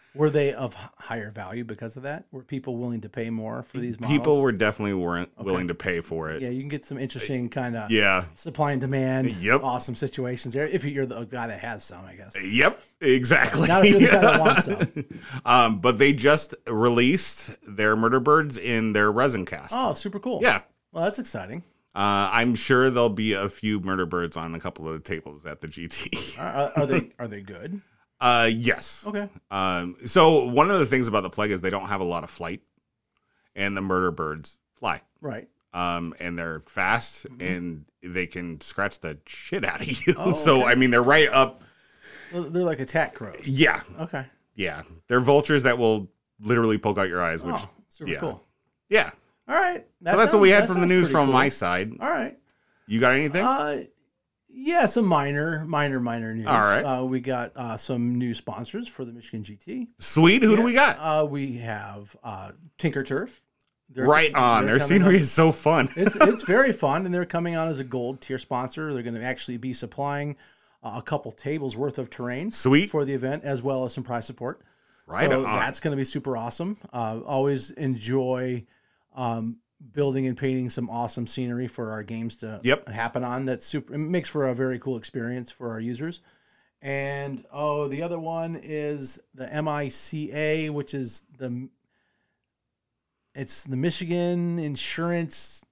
[0.14, 2.24] were they of higher value because of that?
[2.32, 4.18] Were people willing to pay more for these models?
[4.18, 6.42] People were definitely weren't willing to pay for it.
[6.42, 8.24] Yeah, you can get some interesting kind of Yeah.
[8.34, 9.32] supply and demand.
[9.32, 9.62] Yep.
[9.62, 10.66] Awesome situations there.
[10.66, 12.34] If you're the guy that has some, I guess.
[12.40, 12.80] Yep.
[13.00, 13.68] Exactly.
[13.68, 15.04] Not if you're the guy that wants some.
[15.44, 19.72] um, but they just released their murder birds in their resin cast.
[19.76, 20.40] Oh, super cool.
[20.42, 20.62] Yeah.
[20.94, 21.62] Well, that's exciting.
[21.94, 25.44] Uh, I'm sure there'll be a few murder birds on a couple of the tables
[25.44, 26.38] at the GT.
[26.38, 27.80] Are, are, they are they good?
[28.20, 29.04] uh, yes.
[29.06, 29.28] Okay.
[29.50, 32.24] Um, so one of the things about the plague is they don't have a lot
[32.24, 32.62] of flight,
[33.54, 35.02] and the murder birds fly.
[35.20, 35.48] Right.
[35.72, 40.14] um, and they're fast and they can scratch the shit out of you.
[40.16, 40.64] Oh, so okay.
[40.70, 41.62] I mean, they're right up.
[42.32, 43.46] They're they're like attack crows.
[43.46, 44.26] Yeah, Okay.
[44.54, 44.82] yeah.
[45.08, 46.08] They're vultures that will
[46.40, 47.42] literally poke out your eyes.
[47.44, 48.20] Which, Oh, super yeah.
[48.20, 48.44] cool.
[48.88, 49.10] yeah.
[49.48, 49.84] All right.
[50.02, 51.32] That so that's what we had from the news from cool.
[51.34, 51.92] my side.
[52.00, 52.38] All right.
[52.86, 53.44] You got anything?
[53.44, 53.84] Uh,
[54.48, 56.46] yeah, some minor, minor, minor news.
[56.46, 56.82] All right.
[56.82, 59.88] Uh, we got uh, some new sponsors for the Michigan GT.
[59.98, 60.42] Sweet.
[60.42, 60.96] Who do we got?
[60.98, 63.42] Uh, we have uh, Tinker Turf.
[63.90, 64.66] They're- right on.
[64.66, 65.88] Their scenery is so fun.
[65.96, 68.92] it's it's very fun, and they're coming on as a gold tier sponsor.
[68.94, 70.36] They're going to actually be supplying
[70.82, 72.90] uh, a couple tables worth of terrain Sweet.
[72.90, 74.60] for the event, as well as some prize support.
[75.06, 75.56] Right so on.
[75.58, 76.78] that's going to be super awesome.
[76.92, 78.64] Uh, always enjoy
[79.14, 79.58] um,
[79.92, 82.88] building and painting some awesome scenery for our games to Yep.
[82.88, 83.44] happen on.
[83.44, 83.94] That's super.
[83.94, 86.20] It makes for a very cool experience for our users.
[86.82, 91.68] And oh, the other one is the MICA, which is the
[93.34, 95.64] it's the Michigan Insurance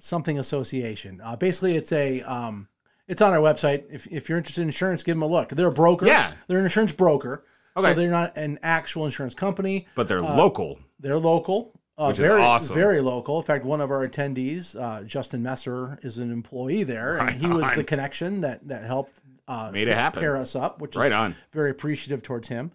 [0.00, 1.20] something association.
[1.22, 2.68] Uh, basically, it's a um,
[3.06, 3.84] it's on our website.
[3.90, 5.50] If, if you're interested in insurance, give them a look.
[5.50, 6.06] They're a broker.
[6.06, 6.32] Yeah.
[6.48, 7.44] they're an insurance broker.
[7.76, 7.88] Okay.
[7.88, 9.86] So they're not an actual insurance company.
[9.94, 10.78] but they're uh, local.
[11.00, 11.72] They're local.
[11.98, 12.74] Uh, Which is very, awesome.
[12.74, 13.36] Very local.
[13.38, 17.36] In fact, one of our attendees, uh, Justin Messer, is an employee there, and Right
[17.36, 17.76] he was on.
[17.76, 20.20] the connection that that helped uh, Made it happen.
[20.20, 21.34] pair us up, which Right is on.
[21.52, 22.72] very appreciative towards him.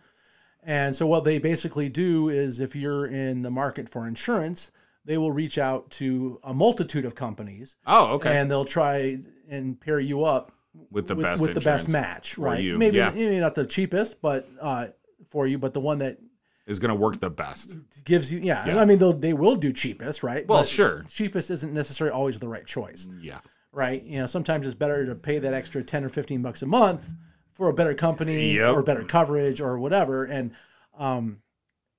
[0.63, 4.71] And so, what they basically do is, if you're in the market for insurance,
[5.05, 8.37] they will reach out to a multitude of companies, Oh, okay.
[8.37, 9.17] and they'll try
[9.49, 10.51] and pair you up
[10.91, 12.59] with the with, best with the best match, right?
[12.61, 12.77] you.
[12.77, 13.09] Maybe, Yeah.
[13.11, 14.87] maybe not the cheapest, but uh,
[15.29, 16.19] for you, but the one that
[16.67, 17.77] is going to work the best.
[18.03, 18.81] gives you yeah, Yeah.
[18.81, 21.05] i mean they'll they will do cheapest right Well, But sure.
[21.09, 23.39] cheapest isn't necessarily always the right choice Yeah.
[23.71, 26.65] right you know sometimes it's better to pay that extra 10 or 15 bucks a
[26.67, 27.09] month
[27.53, 28.75] for a better company Yep.
[28.75, 30.51] or better coverage or whatever and
[30.97, 31.39] um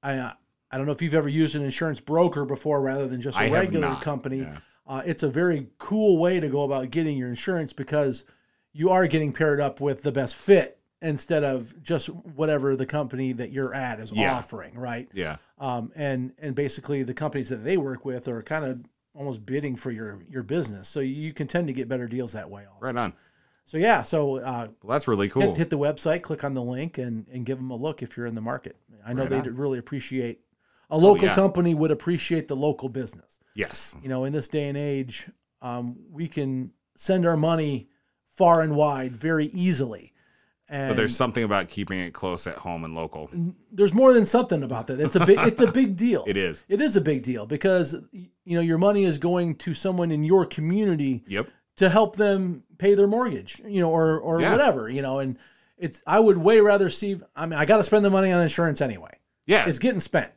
[0.03, 0.32] i
[0.70, 3.43] i don't know if you've ever used an insurance broker before rather than just a
[3.43, 4.59] I regular company yeah.
[4.86, 8.24] uh, it's a very cool way to go about getting your insurance because
[8.73, 13.32] you are getting paired up with the best fit instead of just whatever the company
[13.32, 14.34] that you're at is Yeah.
[14.36, 15.36] offering right Yeah.
[15.58, 18.80] um, and and basically the companies that they work with are kind of
[19.14, 22.48] almost bidding for your your business, so you can tend to get better deals that
[22.50, 22.62] way.
[22.66, 22.78] Also.
[22.86, 23.12] Right on.
[23.64, 25.42] So yeah, so uh, Well, that's really cool.
[25.42, 28.16] hit, hit the website, click on the link, and and give them a look if
[28.16, 28.76] you're in the market.
[29.04, 29.56] I know Right they'd on.
[29.56, 30.40] really appreciate
[30.90, 31.34] a local yeah.
[31.34, 33.38] company would appreciate the local business.
[33.54, 33.94] yes.
[34.02, 35.28] You know, in this day and age,
[35.62, 37.88] um, we can send our money
[38.26, 40.12] far and wide very easily.
[40.70, 43.31] And But there's something about keeping it close at home and local.
[43.73, 45.01] there's more than something about that.
[45.01, 46.24] It's a big it's a big deal.
[46.27, 46.65] It is.
[46.69, 50.23] It is a big deal because you know your money is going to someone in
[50.24, 51.49] your community Yep.
[51.77, 54.53] to help them pay their mortgage, you know, or or Yeah.
[54.53, 55.20] whatever, you know.
[55.20, 55.39] And
[55.78, 57.20] it's I would way rather see.
[57.35, 59.12] I mean, I got to spend the money on insurance anyway.
[59.47, 59.66] Yeah.
[59.69, 60.31] It's getting spent,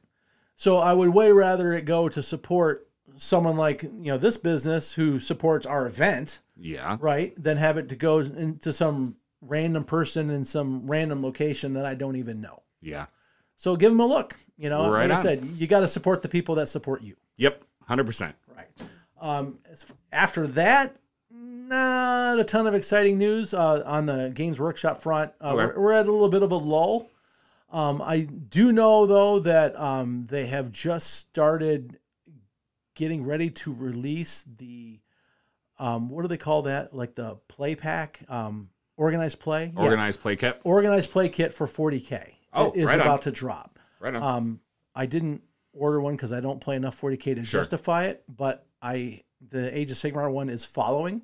[0.55, 2.87] so I would way rather it go to support
[3.17, 6.95] someone like you know this business who supports our event, yeah.
[7.01, 7.33] right?
[7.41, 11.95] Than have it to go into some random person in some random location that I
[11.95, 12.61] don't even know.
[12.81, 13.07] Yeah.
[13.55, 14.35] So give them a look.
[14.57, 17.15] You know, Right like I said, you got to support the people that support you.
[17.37, 17.63] Yep.
[17.89, 18.33] 100%.
[18.55, 18.67] Right.
[19.19, 19.59] Um,
[20.11, 20.95] after that,
[21.31, 25.31] not a ton of exciting news uh, on the Games Workshop front.
[25.41, 25.65] Uh, Okay.
[25.75, 27.09] we're, we're at a little bit of a lull.
[27.71, 31.97] Um, I do know though that um, they have just started
[32.95, 34.99] getting ready to release the
[35.79, 36.93] um, what do they call that?
[36.93, 39.81] Like the play pack, um, organized play, Yeah.
[39.83, 40.59] Organized play kit.
[40.63, 42.35] organized play kit for 40k.
[42.53, 43.01] Oh, is right on.
[43.01, 43.79] about to drop.
[43.99, 44.21] Right on.
[44.23, 44.59] Um,
[44.93, 45.41] I didn't
[45.73, 47.61] order one because I don't play enough 40k to Sure.
[47.61, 51.23] justify it, but I the Age of Sigmar one is following.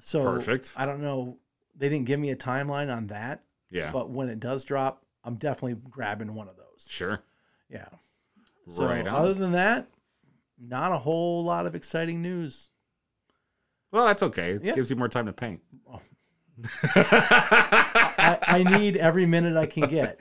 [0.00, 0.74] So Perfect.
[0.76, 1.38] I don't know.
[1.74, 3.90] They didn't give me a timeline on that, yeah.
[3.90, 6.86] but when it does drop, I'm definitely grabbing one of those.
[6.88, 7.20] Sure.
[7.68, 7.88] Yeah.
[8.68, 9.14] So right on.
[9.14, 9.88] other than that,
[10.60, 12.68] not a whole lot of exciting news.
[13.90, 14.52] well, that's okay.
[14.52, 14.74] It Yeah.
[14.74, 15.62] gives you more time to paint.
[15.90, 16.00] Oh.
[16.94, 20.18] I, I need every minute I can get,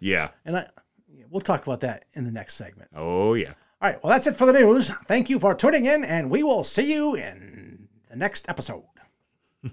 [0.00, 0.30] yeah.
[0.44, 0.66] and I
[1.30, 2.90] we'll talk about that in the next segment.
[2.94, 3.54] Oh, yeah.
[3.80, 4.90] All right, well, that's it for the news.
[5.06, 8.84] Thank you for tuning in, and we will see you in the next episode.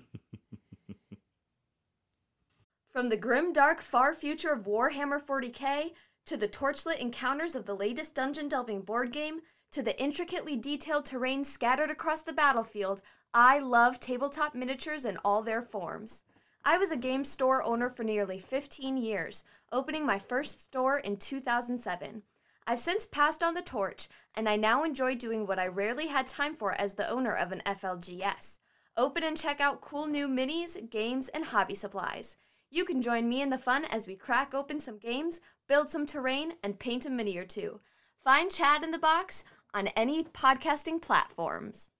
[2.93, 5.91] From the grim, dark, far future of Warhammer 40k
[6.25, 9.41] to the torchlit encounters of the latest dungeon delving board game
[9.71, 13.01] to the intricately detailed terrain scattered across the battlefield,
[13.33, 16.23] I love tabletop miniatures in all their forms.
[16.63, 21.17] I was a game store owner for nearly 15 years, opening my first store in
[21.17, 22.23] 2007.
[22.65, 26.27] I've since passed on the torch, and I now enjoy doing what I rarely had
[26.27, 28.59] time for as the owner of an FLGS.
[28.97, 32.35] Open and check out cool new minis, games, and hobby supplies.
[32.69, 36.05] You can join me in the fun as we crack open some games, build some
[36.05, 37.79] terrain, and paint a mini or two.
[38.23, 39.45] Find Chad in the Box
[39.77, 41.91] on any podcasting platforms.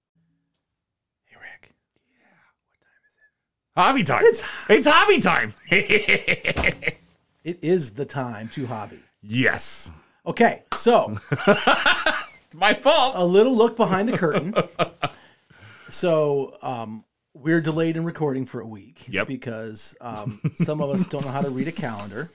[1.25, 1.73] Hey, Rick.
[2.09, 2.25] Yeah.
[2.73, 4.03] What time is it?
[4.03, 4.23] Hobby time.
[4.23, 5.53] It's- It's, hobby time.
[7.43, 8.99] It is the time to hobby.
[9.21, 9.89] yes.
[10.25, 11.17] Okay, so
[12.53, 13.13] my fault.
[13.15, 14.53] a little look behind the curtain.
[15.87, 19.27] So um, we're delayed in recording for a week Yep.
[19.29, 22.23] because um, some of us don't know how to read a calendar.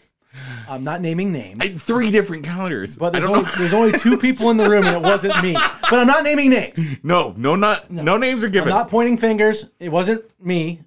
[0.69, 2.97] I'm not naming names, I, three different calendars.
[2.97, 5.53] but there's only, there's only two people in the room, and it wasn't me.
[5.55, 6.79] But I'm not naming names.
[7.03, 8.69] No, no, not no, names are I'm given.
[8.71, 9.67] not pointing fingers.
[9.79, 10.81] It wasn't me,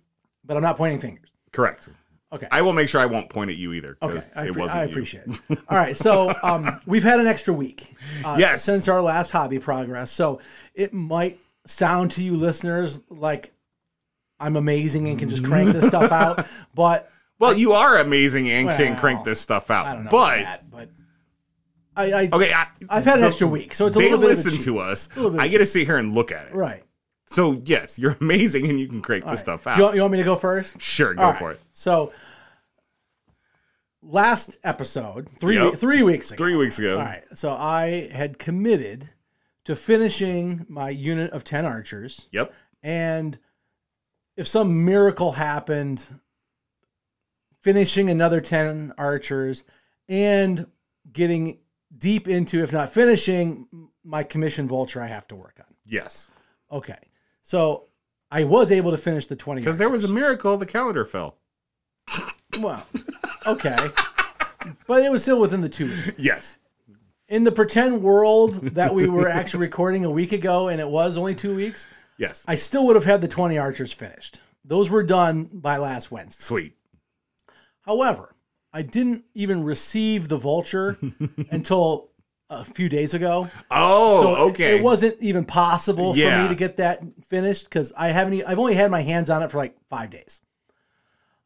[0.43, 1.29] but I'm not pointing fingers.
[1.51, 1.89] Correct.
[2.33, 2.47] Okay.
[2.51, 3.97] I will make sure I won't point at you either.
[4.01, 5.59] Okay, I, it wasn't I appreciate it.
[5.69, 7.93] All right, so um, we've had an extra week
[8.25, 8.63] uh, Yes.
[8.63, 10.11] since our last hobby progress.
[10.11, 10.39] So
[10.73, 13.51] it might sound to you listeners like
[14.39, 16.45] I'm amazing and can just crank this stuff out,
[16.75, 17.09] but
[17.39, 19.85] Well, you are amazing and can crank this stuff out.
[19.87, 20.69] I don't know but that.
[20.71, 20.89] But
[21.95, 24.19] I, I okay, I, I've had an the- extra week, so it's a they little
[24.19, 25.09] bit of a listen to us.
[25.15, 26.53] little bit of I get to sit here and look at it.
[26.55, 26.83] right.
[27.27, 29.59] So yes, you're amazing and you can crank All this right.
[29.59, 29.77] stuff out.
[29.77, 30.79] You, want, you want me to go first?
[30.79, 31.39] sure, go All right.
[31.39, 31.59] for it.
[31.71, 32.13] So
[34.01, 35.71] last episode, three Yep.
[35.71, 36.37] we- three weeks ago.
[36.37, 36.99] Three weeks ago.
[36.99, 37.23] All right.
[37.33, 39.09] So I had committed
[39.65, 42.27] to finishing my unit of 10 archers.
[42.31, 42.53] Yep.
[42.83, 43.39] And
[44.37, 46.05] if some miracle happened,
[47.65, 49.63] finishing another 10 archers
[50.07, 50.67] and
[51.11, 51.57] getting
[51.97, 53.67] deep into, if not finishing,
[54.03, 55.65] my commission vulture I have to work on.
[55.83, 56.29] Yes.
[56.71, 56.99] Okay.
[57.41, 57.85] So
[58.29, 61.37] I was able to finish the 20 Because there was a miracle, the calendar fell.
[62.59, 62.85] Well,
[63.47, 63.89] okay.
[64.85, 66.11] but it was still within the two weeks.
[66.19, 66.57] Yes.
[67.27, 71.17] In the pretend world that we were actually recording a week ago, and it was
[71.17, 71.87] only two weeks,
[72.17, 72.45] Yes.
[72.47, 74.41] I still would have had the 20 archers finished.
[74.63, 76.43] Those were done by last Wednesday.
[76.43, 76.77] Sweet.
[77.85, 78.35] However,
[78.73, 80.97] I didn't even receive the vulture
[81.51, 82.09] until
[82.49, 83.47] a few days ago.
[83.71, 84.77] Oh, so okay.
[84.77, 88.43] It, wasn't even possible for me to get that finished because I haven't.
[88.45, 90.41] I've only had my hands on it for like five days.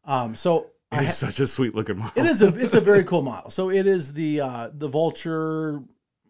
[0.06, 2.24] Um, so It's ha- such a sweet looking model.
[2.24, 3.52] it is a it's a very cool model.
[3.52, 5.82] So it is the uh, the vulture.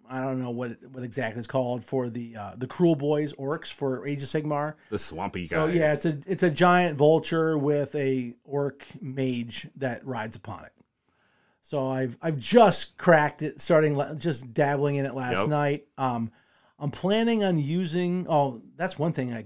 [0.10, 4.08] I don't know what what exactly it's called for the uh, the Kruleboyz orcs for
[4.08, 4.74] Age of Sigmar.
[4.90, 5.50] The swampy guys.
[5.50, 10.66] So yeah, it's a it's a giant vulture with a orc mage that rides upon
[10.66, 10.72] it.
[11.62, 15.48] So I've I've just cracked it, starting just dabbling in it last Yep.
[15.50, 15.88] night.
[15.98, 16.32] Um,
[16.80, 18.26] I'm planning on using.
[18.28, 19.34] Oh, that's one thing.
[19.34, 19.46] I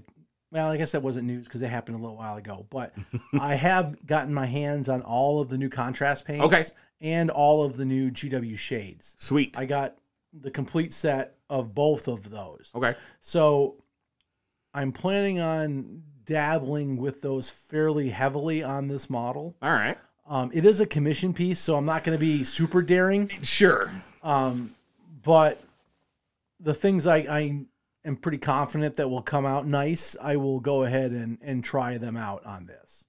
[0.50, 2.64] well, I guess that wasn't news because it happened a little while ago.
[2.70, 2.94] But
[3.38, 6.44] I have gotten my hands on all of the new contrast paints.
[6.46, 6.62] Okay.
[7.00, 9.14] And all of the new GW shades.
[9.18, 9.58] Sweet.
[9.58, 9.98] I got
[10.40, 12.70] the complete set of both of those.
[12.74, 12.94] okay.
[13.20, 13.76] So
[14.72, 19.54] I'm planning on dabbling with those fairly heavily on this model.
[19.62, 19.96] All right.
[20.26, 23.28] Um, it is a commission piece, so I'm not going to be super daring.
[23.42, 23.92] Sure.
[24.22, 24.74] Um,
[25.22, 25.62] but
[26.58, 27.60] the things I, I
[28.06, 31.98] am pretty confident that will come out nice, I will go ahead and, and try
[31.98, 33.04] them out on this.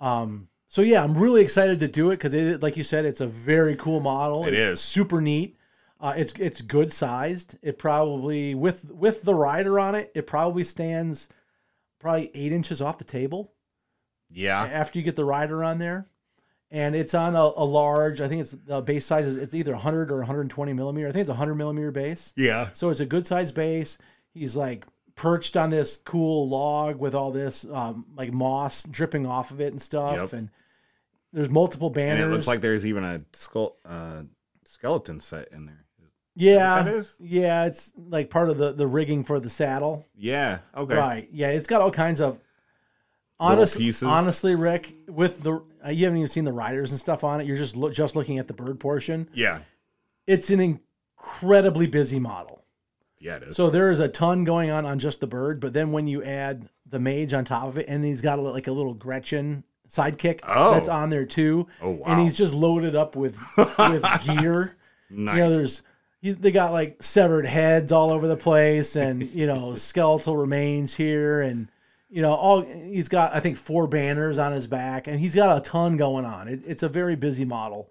[0.00, 3.20] Um, so yeah, I'm really excited to do it because it, like you said, it's
[3.20, 4.44] a very cool model.
[4.46, 4.80] It It's is.
[4.80, 5.56] super neat.
[6.04, 7.56] Uh, it's it's good sized.
[7.62, 11.30] It probably with with the rider on it, it probably stands
[11.98, 13.54] probably eight inches off the table
[14.30, 14.62] Yeah.
[14.62, 16.10] after you get the rider on there.
[16.70, 19.72] And it's on a, a large, I think it's the base size is it's either
[19.72, 21.08] 100 or 120 millimeter.
[21.08, 22.34] I think it's a 100 millimeter base.
[22.36, 22.68] Yeah.
[22.74, 23.96] So it's a good size base.
[24.34, 29.52] He's like perched on this cool log with all this um, like moss dripping off
[29.52, 30.16] of it and stuff.
[30.16, 30.32] Yep.
[30.34, 30.50] And
[31.32, 32.22] there's multiple banners.
[32.24, 34.24] And it looks like there's even a skull, uh,
[34.66, 35.83] skeleton set in there.
[36.36, 37.14] Yeah, that is?
[37.20, 40.04] yeah, it's like part of the the rigging for the saddle.
[40.16, 40.58] Yeah.
[40.76, 40.96] Okay.
[40.96, 41.28] Right.
[41.32, 42.38] Yeah, it's got all kinds of
[43.38, 44.02] honest, pieces.
[44.02, 47.46] honestly, Rick, with the uh, you haven't even seen the riders and stuff on it.
[47.46, 49.28] You're just lo- just looking at the bird portion.
[49.32, 49.60] Yeah.
[50.26, 52.64] It's an incredibly busy model.
[53.20, 53.56] Yeah, it is.
[53.56, 56.22] So there is a ton going on on just the bird, but then when you
[56.22, 59.64] add the mage on top of it, and he's got a, like a little Gretchin
[59.88, 60.74] sidekick Oh.
[60.74, 62.06] that's on there too, oh wow.
[62.08, 64.76] and he's just loaded up with with gear.
[65.10, 65.36] nice.
[65.36, 65.84] You know, there's he,
[66.32, 71.42] they got like severed heads all over the place, and you know skeletal remains here,
[71.42, 71.68] and
[72.08, 75.56] you know all he's got I think four banners on his back, and he's got
[75.56, 76.48] a ton going on.
[76.48, 77.90] It, it's a very busy model,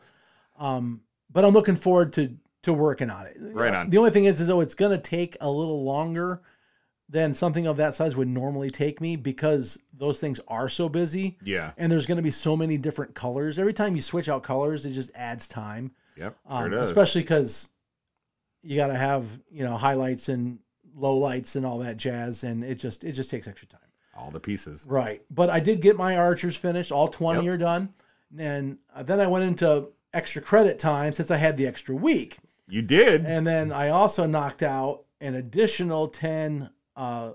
[0.58, 1.02] um,
[1.32, 3.38] but I'm looking forward to to working on it.
[3.40, 3.90] Right on.
[3.90, 6.42] The only thing is, is though it's going to take a little longer
[7.10, 11.38] than something of that size would normally take me because those things are so busy
[11.44, 11.74] yeah.
[11.78, 13.60] and there's going to be so many different colors.
[13.60, 16.38] Every time you switch out colors, it just adds time Yep.
[16.48, 17.70] Sure um, especially because
[18.64, 20.60] you got to have you know highlights and
[20.96, 23.80] low lights and all that jazz, and it just it just takes extra time.
[24.18, 24.86] all the pieces.
[24.90, 26.92] Right, but I did get my archers finished.
[26.92, 27.54] All twenty Yep.
[27.54, 27.94] are done,
[28.38, 32.38] and uh, then I went into extra credit time since I had the extra week,
[32.68, 33.26] You did.
[33.26, 37.32] and then I also knocked out an additional ten uh,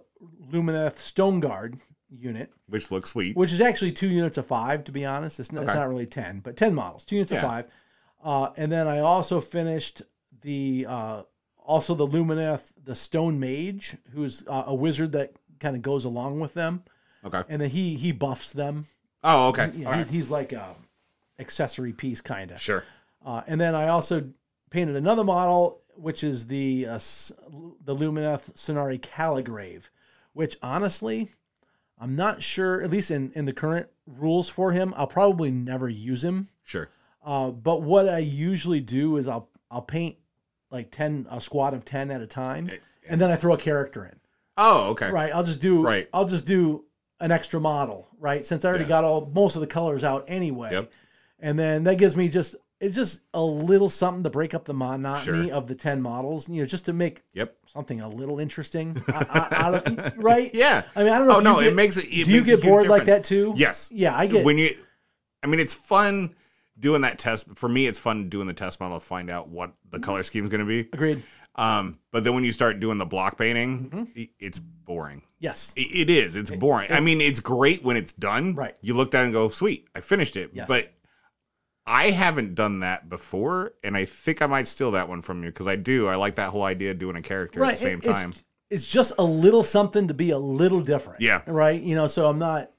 [0.52, 1.78] Lumineth Stone Guard
[2.10, 3.36] unit, which looks sweet.
[3.36, 4.84] which is actually two units of five.
[4.84, 7.38] To be honest, it's not, it's not really ten, but ten models, two units Yeah.
[7.38, 7.66] of five.
[8.22, 10.02] Uh, and then I also finished
[10.43, 11.23] the uh,
[11.65, 16.40] also the Lumineth, the Stone Mage, who's uh, a wizard that kind of goes along
[16.40, 16.82] with them,
[17.24, 17.43] Okay.
[17.48, 18.86] and then he he buffs them.
[19.24, 19.70] Oh, okay.
[19.74, 19.98] Yeah, All right.
[20.01, 20.77] he's, he's like a
[21.39, 22.60] accessory piece kind of.
[22.60, 22.85] Sure.
[23.24, 24.31] Uh, and then I also
[24.70, 26.98] painted another model, which is the uh,
[27.85, 29.90] the Lumineth Scinari Calligrave,
[30.32, 31.28] which honestly,
[31.98, 32.81] I'm not sure.
[32.81, 36.48] At least in in the current rules for him, I'll probably never use him.
[36.65, 36.89] Sure.
[37.24, 40.16] Uh, but what I usually do is I'll I'll paint
[40.70, 42.70] like ten a squad of ten at a time,
[43.08, 44.18] and then I throw a character in.
[44.56, 45.10] Oh, okay.
[45.10, 45.32] Right.
[45.34, 45.82] I'll just do.
[45.82, 46.08] Right.
[46.12, 46.84] I'll just do
[47.20, 48.08] an extra model.
[48.18, 48.44] Right.
[48.44, 48.88] Since I already Yeah.
[48.88, 50.70] got all most of the colors out anyway.
[50.72, 50.92] Yep.
[51.40, 54.74] And then that gives me just it's just a little something to break up the
[54.74, 55.54] monotony Sure.
[55.54, 56.48] of the ten models.
[56.48, 57.54] You know, just to make Yep.
[57.66, 59.00] something a little interesting.
[59.12, 60.52] out of, right.
[60.54, 60.82] Yeah.
[60.96, 61.34] I mean, I don't know.
[61.34, 62.04] Oh if you no, get- it makes it.
[62.06, 63.52] it do you get bored like that too?
[63.56, 63.90] Yes.
[63.92, 64.44] Yeah, I get.
[64.44, 64.76] when you
[65.42, 66.34] i mean it's fun
[66.78, 69.72] doing that test for me it's fun doing the test model to find out what
[69.90, 71.22] the color scheme is going to be agreed.
[71.56, 74.22] um but then when you start doing the block painting Mm-hmm.
[74.38, 75.74] it's boring Yes.
[75.76, 78.76] I- it is it's boring i mean it's great when it's done Right.
[78.80, 80.68] you look down and go sweet i finished it Yes.
[80.68, 80.88] but
[81.86, 85.50] i haven't done that before and i think i might steal that one from you
[85.50, 87.98] because i do i like that whole idea of doing a character at the same
[87.98, 88.32] it- it's- time
[88.70, 91.22] It's just a little something to be a little different.
[91.22, 91.40] Yeah.
[91.46, 91.80] Right.
[91.80, 92.70] You know, so I'm not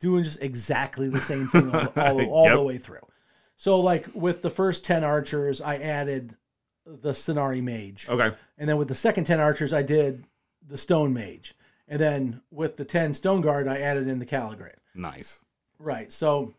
[0.00, 2.54] doing just exactly the same thing all, all, all Yep.
[2.56, 3.06] the way through.
[3.56, 6.36] So like with the first 10 archers, I added
[6.86, 8.08] the Scinari Mage.
[8.08, 8.34] Okay.
[8.58, 10.24] And then with the second 10 archers, I did
[10.66, 11.54] the Stone Mage.
[11.88, 14.78] And then with the 10 Stone Guard, I added in the Calligrave.
[14.94, 15.44] Nice.
[15.78, 16.10] Right.
[16.12, 16.54] So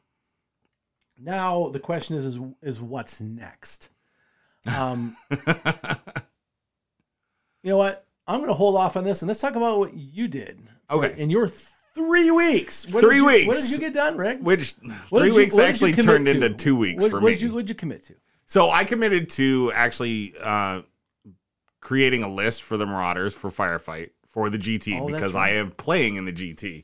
[1.19, 3.89] now the question is is, is what's next?
[4.75, 5.37] Um, you
[7.63, 8.05] know what?
[8.27, 10.59] I'm going to hold off on this and let's talk about what you did.
[10.89, 11.13] Okay.
[11.19, 11.47] In your
[11.95, 12.87] three weeks.
[12.89, 14.39] What Three you- What did you get done, Rick?
[14.41, 14.73] Which
[15.09, 16.31] What three you- weeks what did you actually turned to?
[16.31, 17.31] into two weeks what, for what me.
[17.31, 18.15] Did you, what did you commit to?
[18.45, 20.81] So I committed to actually uh,
[21.79, 25.49] creating a list for the Marauders for Firefight for the GT Oh, because right.
[25.53, 25.57] Mm-hmm.
[25.57, 26.83] I am playing in the GT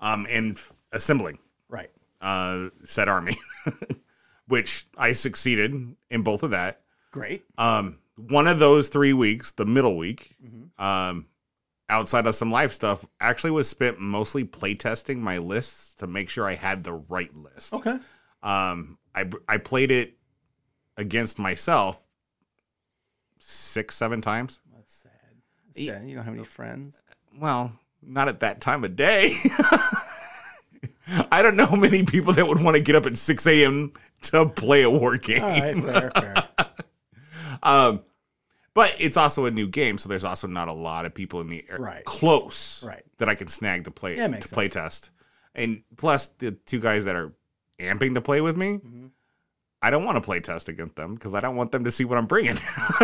[0.00, 1.38] um, and f- assembling
[1.68, 1.90] Right.
[2.20, 3.38] uh, said army,
[4.46, 6.80] which I succeeded in both of that.
[7.10, 7.44] Great.
[7.58, 10.82] Um, one of those three weeks, the middle week, Mm-hmm.
[10.84, 11.26] um,
[11.90, 16.46] outside of some live stuff, actually was spent mostly playtesting my lists to make sure
[16.46, 17.74] I had the right list.
[17.74, 17.98] Okay.
[18.42, 20.16] Um, I I played it
[20.96, 22.02] against myself
[23.38, 24.60] six, seven times.
[24.74, 25.10] That's sad.
[25.74, 26.08] sad.
[26.08, 27.02] You don't have any friends.
[27.38, 27.72] Well,
[28.02, 29.36] not at that time of day.
[31.32, 33.92] I don't know many people that would want to get up at six a.m.
[34.22, 35.42] to play a war game.
[35.42, 35.76] All right.
[35.76, 36.48] Fair, fair.
[37.62, 38.02] Um,
[38.74, 41.48] but it's also a new game, so there's also not a lot of people in
[41.48, 42.04] the air Right.
[42.04, 43.02] close Right.
[43.18, 45.10] that I can snag to play Yeah, to play test.
[45.54, 47.32] And plus, the two guys that are
[47.80, 49.06] amping to play with me, Mm-hmm.
[49.82, 52.04] I don't want to play test against them because I don't want them to see
[52.04, 52.54] what I'm bringing.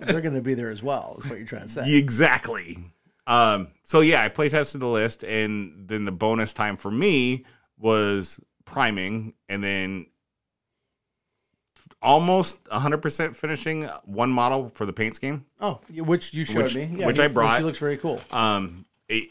[0.00, 1.94] They're going to be there as well, is what you're trying to say.
[1.94, 2.78] exactly.
[3.26, 7.46] Um, so yeah, I play tested the list, and then the bonus time for me
[7.78, 10.06] was priming, and then
[12.04, 15.44] almost 100% finishing one model for the paint scheme.
[15.60, 16.94] Oh, which you showed Which- me.
[16.98, 17.56] Yeah, which he- I brought.
[17.56, 18.20] She looks very cool.
[18.30, 19.30] Um, it,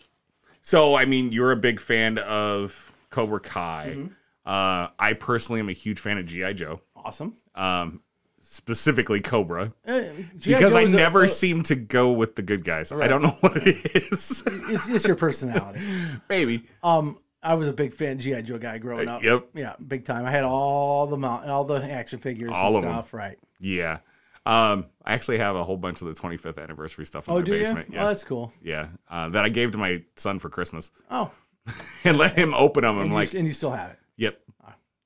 [0.61, 3.93] so I mean, you're a big fan of Cobra Kai.
[3.95, 4.07] Mm-hmm.
[4.45, 6.81] Uh, I personally am a huge fan of GI Joe.
[6.97, 7.37] Awesome.
[7.55, 8.01] Um,
[8.41, 10.01] specifically Cobra, Uh,
[10.43, 12.91] because Joe I a- never a- seem to go with the good guys.
[12.91, 14.43] I don't know what it is.
[14.45, 15.79] it's, it's your personality.
[16.29, 16.65] Maybe.
[16.83, 19.23] Um, I was a big fan GI Joe guy growing Uh, up.
[19.23, 19.47] yep.
[19.53, 20.25] Yeah, big time.
[20.25, 23.13] I had all the mount, all the action figures All and stuff.
[23.13, 23.37] Right.
[23.59, 23.99] Yeah.
[24.45, 27.43] Um, I actually have a whole bunch of the 25th anniversary stuff in Oh, my
[27.43, 27.89] do basement.
[27.89, 27.95] you?
[27.95, 28.03] Yeah.
[28.03, 28.51] Oh, that's cool.
[28.61, 28.87] yeah.
[29.09, 31.31] Uh, that I gave to my son for Christmas Oh,
[32.03, 32.95] and let him open them.
[32.95, 33.99] and, I'm you, like, and you still have it.
[34.17, 34.39] yep.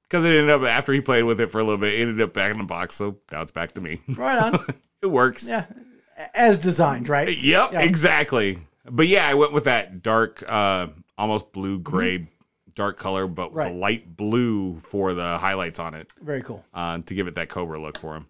[0.09, 2.21] Because it ended up after he played with it for a little bit, it ended
[2.21, 2.95] up back in the box.
[2.95, 3.99] So now it's back to me.
[4.15, 4.59] Right on.
[5.01, 5.47] it works.
[5.47, 5.65] yeah,
[6.33, 7.27] as designed, right?
[7.37, 7.81] Yep, Yeah.
[7.81, 8.59] exactly.
[8.89, 10.87] But yeah, I went with that dark, uh,
[11.17, 12.27] almost blue gray,
[12.75, 13.57] dark color, but with Mm-hmm.
[13.57, 13.73] Right.
[13.73, 16.63] the light blue for the highlights on it Very cool.
[16.73, 18.27] uh, to give it that Cobra look for him.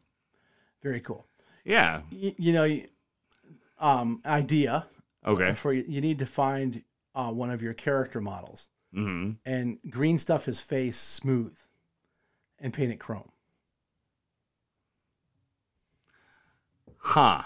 [0.84, 1.26] Very cool.
[1.66, 2.02] Yeah.
[2.12, 2.88] You, you know, you-
[3.80, 4.88] um, idea
[5.26, 5.54] Okay.
[5.54, 6.84] for you, you need to find
[7.14, 11.56] uh, one of your character models hmm and green stuff his face smooth
[12.60, 13.30] and paint it chrome.
[17.00, 17.44] Huh.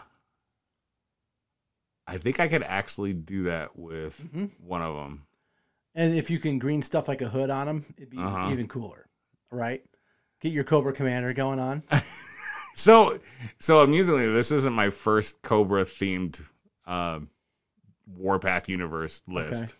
[2.07, 4.51] I think I could actually do that with Mhm.
[4.61, 5.25] one of them.
[5.95, 8.49] And if you can green stuff like a hood on them, it'd be Uh-huh.
[8.51, 9.07] even cooler,
[9.51, 9.83] right?
[10.39, 11.83] Get your Cobra Commander going on.
[12.73, 13.19] So,
[13.59, 16.41] so amusingly, this isn't my first Cobra themed
[16.85, 17.29] um,
[18.07, 19.63] Warpath universe list.
[19.63, 19.73] Okay.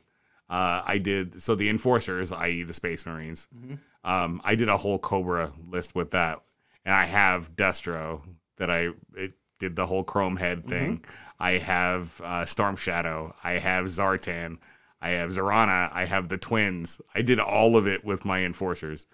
[0.50, 3.48] Uh, I did so the Enforcers, i.e., the Space Marines.
[3.56, 3.80] Mhm.
[4.04, 6.42] Um, I did a whole Cobra list with that,
[6.84, 8.24] and I have Destro
[8.58, 11.06] that I it did the whole Chrome Head thing.
[11.40, 13.34] I have uh, Storm Shadow.
[13.42, 14.58] I have Zartan.
[15.02, 15.90] I have Zarana.
[15.92, 17.02] I have the twins.
[17.16, 19.08] I did all of it with my Enforcers.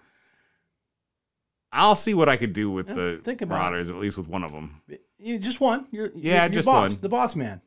[1.72, 3.88] I'll see what I could do with the think about it.
[3.88, 4.80] At least with one of them.
[5.18, 5.86] You just one.
[5.90, 7.00] You're, Yeah, you're, just boss, one.
[7.00, 7.60] The boss man.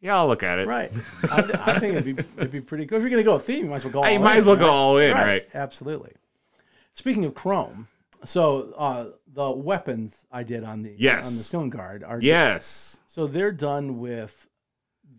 [0.00, 0.66] Yeah, I'll look at it.
[0.68, 0.92] Right.
[1.30, 2.98] I, I think it'd be it'd be pretty cool.
[2.98, 3.98] If you're gonna go with theme, you might as well go.
[4.00, 4.72] All Hey, you might in, as well go right?
[4.72, 5.48] all in, right?
[5.54, 6.12] Absolutely.
[6.92, 7.88] Speaking of Chrome,
[8.24, 11.28] so uh, the weapons I did on the Yes.
[11.28, 12.98] on the Stone Guard are Yes.
[13.06, 14.46] So they're done with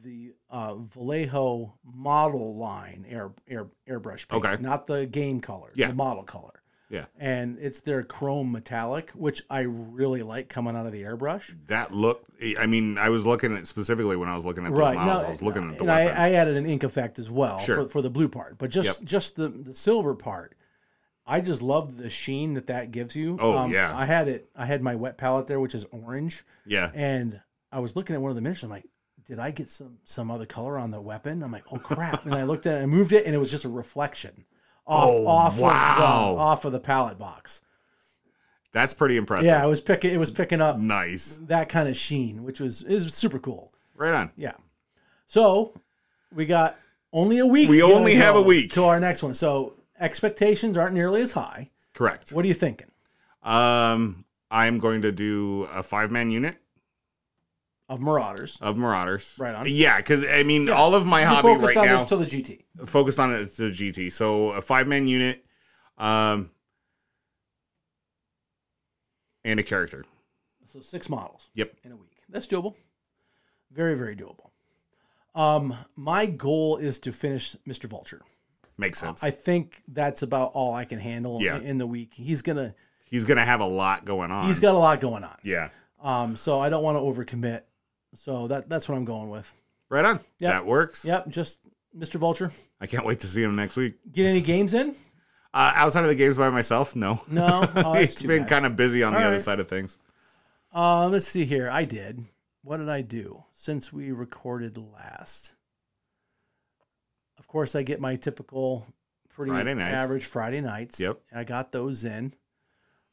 [0.03, 4.61] the uh, Vallejo model line air air airbrush paint, Okay.
[4.61, 5.87] not the game color, Yeah.
[5.89, 6.53] the model color.
[6.89, 7.05] Yeah.
[7.19, 11.53] And it's their chrome metallic, which I really like coming out of the airbrush.
[11.67, 12.23] That look.
[12.57, 15.21] I mean, I was looking at specifically when I was looking at the Right models.
[15.23, 16.03] now, I was looking at the and I.
[16.03, 17.83] I added an ink effect as well Sure.
[17.83, 20.55] for, for the blue part, but just just the the silver part.
[21.25, 23.33] I just love the sheen that that gives you.
[23.33, 23.93] Um, Oh, yeah.
[23.93, 24.49] I had it.
[24.55, 26.89] I had my wet palette there, which is orange, yeah.
[26.93, 28.63] and I was looking at one of the miniatures.
[28.63, 28.85] I'm like,
[29.27, 31.43] did I get some some other color on the weapon?
[31.43, 32.25] I'm like, oh crap!
[32.25, 34.45] and I looked at it, I moved it, and it was just a reflection
[34.85, 35.69] off Oh, off wow.
[35.69, 37.61] of the, off of the palette box.
[38.73, 39.47] That's pretty impressive.
[39.47, 41.39] Yeah, it was picking it was picking up Nice.
[41.47, 43.73] that kind of sheen, which was is super cool.
[43.95, 44.31] Right on.
[44.37, 44.53] Yeah.
[45.25, 45.73] So
[46.33, 46.77] we got
[47.11, 47.69] only a week.
[47.69, 48.71] We only have a week.
[48.73, 49.33] to our next one.
[49.33, 51.71] So expectations aren't nearly as high.
[51.93, 52.31] Correct.
[52.31, 52.91] What are you thinking?
[53.43, 56.57] Um, I'm going to do a five man unit
[57.89, 58.57] Of Marauders.
[58.59, 59.33] of Marauders.
[59.37, 59.65] Right on.
[59.69, 60.73] Yeah, because I mean, Yeah.
[60.73, 62.65] all of my You hobby focused right on now this to the GT.
[62.85, 64.09] focused on it to the GT.
[64.11, 65.45] So a five man unit,
[65.97, 66.51] um,
[69.43, 70.03] and a character.
[70.65, 71.49] So six models.
[71.53, 71.73] Yep.
[71.83, 72.17] In a week.
[72.29, 72.75] That's doable.
[73.71, 74.49] Very, very doable.
[75.33, 77.85] Um, my goal is to finish Mr.
[77.85, 78.21] Vulture.
[78.77, 79.23] Makes sense.
[79.23, 81.57] I think that's about all I can handle Yeah.
[81.57, 82.13] in, in the week.
[82.15, 84.45] He's gonna He's gonna have a lot going on.
[84.47, 85.37] he's got a lot going on.
[85.43, 85.69] yeah.
[86.01, 87.61] Um, so I don't want to overcommit.
[88.13, 89.53] So that that's what I'm going with.
[89.89, 90.19] Right on.
[90.39, 90.51] Yep.
[90.51, 91.05] That works.
[91.05, 91.59] Yep, just
[91.97, 92.15] Mr.
[92.15, 92.51] Vulture.
[92.81, 93.95] I can't wait to see him next week.
[94.11, 94.95] Get any games in?
[95.53, 97.21] Uh, outside of the games by myself, no.
[97.29, 97.69] No.
[97.75, 98.49] Oh, it's been bad.
[98.49, 99.97] kind of busy on All the other side of things.
[100.73, 101.69] Uh, let's see here.
[101.69, 102.25] I did.
[102.63, 105.55] What did I do since we recorded last?
[107.39, 108.85] Of course, I get my typical
[109.29, 110.99] pretty Friday average Friday nights.
[110.99, 111.17] Yep.
[111.33, 112.33] I got those in.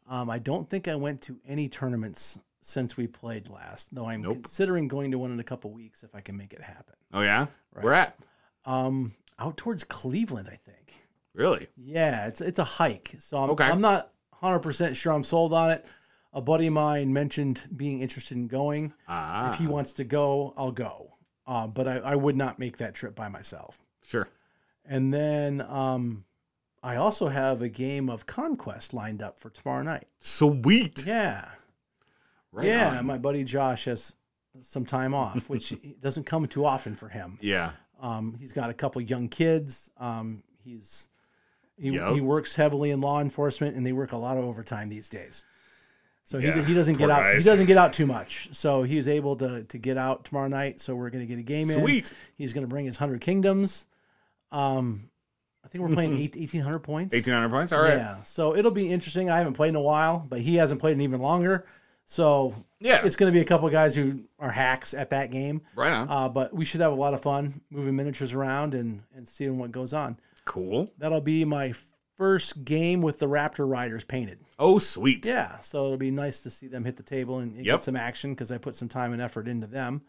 [0.08, 4.22] Um, I don't think I went to any tournaments since we played last, though I'm
[4.22, 4.44] Nope.
[4.44, 6.94] considering going to one in a couple weeks if I can make it happen.
[7.12, 7.84] Oh yeah, Right.
[7.84, 8.18] we're at
[8.64, 10.94] Um, out towards Cleveland, I think.
[11.34, 11.68] really.
[11.76, 13.64] Yeah, it's it's a hike, so I'm, Okay.
[13.68, 15.84] I'm not 100 percent sure I'm sold on it.
[16.32, 18.92] A buddy of mine mentioned being interested in going.
[19.06, 21.12] Ah, If he wants to go, I'll go.
[21.46, 23.82] Uh, but I, I would not make that trip by myself.
[24.02, 24.28] sure.
[24.86, 26.24] And then um,
[26.82, 30.06] I also have a game of Conquest lined up for tomorrow night.
[30.18, 31.06] Sweet.
[31.06, 31.48] Yeah.
[32.54, 32.98] Right yeah.
[32.98, 33.06] on.
[33.06, 34.14] My buddy Josh has
[34.62, 37.38] some time off, which doesn't come too often for him.
[37.40, 37.72] Yeah.
[38.00, 39.90] Um, he's got a couple young kids.
[39.98, 41.08] Um, he's
[41.76, 42.14] he, Yep.
[42.14, 45.42] he works heavily in law enforcement, and they work a lot of overtime these days.
[46.22, 47.18] So Yeah, he, he doesn't get out.
[47.20, 47.44] guys.
[47.44, 48.48] He doesn't get out too much.
[48.52, 50.80] So he's able to to get out tomorrow night.
[50.80, 51.80] So we're gonna get a game in.
[51.80, 52.12] Sweet.
[52.36, 53.86] He's gonna bring his hundred kingdoms.
[54.52, 55.10] Um,
[55.64, 57.14] I think we're playing 1800 points.
[57.14, 57.72] Eighteen hundred points.
[57.72, 57.94] All right.
[57.96, 58.22] Yeah.
[58.22, 59.28] So it'll be interesting.
[59.30, 61.66] I haven't played in a while, but he hasn't played in even longer.
[62.06, 63.00] So Yeah.
[63.04, 65.62] it's going to be a couple guys who are hacks at that game.
[65.74, 66.08] right on.
[66.10, 69.58] Uh, but we should have a lot of fun moving miniatures around and, and seeing
[69.58, 70.18] what goes on.
[70.44, 70.90] cool.
[70.98, 71.72] That'll be my
[72.16, 74.38] first game with the Raptor Riders painted.
[74.58, 75.24] Oh, sweet.
[75.26, 77.76] Yeah, so it'll be nice to see them hit the table and, and Yep.
[77.78, 80.02] get some action because I put some time and effort into them.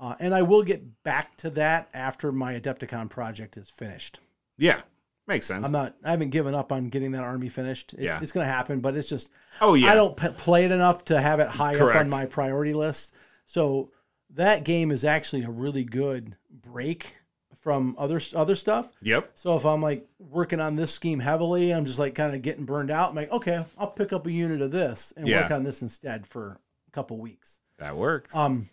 [0.00, 4.20] Uh, and I will get back to that after my Adepticon project is finished.
[4.56, 4.80] Yeah.
[5.28, 5.64] Makes sense.
[5.66, 5.94] I'm not.
[6.02, 7.92] I haven't given up on getting that army finished.
[7.92, 8.18] It's, Yeah.
[8.20, 9.30] it's going to happen, but it's just
[9.60, 9.92] oh yeah.
[9.92, 13.14] I don't p- play it enough to have it high up on my priority list.
[13.44, 13.92] So
[14.30, 17.16] that game is actually a really good break
[17.60, 18.90] from other other stuff.
[19.02, 19.32] Yep.
[19.34, 22.64] So if I'm like working on this scheme heavily, I'm just like kind of getting
[22.64, 23.10] burned out.
[23.10, 26.26] I'm like, okay, I'll pick up a unit of this and work on this instead
[26.26, 27.60] for a couple weeks.
[27.78, 28.34] That works.
[28.34, 28.70] Um,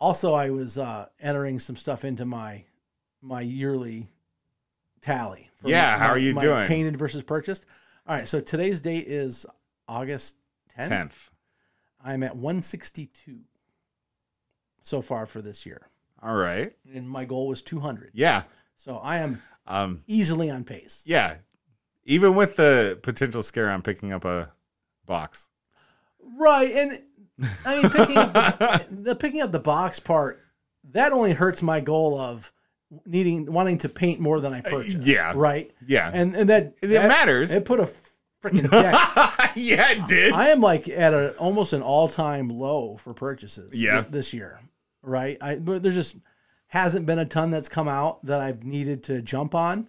[0.00, 2.64] also, I was uh, entering some stuff into my
[3.20, 4.08] my yearly
[5.00, 5.50] tally.
[5.64, 6.66] Yeah, my- how are you my doing?
[6.68, 7.66] Painted versus purchased.
[8.06, 9.44] All right, so today's date is
[9.86, 10.36] August
[10.76, 10.88] 10th.
[10.88, 11.30] Tenth.
[12.02, 13.40] I'm at 162
[14.82, 15.88] so far for this year,
[16.22, 16.72] All right.
[16.94, 18.10] and my goal was 200.
[18.14, 18.44] Yeah.
[18.76, 20.04] So I am Um.
[20.06, 21.02] easily on pace.
[21.04, 21.36] Yeah.
[22.04, 24.52] Even with the potential scare on picking up a
[25.04, 25.48] box.
[26.22, 27.02] Right, and
[27.66, 30.40] I mean picking up the, the picking up the box part
[30.84, 32.52] that only hurts my goal of
[33.06, 34.60] needing wanting to paint more than I.
[34.60, 35.32] Uh, yeah.
[35.34, 35.70] right.
[35.86, 36.10] Yeah.
[36.12, 37.50] And and that It that- matters.
[37.50, 37.88] It put a
[38.42, 39.52] freaking deck.
[39.56, 40.32] yeah, it did.
[40.32, 43.72] I am like at a almost an all time low for purchases.
[43.80, 44.04] Yeah.
[44.08, 44.60] this year,
[45.02, 45.36] right?
[45.40, 46.16] I but there just
[46.68, 49.88] hasn't been a ton that's come out that I've needed to jump on.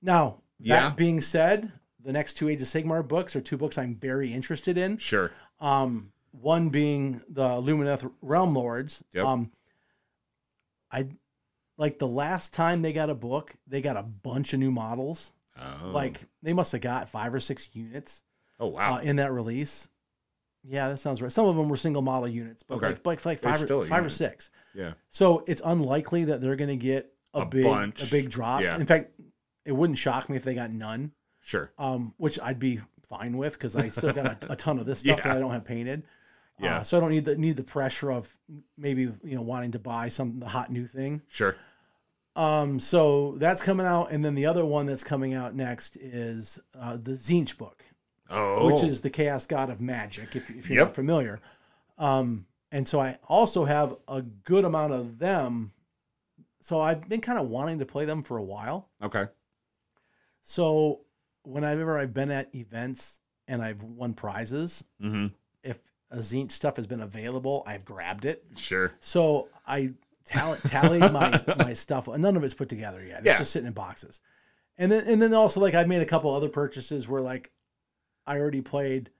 [0.00, 0.90] Now that Yeah.
[0.90, 1.72] being said,
[2.04, 4.98] the next two Age of Sigmar books are two books I'm very interested in.
[4.98, 5.30] sure.
[5.60, 9.04] Um, one being the Lumineth Realm Lords.
[9.12, 9.24] Yep.
[9.26, 9.52] Um,
[10.90, 11.06] I
[11.82, 15.32] like the last time they got a book, they got a bunch of new models.
[15.60, 15.88] Oh.
[15.90, 18.22] Like they must have got five or six units
[18.60, 18.94] oh wow.
[18.94, 19.88] uh, in that release.
[20.64, 21.32] Yeah, that sounds right.
[21.32, 22.86] Some of them were single model units, but Okay.
[22.90, 24.50] like like, like five, or, five or six.
[24.74, 24.92] yeah.
[25.10, 28.02] So it's unlikely that they're going to get a, A big bunch.
[28.06, 28.62] a big drop.
[28.62, 28.76] Yeah.
[28.76, 29.10] In fact,
[29.64, 31.72] it wouldn't shock me if they got none Sure.
[31.78, 35.00] um, which I'd be fine with because I still got a, a ton of this
[35.00, 35.24] stuff Yeah.
[35.28, 36.04] that I don't have painted.
[36.60, 36.78] Yeah.
[36.78, 38.32] Uh, so I don't need the need the pressure of
[38.78, 41.22] maybe you know wanting to buy some the hot new thing.
[41.28, 41.56] Sure.
[42.34, 46.58] Um, so that's coming out, and then the other one that's coming out next is
[46.78, 47.84] uh, the Tzeentch book,
[48.30, 48.66] Oh.
[48.72, 50.34] which is the Chaos God of Magic.
[50.34, 50.86] If, if you're Yep.
[50.88, 51.40] not familiar,
[51.98, 55.72] um, and so I also have a good amount of them.
[56.60, 58.88] So I've been kind of wanting to play them for a while.
[59.02, 59.26] okay.
[60.40, 61.02] So
[61.44, 65.26] whenever I've been at events and I've won prizes, Mm-hmm.
[65.62, 65.78] if
[66.10, 68.44] a Tzeentch stuff has been available, I've grabbed it.
[68.56, 68.92] Sure.
[69.00, 69.92] So I
[70.24, 72.08] tally, tallied my my stuff.
[72.08, 73.18] None of it's put together yet.
[73.18, 73.38] It's Yeah.
[73.38, 74.20] just sitting in boxes.
[74.78, 77.50] And then and then also like I've made a couple other purchases where like
[78.26, 79.10] I already played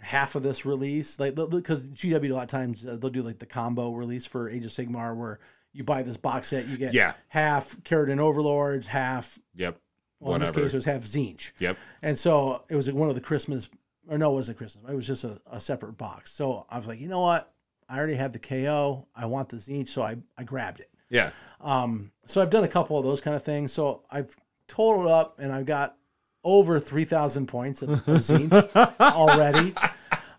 [0.00, 3.38] half of this release, like because GW a lot of times uh, they'll do like
[3.38, 5.38] the combo release for Age of Sigmar, where
[5.72, 7.14] you buy this box set, you get Yeah.
[7.28, 9.78] half Kharadron Overlords, half Yep.
[10.20, 11.52] well, in this case it was half Tzeentch.
[11.58, 11.76] Yep.
[12.02, 13.68] And so it was one of the Christmas,
[14.08, 14.84] or no, it wasn't Christmas.
[14.90, 16.32] It was just a, a separate box.
[16.32, 17.53] So I was like, you know what?
[17.88, 19.06] I already have the KO.
[19.14, 20.90] I want the Tzeentch, so I, I grabbed it.
[21.10, 21.30] Yeah.
[21.60, 23.72] Um, so I've done a couple of those kind of things.
[23.72, 24.34] So I've
[24.68, 25.96] totaled up and I've got
[26.42, 29.74] over 3,000 points of, of Tzeentch already.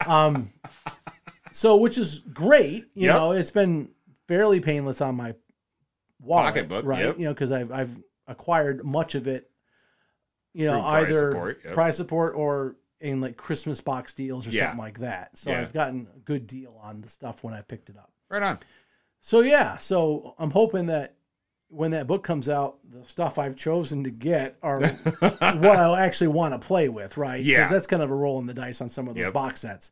[0.06, 0.52] Um,
[1.52, 2.88] so, which is great.
[2.94, 3.16] You Yep.
[3.16, 3.90] know, it's been
[4.28, 5.36] fairly painless on my
[6.20, 7.00] wallet, Pocketbook, right?
[7.06, 7.18] yep.
[7.20, 7.98] You know, because I've, I've
[8.28, 9.50] acquired much of it,
[10.54, 11.74] you know, Through either support, yep.
[11.74, 14.66] prize support or in like Christmas box deals or Yeah.
[14.68, 15.38] something like that.
[15.38, 15.62] So Yeah.
[15.62, 18.12] I've gotten a good deal on the stuff when I picked it up.
[18.30, 18.60] Right on.
[19.22, 21.16] So yeah, so I'm hoping that
[21.70, 24.82] when that book comes out, the stuff I've chosen to get are
[25.20, 27.42] what I actually want to play with, right?
[27.44, 27.58] Yeah.
[27.60, 29.34] Because that's kind of a roll in the dice on some of those Yep.
[29.34, 29.92] box sets.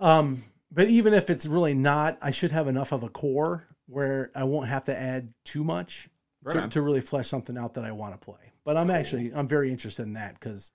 [0.00, 4.30] Um, but even if it's really not, I should have enough of a core where
[4.34, 6.08] I won't have to add too much
[6.42, 8.52] Right to, to really flesh something out that I want to play.
[8.64, 10.72] But I'm actually I'm very interested in that because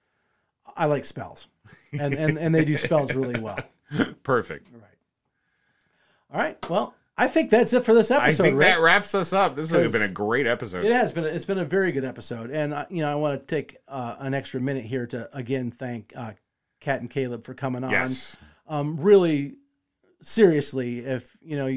[0.76, 1.48] I like spells,
[1.91, 3.60] and and and they do spells really well.
[4.23, 4.69] Perfect.
[4.72, 4.81] Right.
[6.31, 6.69] All right.
[6.69, 8.44] Well, I think that's it for this episode.
[8.44, 9.56] I think that wraps us up.
[9.56, 10.85] This has been a great episode.
[10.85, 11.23] It has been.
[11.23, 14.18] It's been a very good episode, and uh, you know I want to take uh,
[14.19, 16.34] an extra minute here to again thank uh,
[16.80, 17.91] Kat and Caleb for coming on.
[17.91, 18.38] Yes.
[18.68, 19.56] Um, really,
[20.22, 21.68] seriously, if you know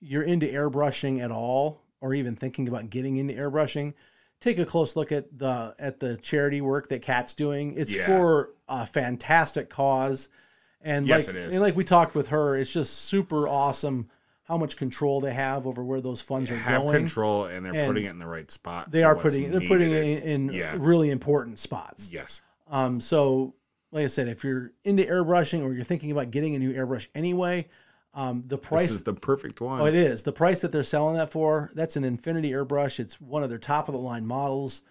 [0.00, 3.94] you're into airbrushing at all, or even thinking about getting into airbrushing,
[4.42, 7.74] take a close look at the at the charity work that Kat's doing.
[7.78, 8.06] It's Yeah.
[8.06, 10.28] for a fantastic cause,
[10.82, 11.54] and Yes, like it is.
[11.54, 14.10] and like we talked with her, it's just super awesome
[14.44, 16.96] how much control they have over where those funds are Have going.
[16.96, 18.90] control, and they're And putting it in the right spot.
[18.90, 20.76] They are putting they're putting it in, in Yeah.
[20.78, 22.10] really important spots.
[22.12, 22.42] Yes.
[22.68, 23.54] Um, so
[23.92, 27.06] like I said, if you're into airbrushing or you're thinking about getting a new airbrush
[27.14, 27.68] anyway,
[28.14, 29.80] um, the price This is the perfect one.
[29.80, 31.70] oh it is the price that they're selling that for.
[31.74, 33.00] That's an Infinity airbrush.
[33.00, 34.82] It's one of their top of the line models,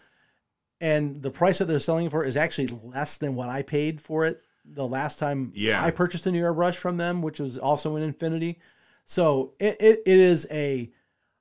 [0.80, 4.02] and the price that they're selling it for is actually less than what I paid
[4.02, 5.84] for it the last time Yeah.
[5.84, 8.60] I purchased a new airbrush from them, which was also an Infinity.
[9.06, 10.92] So it, it, it is a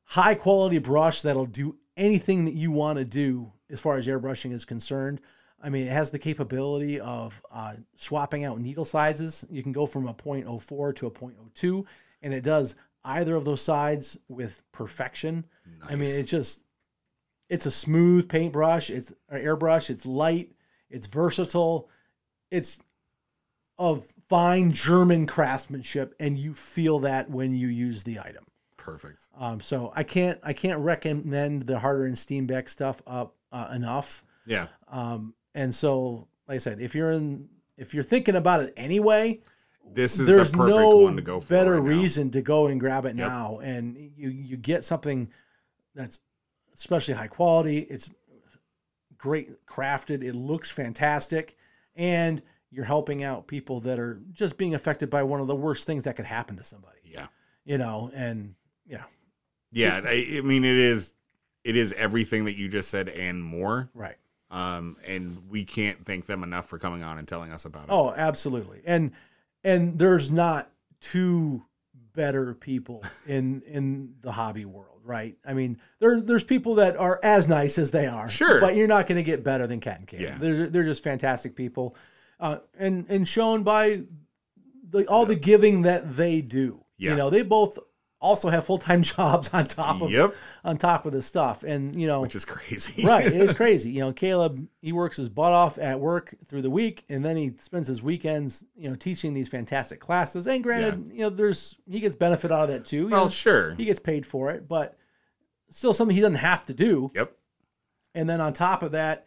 [0.04, 4.52] high quality brush that'll do anything that you want to do as far as airbrushing
[4.52, 5.20] is concerned.
[5.62, 9.44] I mean, it has the capability of uh, swapping out needle sizes.
[9.50, 11.84] You can go from a 0.04 to a 0.02,
[12.22, 15.44] and it does either of those sides with perfection.
[15.86, 16.64] I mean, it's just
[17.48, 18.90] it's a smooth paintbrush.
[18.90, 19.90] It's an airbrush.
[19.90, 20.52] It's light.
[20.88, 21.88] It's versatile.
[22.50, 22.80] It's
[23.78, 28.44] of fine German craftsmanship, and you feel that when you use the item.
[28.76, 29.20] Perfect.
[29.36, 34.24] Um, so I can't I can't recommend the Harder and Steenbeck stuff up uh, enough.
[34.46, 34.66] Yeah.
[34.88, 39.40] Um, and so, like I said, if you're in if you're thinking about it anyway,
[39.92, 41.48] This is there's the perfect no one to go for.
[41.48, 43.28] better right reason to go and grab it Yep.
[43.28, 45.30] now, and you you get something
[45.94, 46.20] that's
[46.74, 47.78] especially high quality.
[47.78, 48.10] It's
[49.18, 50.22] great crafted.
[50.22, 51.56] It looks fantastic,
[51.94, 55.86] and you're helping out people that are just being affected by one of the worst
[55.86, 56.98] things that could happen to somebody.
[57.04, 57.26] Yeah.
[57.64, 58.54] You know, and
[58.86, 59.02] yeah,
[59.72, 60.00] Yeah.
[60.04, 61.14] I, I mean, it is.
[61.64, 63.90] It is everything that you just said and more.
[63.92, 64.16] right.
[64.50, 67.90] Um, and we can't thank them enough for coming on and telling us about it.
[67.90, 68.82] Oh, absolutely.
[68.84, 69.12] And
[69.62, 70.70] and there's not
[71.00, 71.64] two
[72.14, 75.36] better people in in the hobby world, right?
[75.44, 78.28] I mean, there there's people that are as nice as they are.
[78.28, 78.60] Sure.
[78.60, 80.24] But you're not going to get better than Cat and Caleb.
[80.24, 80.38] Yeah.
[80.38, 81.96] They're they're just fantastic people.
[82.40, 84.02] Uh, and and shown by
[84.88, 86.84] the all the giving that they do.
[86.98, 87.10] Yeah.
[87.10, 87.78] You know, they both
[88.20, 90.34] also have full-time jobs on top of Yep.
[90.64, 91.62] on top of this stuff.
[91.62, 93.02] And you know, Which is crazy.
[93.06, 96.62] right it is crazy you know caleb he works his butt off at work through
[96.62, 100.62] the week and then he spends his weekends you know teaching these fantastic classes and
[100.62, 103.74] granted you know there's he gets benefit out of that too You well, know, sure.
[103.76, 104.96] he gets paid for it but
[105.70, 107.32] still something he doesn't have to do Yep.
[108.14, 109.24] and then on top of that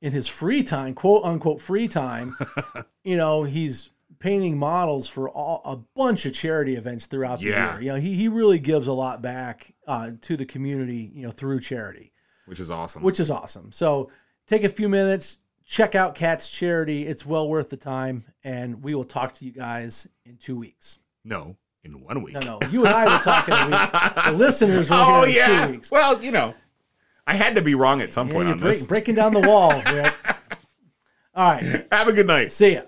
[0.00, 2.36] in his free time quote unquote free time
[3.04, 3.90] you know he's
[4.22, 7.72] painting models for all, a bunch of charity events throughout the Yeah.
[7.74, 11.24] year you know he, he really gives a lot back uh, to the community you
[11.24, 12.12] know through charity
[12.46, 13.02] Which is awesome.
[13.02, 13.72] which is awesome.
[13.72, 14.10] So
[14.46, 17.06] take a few minutes, check out Cat's Charity.
[17.06, 20.98] It's well worth the time, and we will talk to you guys in two weeks.
[21.24, 22.34] no, in one week.
[22.34, 24.24] No, no, you and I will talk in a week.
[24.26, 25.66] The listeners will oh hear in yeah.
[25.66, 25.90] two weeks.
[25.90, 26.54] Well, you know,
[27.26, 28.86] I had to be wrong at some Yeah, point you're on break- this.
[28.86, 30.14] breaking down the wall, Rick.
[31.34, 32.52] All right, Have a good night.
[32.52, 32.82] see ya.